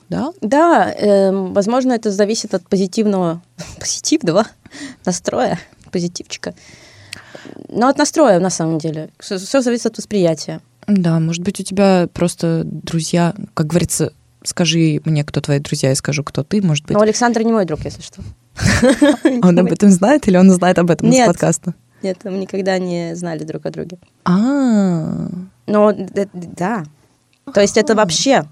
Да? 0.08 0.32
Да, 0.40 0.92
э, 0.92 1.30
возможно, 1.30 1.92
это 1.92 2.10
зависит 2.10 2.54
от 2.54 2.66
позитивного, 2.66 3.42
позитивного 3.78 4.46
настроя, 5.04 5.60
позитивчика. 5.92 6.54
Но 7.68 7.88
от 7.88 7.98
настроя, 7.98 8.40
на 8.40 8.50
самом 8.50 8.78
деле. 8.78 9.10
Все 9.18 9.38
зависит 9.60 9.86
от 9.86 9.98
восприятия. 9.98 10.60
Да, 10.90 11.20
может 11.20 11.42
быть, 11.42 11.60
у 11.60 11.62
тебя 11.62 12.08
просто 12.12 12.62
друзья, 12.64 13.34
как 13.54 13.66
говорится, 13.66 14.12
скажи 14.42 15.00
мне, 15.04 15.24
кто 15.24 15.40
твои 15.40 15.58
друзья, 15.58 15.90
я 15.90 15.94
скажу, 15.94 16.24
кто 16.24 16.42
ты, 16.42 16.62
может 16.62 16.86
быть. 16.86 16.96
Ну, 16.96 17.00
Александр 17.02 17.42
не 17.42 17.52
мой 17.52 17.64
друг, 17.64 17.80
если 17.84 18.02
что. 18.02 18.22
Он 19.42 19.58
об 19.58 19.72
этом 19.72 19.90
знает 19.90 20.26
или 20.28 20.36
он 20.36 20.50
знает 20.50 20.78
об 20.78 20.90
этом 20.90 21.10
из 21.10 21.26
подкаста? 21.26 21.74
Нет, 22.02 22.18
мы 22.24 22.32
никогда 22.32 22.78
не 22.78 23.14
знали 23.14 23.44
друг 23.44 23.66
о 23.66 23.70
друге. 23.70 23.98
А. 24.24 25.28
Но 25.66 25.92
да. 26.32 26.84
То 27.52 27.60
есть 27.60 27.76
это 27.76 27.94
вообще, 27.94 28.44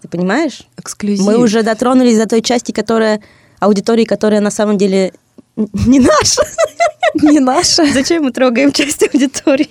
ты 0.00 0.08
понимаешь? 0.08 0.66
Эксклюзив. 0.76 1.26
Мы 1.26 1.36
уже 1.36 1.62
дотронулись 1.62 2.16
до 2.16 2.26
той 2.26 2.42
части, 2.42 2.72
которая 2.72 3.20
аудитории, 3.60 4.04
которая 4.04 4.40
на 4.40 4.50
самом 4.50 4.78
деле 4.78 5.12
не 5.56 6.00
наша. 6.00 6.42
Не 7.22 7.40
наша. 7.40 7.90
Зачем 7.92 8.24
мы 8.24 8.32
трогаем 8.32 8.72
часть 8.72 9.02
аудитории? 9.02 9.70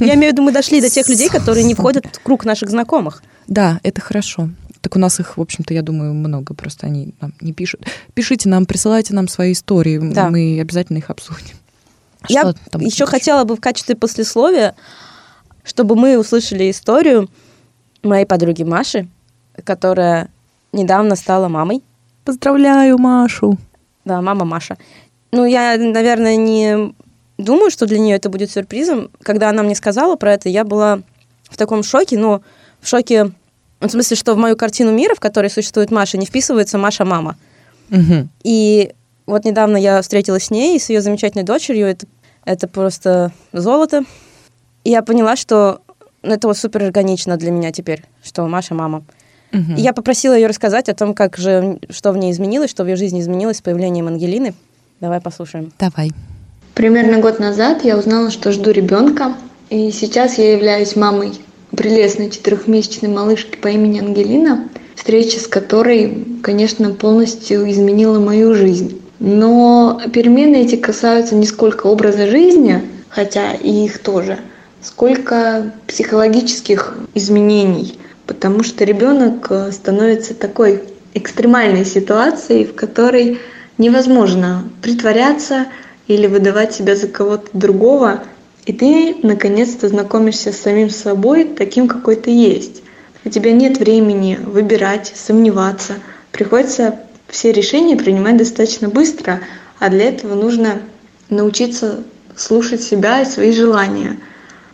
Я 0.00 0.14
имею 0.14 0.30
в 0.30 0.32
виду, 0.34 0.42
мы 0.42 0.52
дошли 0.52 0.80
до 0.80 0.90
тех 0.90 1.08
людей, 1.08 1.28
которые 1.28 1.64
не 1.64 1.74
входят 1.74 2.06
в 2.06 2.22
круг 2.22 2.44
наших 2.44 2.70
знакомых. 2.70 3.22
Да, 3.46 3.80
это 3.82 4.00
хорошо. 4.00 4.50
Так 4.80 4.96
у 4.96 4.98
нас 4.98 5.18
их, 5.18 5.38
в 5.38 5.40
общем-то, 5.40 5.72
я 5.72 5.80
думаю, 5.80 6.12
много, 6.12 6.52
просто 6.52 6.86
они 6.86 7.14
нам 7.20 7.32
не 7.40 7.54
пишут. 7.54 7.86
Пишите 8.12 8.50
нам, 8.50 8.66
присылайте 8.66 9.14
нам 9.14 9.28
свои 9.28 9.52
истории, 9.52 9.98
да. 9.98 10.28
мы 10.28 10.58
обязательно 10.60 10.98
их 10.98 11.08
обсудим. 11.08 11.56
Я 12.28 12.52
еще 12.80 13.06
хотела 13.06 13.44
бы 13.44 13.56
в 13.56 13.60
качестве 13.60 13.96
послесловия, 13.96 14.74
чтобы 15.62 15.96
мы 15.96 16.18
услышали 16.18 16.70
историю 16.70 17.30
моей 18.02 18.26
подруги 18.26 18.62
Маши, 18.62 19.08
которая 19.64 20.28
недавно 20.72 21.16
стала 21.16 21.48
мамой. 21.48 21.82
Поздравляю 22.24 22.98
Машу. 22.98 23.58
Да, 24.04 24.20
мама 24.20 24.44
Маша. 24.44 24.76
Ну, 25.34 25.44
я, 25.44 25.76
наверное, 25.76 26.36
не 26.36 26.94
думаю, 27.38 27.70
что 27.70 27.86
для 27.86 27.98
нее 27.98 28.16
это 28.16 28.28
будет 28.28 28.50
сюрпризом. 28.52 29.10
Когда 29.22 29.50
она 29.50 29.62
мне 29.62 29.74
сказала 29.74 30.14
про 30.14 30.32
это, 30.32 30.48
я 30.48 30.64
была 30.64 31.00
в 31.50 31.56
таком 31.56 31.82
шоке, 31.82 32.16
ну, 32.18 32.42
в 32.80 32.88
шоке 32.88 33.32
в 33.80 33.88
смысле, 33.88 34.16
что 34.16 34.34
в 34.34 34.38
мою 34.38 34.56
картину 34.56 34.92
мира, 34.92 35.14
в 35.14 35.20
которой 35.20 35.50
существует 35.50 35.90
Маша, 35.90 36.18
не 36.18 36.26
вписывается 36.26 36.78
Маша-мама. 36.78 37.36
Угу. 37.90 38.28
И 38.44 38.92
вот 39.26 39.44
недавно 39.44 39.76
я 39.76 40.00
встретилась 40.02 40.44
с 40.44 40.50
ней, 40.50 40.78
с 40.78 40.88
ее 40.88 41.00
замечательной 41.00 41.44
дочерью. 41.44 41.88
Это, 41.88 42.06
это 42.44 42.68
просто 42.68 43.32
золото. 43.52 44.04
И 44.84 44.90
я 44.90 45.02
поняла, 45.02 45.36
что 45.36 45.80
это 46.22 46.46
вот 46.46 46.56
супер 46.56 46.84
органично 46.84 47.36
для 47.36 47.50
меня 47.50 47.72
теперь, 47.72 48.04
что 48.22 48.46
Маша 48.46 48.74
мама. 48.74 49.04
Угу. 49.52 49.74
И 49.76 49.80
я 49.80 49.92
попросила 49.92 50.34
ее 50.34 50.46
рассказать 50.46 50.88
о 50.88 50.94
том, 50.94 51.12
как 51.12 51.36
же, 51.36 51.78
что 51.90 52.12
в 52.12 52.16
ней 52.16 52.32
изменилось, 52.32 52.70
что 52.70 52.84
в 52.84 52.88
ее 52.88 52.96
жизни 52.96 53.20
изменилось 53.20 53.58
с 53.58 53.62
появлением 53.62 54.06
Ангелины. 54.06 54.54
Давай 55.00 55.20
послушаем. 55.20 55.72
Давай. 55.78 56.12
Примерно 56.74 57.18
год 57.18 57.38
назад 57.38 57.84
я 57.84 57.96
узнала, 57.96 58.30
что 58.30 58.52
жду 58.52 58.70
ребенка, 58.70 59.34
и 59.70 59.90
сейчас 59.90 60.38
я 60.38 60.52
являюсь 60.52 60.96
мамой 60.96 61.32
прелестной 61.70 62.30
четырехмесячной 62.30 63.08
малышки 63.08 63.56
по 63.56 63.68
имени 63.68 64.00
Ангелина, 64.00 64.68
встреча 64.94 65.38
с 65.40 65.46
которой, 65.46 66.24
конечно, 66.42 66.90
полностью 66.90 67.70
изменила 67.70 68.18
мою 68.18 68.54
жизнь. 68.54 69.00
Но 69.18 70.00
перемены 70.12 70.56
эти 70.56 70.76
касаются 70.76 71.34
не 71.34 71.46
сколько 71.46 71.86
образа 71.86 72.26
жизни, 72.26 72.82
хотя 73.08 73.52
и 73.54 73.84
их 73.84 74.00
тоже, 74.00 74.38
сколько 74.82 75.72
психологических 75.86 76.98
изменений, 77.14 77.98
потому 78.26 78.62
что 78.64 78.84
ребенок 78.84 79.50
становится 79.72 80.34
такой 80.34 80.82
экстремальной 81.14 81.84
ситуацией, 81.84 82.64
в 82.64 82.74
которой 82.74 83.38
невозможно 83.78 84.68
притворяться 84.82 85.66
или 86.06 86.26
выдавать 86.26 86.74
себя 86.74 86.96
за 86.96 87.08
кого-то 87.08 87.48
другого, 87.52 88.22
и 88.66 88.72
ты 88.72 89.16
наконец-то 89.22 89.88
знакомишься 89.88 90.52
с 90.52 90.60
самим 90.60 90.90
собой 90.90 91.44
таким, 91.44 91.88
какой 91.88 92.16
ты 92.16 92.30
есть. 92.30 92.82
У 93.24 93.30
тебя 93.30 93.52
нет 93.52 93.78
времени 93.78 94.38
выбирать, 94.44 95.12
сомневаться. 95.14 95.94
Приходится 96.30 97.00
все 97.28 97.52
решения 97.52 97.96
принимать 97.96 98.36
достаточно 98.36 98.88
быстро, 98.88 99.40
а 99.78 99.88
для 99.88 100.08
этого 100.08 100.34
нужно 100.34 100.80
научиться 101.30 102.04
слушать 102.36 102.82
себя 102.82 103.22
и 103.22 103.24
свои 103.24 103.52
желания. 103.52 104.18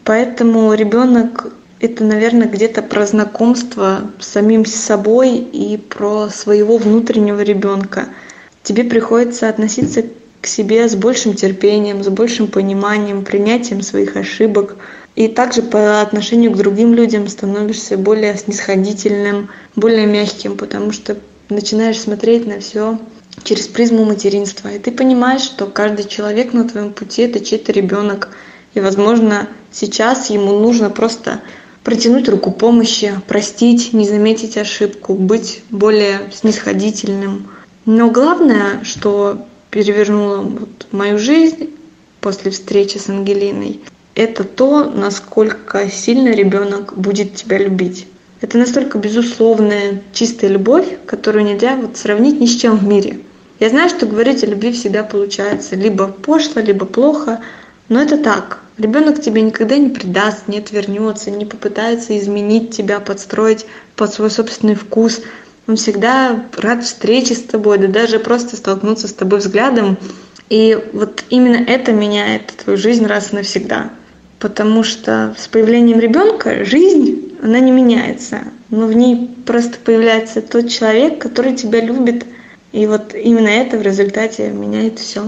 Поэтому 0.05 0.73
ребенок 0.75 1.53
это, 1.81 2.05
наверное, 2.05 2.49
где-то 2.49 2.83
про 2.83 3.07
знакомство 3.07 4.11
с 4.19 4.27
самим 4.27 4.67
собой 4.67 5.37
и 5.39 5.79
про 5.79 6.29
своего 6.29 6.77
внутреннего 6.77 7.41
ребенка. 7.41 8.09
Тебе 8.63 8.85
приходится 8.85 9.49
относиться 9.49 10.05
к 10.41 10.47
себе 10.47 10.89
с 10.89 10.95
большим 10.95 11.35
терпением, 11.35 12.03
с 12.03 12.09
большим 12.09 12.47
пониманием, 12.47 13.25
принятием 13.25 13.83
своих 13.83 14.17
ошибок. 14.17 14.77
И 15.17 15.29
также 15.29 15.63
по 15.63 16.01
отношению 16.01 16.53
к 16.53 16.57
другим 16.57 16.95
людям 16.95 17.29
становишься 17.29 17.99
более 17.99 18.37
снисходительным, 18.37 19.51
более 19.77 20.07
мягким, 20.07 20.57
потому 20.57 20.93
что 20.93 21.17
начинаешь 21.49 22.01
смотреть 22.01 22.47
на 22.47 22.61
все 22.61 22.99
через 23.43 23.67
призму 23.67 24.05
материнства. 24.05 24.69
И 24.69 24.79
ты 24.79 24.93
понимаешь, 24.93 25.43
что 25.43 25.67
каждый 25.67 26.07
человек 26.07 26.53
на 26.53 26.69
твоем 26.69 26.93
пути 26.93 27.23
это 27.23 27.45
чей-то 27.45 27.73
ребенок. 27.73 28.31
И, 28.75 28.81
возможно, 28.81 29.49
сейчас 29.73 30.31
ему 30.31 30.59
нужно 30.59 30.91
просто 30.91 31.41
протянуть 31.83 32.29
руку 32.29 32.51
помощи, 32.51 33.13
простить, 33.27 33.93
не 33.93 34.07
заметить 34.07 34.57
ошибку, 34.57 35.15
быть 35.15 35.63
более 35.71 36.31
снисходительным. 36.33 37.49
Но 37.87 38.11
главное, 38.11 38.85
что 38.85 39.47
перевернуло 39.71 40.39
вот 40.39 40.87
мою 40.93 41.19
жизнь 41.19 41.71
после 42.21 42.51
встречи 42.51 42.99
с 42.99 43.09
Ангелиной, 43.09 43.81
это 44.15 44.45
то, 44.45 44.85
насколько 44.85 45.89
сильно 45.89 46.31
ребенок 46.31 46.97
будет 46.97 47.37
тебя 47.37 47.59
любить. 47.59 48.07
Это 48.41 48.59
настолько 48.59 48.99
безусловная, 48.99 50.03
чистая 50.13 50.51
любовь, 50.51 50.87
которую 51.07 51.45
нельзя 51.45 51.77
вот 51.77 51.97
сравнить 51.97 52.41
ни 52.41 52.47
с 52.47 52.57
чем 52.57 52.77
в 52.79 52.87
мире. 52.87 53.21
Я 53.61 53.69
знаю, 53.69 53.91
что 53.91 54.07
говорить 54.07 54.43
о 54.43 54.47
любви 54.47 54.73
всегда 54.73 55.05
получается 55.05 55.77
либо 55.77 56.09
пошло, 56.09 56.63
либо 56.63 56.87
плохо, 56.87 57.41
но 57.91 58.01
это 58.01 58.17
так. 58.17 58.61
Ребенок 58.79 59.21
тебе 59.21 59.43
никогда 59.43 59.77
не 59.77 59.91
предаст, 59.91 60.49
не 60.49 60.59
отвернется, 60.59 61.31
не 61.31 61.45
попытается 61.45 62.19
изменить 62.19 62.75
тебя, 62.75 62.99
подстроить 62.99 63.67
под 63.97 64.15
свой 64.15 64.31
собственный 64.31 64.75
вкус. 64.75 65.21
Он 65.67 65.77
всегда 65.77 66.45
рад 66.57 66.85
встрече 66.85 67.35
с 67.35 67.43
тобой, 67.43 67.79
да 67.79 67.87
даже 67.87 68.19
просто 68.19 68.57
столкнуться 68.57 69.09
с 69.09 69.13
тобой 69.13 69.39
взглядом. 69.39 69.97
И 70.49 70.79
вот 70.93 71.25
именно 71.31 71.57
это 71.57 71.93
меняет 71.93 72.49
твою 72.65 72.77
жизнь 72.77 73.07
раз 73.07 73.33
и 73.33 73.37
навсегда. 73.37 73.91
Потому 74.39 74.83
что 74.83 75.35
с 75.39 75.47
появлением 75.49 76.01
ребенка 76.01 76.65
жизнь, 76.65 77.39
она 77.43 77.61
не 77.61 77.71
меняется. 77.71 78.45
Но 78.71 78.87
в 78.87 78.93
ней 78.93 79.31
просто 79.47 79.79
появляется 79.85 80.43
тот 80.43 80.69
человек, 80.69 81.19
который 81.19 81.55
тебя 81.55 81.81
любит– 81.81 82.27
и 82.73 82.87
вот 82.87 83.15
именно 83.15 83.49
это 83.49 83.79
в 83.79 83.83
результате 83.83 84.51
меняет 84.51 85.01
все. 85.01 85.25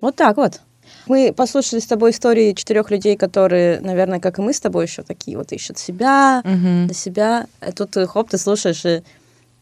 Вот 0.00 0.16
так 0.16 0.36
вот. 0.36 0.60
Мы 1.06 1.32
послушали 1.32 1.80
с 1.80 1.86
тобой 1.86 2.10
истории 2.10 2.52
четырех 2.52 2.90
людей, 2.90 3.16
которые, 3.16 3.80
наверное, 3.80 4.20
как 4.20 4.38
и 4.38 4.42
мы 4.42 4.52
с 4.52 4.60
тобой, 4.60 4.86
еще 4.86 5.02
такие 5.02 5.36
вот 5.36 5.52
ищут 5.52 5.78
себя, 5.78 6.42
угу. 6.44 6.92
себя. 6.92 7.46
А 7.60 7.72
тут 7.72 7.96
хоп, 8.08 8.30
ты 8.30 8.38
слушаешь 8.38 8.84
и 8.84 9.02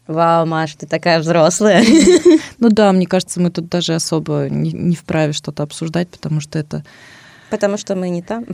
Вау, 0.07 0.45
Маш, 0.45 0.75
ты 0.75 0.85
такая 0.85 1.19
взрослая. 1.19 1.83
Ну 2.57 2.69
да, 2.69 2.91
мне 2.93 3.05
кажется, 3.05 3.41
мы 3.41 3.51
тут 3.51 3.67
даже 3.69 3.95
особо 3.95 4.47
не, 4.49 4.71
не 4.71 4.95
вправе 4.95 5.33
что-то 5.33 5.63
обсуждать, 5.63 6.07
потому 6.07 6.39
что 6.39 6.57
это... 6.57 6.83
Потому 7.49 7.77
что 7.77 7.95
мы 7.95 8.09
не 8.09 8.21
там. 8.21 8.45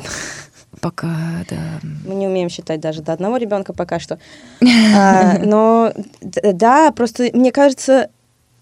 Пока, 0.79 1.45
да. 1.49 1.79
Мы 2.05 2.15
не 2.15 2.27
умеем 2.27 2.49
считать 2.49 2.79
даже 2.79 3.01
до 3.01 3.13
одного 3.13 3.37
ребенка 3.37 3.73
пока 3.73 3.99
что. 3.99 4.17
А, 4.95 5.37
но 5.37 5.93
да, 6.23 6.91
просто 6.91 7.29
мне 7.33 7.51
кажется, 7.51 8.09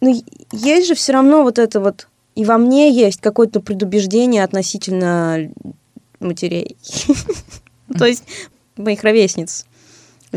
ну, 0.01 0.21
есть 0.51 0.88
же 0.88 0.95
все 0.95 1.13
равно 1.13 1.43
вот 1.43 1.57
это 1.57 1.80
вот, 1.80 2.09
и 2.40 2.46
во 2.46 2.58
мне 2.58 2.90
есть 2.90 3.20
какое-то 3.20 3.60
предубеждение 3.60 4.46
относительно 4.46 5.52
матерей. 6.22 6.78
То 7.98 8.06
есть 8.06 8.24
моих 8.78 9.04
ровесниц, 9.04 9.66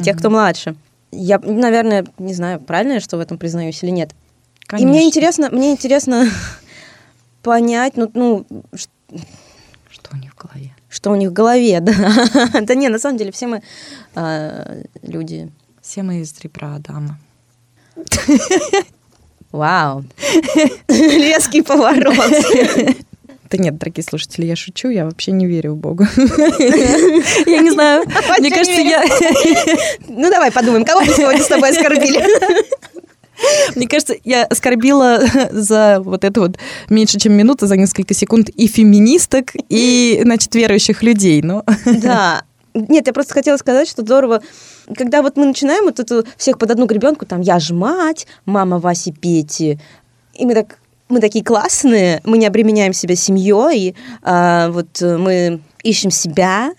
тех, 0.02 0.18
кто 0.18 0.28
младше. 0.28 0.74
Я, 1.12 1.38
наверное, 1.38 2.04
не 2.18 2.34
знаю, 2.34 2.58
правильно 2.58 2.94
я 2.94 3.00
что 3.00 3.18
в 3.18 3.20
этом 3.20 3.38
признаюсь 3.38 3.80
или 3.84 3.90
нет. 3.90 4.10
И 4.76 4.84
мне 4.84 5.04
интересно, 5.04 5.48
мне 5.50 5.70
интересно 5.70 6.28
понять, 7.42 7.96
ну, 7.96 8.10
ну 8.14 8.46
что 8.72 10.10
у 10.12 10.16
них 10.16 10.32
в 10.34 10.36
голове 10.36 10.74
что 10.88 11.10
у 11.10 11.14
них 11.14 11.30
в 11.30 11.32
голове, 11.32 11.80
да. 11.80 11.92
да 12.60 12.74
не, 12.74 12.88
на 12.88 12.98
самом 12.98 13.16
деле 13.16 13.30
все 13.30 13.46
мы 13.46 13.62
э, 14.16 14.82
люди. 15.02 15.50
Все 15.80 16.02
мы 16.02 16.20
из 16.20 16.38
ребра 16.40 16.74
Адама. 16.74 17.18
Вау. 19.52 20.04
Резкий 20.88 21.62
поворот. 21.62 22.16
Да 23.50 23.58
нет, 23.58 23.76
дорогие 23.76 24.02
слушатели, 24.02 24.46
я 24.46 24.56
шучу, 24.56 24.88
я 24.88 25.04
вообще 25.04 25.30
не 25.30 25.46
верю 25.46 25.74
в 25.74 25.76
Бога. 25.76 26.08
Я 26.16 27.58
не 27.58 27.70
знаю, 27.70 28.06
мне 28.38 28.50
кажется, 28.50 28.80
я... 28.80 29.04
Ну 30.08 30.30
давай 30.30 30.50
подумаем, 30.50 30.86
кого 30.86 31.02
мы 31.02 31.12
сегодня 31.12 31.42
с 31.42 31.48
тобой 31.48 31.68
оскорбили? 31.68 32.24
Мне 33.76 33.86
кажется, 33.88 34.14
я 34.24 34.44
оскорбила 34.44 35.20
за 35.50 36.00
вот 36.00 36.24
это 36.24 36.40
вот 36.40 36.58
меньше, 36.88 37.18
чем 37.18 37.34
минуту, 37.34 37.66
за 37.66 37.76
несколько 37.76 38.14
секунд 38.14 38.48
и 38.48 38.66
феминисток, 38.66 39.52
и, 39.68 40.20
значит, 40.22 40.54
верующих 40.54 41.02
людей. 41.02 41.42
Но... 41.42 41.62
Да. 41.84 42.44
Нет, 42.72 43.06
я 43.06 43.12
просто 43.12 43.34
хотела 43.34 43.58
сказать, 43.58 43.86
что 43.86 44.00
здорово, 44.00 44.42
когда 44.96 45.22
вот 45.22 45.36
мы 45.36 45.46
начинаем 45.46 45.84
вот 45.84 46.00
это 46.00 46.24
всех 46.36 46.58
под 46.58 46.70
одну 46.70 46.86
гребенку, 46.86 47.26
там, 47.26 47.40
я 47.40 47.58
же 47.58 47.74
мать, 47.74 48.26
мама 48.44 48.78
Васи 48.78 49.12
Пети, 49.12 49.78
и 50.34 50.46
мы 50.46 50.54
так 50.54 50.78
мы 51.08 51.20
такие 51.20 51.44
классные, 51.44 52.22
мы 52.24 52.38
не 52.38 52.46
обременяем 52.46 52.94
себя 52.94 53.16
семьей, 53.16 53.94
а, 54.22 54.70
вот 54.70 55.02
мы 55.02 55.60
ищем 55.82 56.10
себя. 56.10 56.72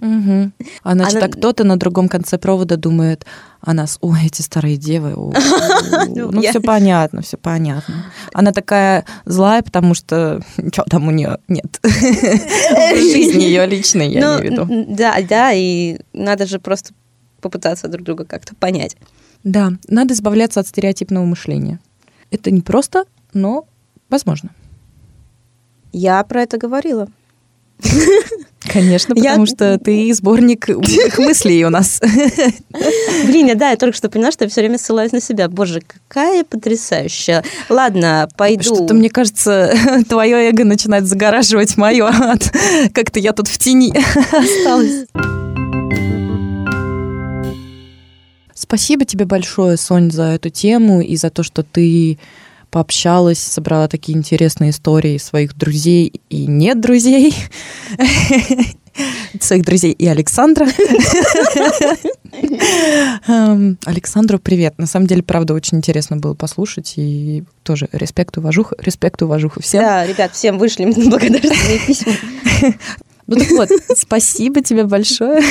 Угу. 0.00 0.50
А 0.82 0.92
значит, 0.94 1.16
Она... 1.16 1.26
а 1.26 1.28
кто-то 1.28 1.64
на 1.64 1.76
другом 1.76 2.08
конце 2.08 2.38
провода 2.38 2.76
думает, 2.76 3.26
о 3.60 3.74
нас, 3.74 3.98
ой, 4.00 4.26
эти 4.26 4.42
старые 4.42 4.76
девы, 4.76 5.10
ну, 6.08 6.30
ну 6.30 6.42
все 6.42 6.60
понятно, 6.60 7.22
все 7.22 7.36
понятно. 7.36 8.04
Она 8.32 8.52
такая 8.52 9.04
злая, 9.24 9.62
потому 9.62 9.94
что 9.94 10.40
что 10.72 10.84
там 10.84 11.08
у 11.08 11.10
нее 11.10 11.38
нет. 11.48 11.80
Жизнь 11.82 13.40
ее 13.40 13.66
личной, 13.66 14.10
я 14.10 14.20
ну, 14.20 14.40
имею 14.40 14.40
в 14.40 14.68
виду. 14.68 14.94
Да, 14.94 15.16
да, 15.28 15.52
и 15.52 15.98
надо 16.12 16.46
же 16.46 16.58
просто 16.58 16.92
попытаться 17.40 17.88
друг 17.88 18.04
друга 18.04 18.24
как-то 18.24 18.54
понять. 18.54 18.96
Да, 19.44 19.72
надо 19.88 20.14
избавляться 20.14 20.60
от 20.60 20.68
стереотипного 20.68 21.24
мышления. 21.24 21.80
Это 22.30 22.50
не 22.50 22.60
просто, 22.60 23.04
но 23.32 23.66
возможно. 24.08 24.50
Я 25.92 26.22
про 26.24 26.42
это 26.42 26.58
говорила. 26.58 27.08
Конечно, 28.60 29.14
потому 29.14 29.44
я... 29.44 29.46
что 29.46 29.78
ты 29.78 30.12
сборник 30.12 30.68
умных 30.68 31.18
мыслей 31.18 31.64
у 31.64 31.70
нас. 31.70 32.00
Блин, 33.26 33.56
да, 33.56 33.70
я 33.70 33.76
только 33.76 33.96
что 33.96 34.10
поняла, 34.10 34.30
что 34.32 34.44
я 34.44 34.50
все 34.50 34.60
время 34.60 34.78
ссылаюсь 34.78 35.12
на 35.12 35.20
себя. 35.20 35.48
Боже, 35.48 35.80
какая 35.86 36.44
потрясающая. 36.44 37.44
Ладно, 37.68 38.28
пойду. 38.36 38.62
Что-то, 38.62 38.94
мне 38.94 39.10
кажется, 39.10 39.72
твое 40.08 40.50
эго 40.50 40.64
начинает 40.64 41.06
загораживать 41.06 41.76
мое. 41.76 42.10
Как-то 42.92 43.20
я 43.20 43.32
тут 43.32 43.48
в 43.48 43.58
тени 43.58 43.94
осталась. 44.32 45.06
Спасибо 48.54 49.04
тебе 49.04 49.24
большое, 49.24 49.76
Сонь, 49.76 50.10
за 50.10 50.24
эту 50.24 50.50
тему 50.50 51.00
и 51.00 51.16
за 51.16 51.30
то, 51.30 51.42
что 51.42 51.62
ты 51.62 52.18
пообщалась, 52.70 53.38
собрала 53.38 53.88
такие 53.88 54.16
интересные 54.16 54.70
истории 54.70 55.18
своих 55.18 55.56
друзей 55.56 56.20
и 56.28 56.46
нет 56.46 56.80
друзей, 56.80 57.34
своих 59.40 59.64
друзей 59.64 59.92
и 59.92 60.06
Александра. 60.06 60.66
Эм, 63.26 63.78
Александру 63.84 64.38
привет. 64.38 64.78
На 64.78 64.86
самом 64.86 65.06
деле, 65.06 65.22
правда, 65.22 65.54
очень 65.54 65.78
интересно 65.78 66.16
было 66.16 66.34
послушать. 66.34 66.94
И 66.96 67.44
тоже 67.62 67.88
респект, 67.92 68.36
уважуха, 68.38 68.76
респект, 68.78 69.22
уважуха 69.22 69.60
всем. 69.60 69.82
Да, 69.82 70.06
ребят, 70.06 70.32
всем 70.32 70.58
вышли 70.58 70.84
благодарственные 71.08 71.80
письма. 71.86 72.12
Ну 73.26 73.36
так 73.36 73.50
вот, 73.50 73.68
спасибо 73.96 74.62
тебе 74.62 74.84
большое. 74.84 75.42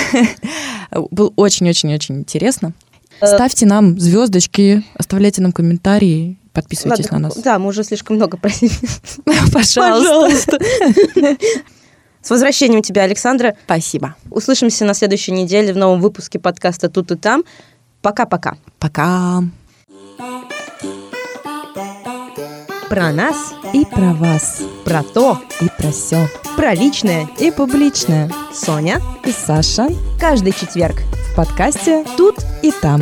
Было 0.92 1.32
очень-очень-очень 1.36 2.20
интересно. 2.20 2.74
Э, 3.22 3.28
Ставьте 3.28 3.66
нам 3.66 4.00
звездочки, 4.00 4.84
оставляйте 4.96 5.42
нам 5.42 5.52
комментарии. 5.52 6.38
Подписывайтесь 6.58 7.06
Ладно, 7.12 7.20
на 7.20 7.28
нас. 7.28 7.38
Да, 7.38 7.60
мы 7.60 7.68
уже 7.68 7.84
слишком 7.84 8.16
много 8.16 8.36
просили. 8.42 8.72
Пожалуйста. 9.54 10.58
С 12.24 12.32
возвращением 12.32 12.82
тебя, 12.82 13.04
Александра. 13.04 13.56
Спасибо. 13.66 14.16
Услышимся 14.32 14.84
на 14.84 14.96
следующей 14.96 15.34
неделе 15.34 15.72
в 15.72 15.78
новом 15.78 16.02
выпуске 16.02 16.40
подкаста 16.40 16.90
«Тут 16.90 17.12
и 17.12 17.16
там». 17.16 17.44
Пока-пока. 18.02 18.58
Пока. 18.80 19.44
Про 22.90 23.12
нас 23.12 23.54
и 23.74 23.86
про 23.86 24.16
вас. 24.16 24.64
Про 24.84 25.04
то 25.04 25.40
и 25.62 25.68
про 25.78 25.92
все. 25.92 26.28
Про 26.56 26.74
личное 26.74 27.30
и 27.40 27.52
публичное. 27.52 28.32
Соня 28.52 29.00
и 29.24 29.32
Саша. 29.32 29.90
Каждый 30.20 30.54
четверг 30.54 31.04
в 31.32 31.36
подкасте 31.36 32.04
«Тут 32.18 32.38
и 32.64 32.72
там». 32.72 33.00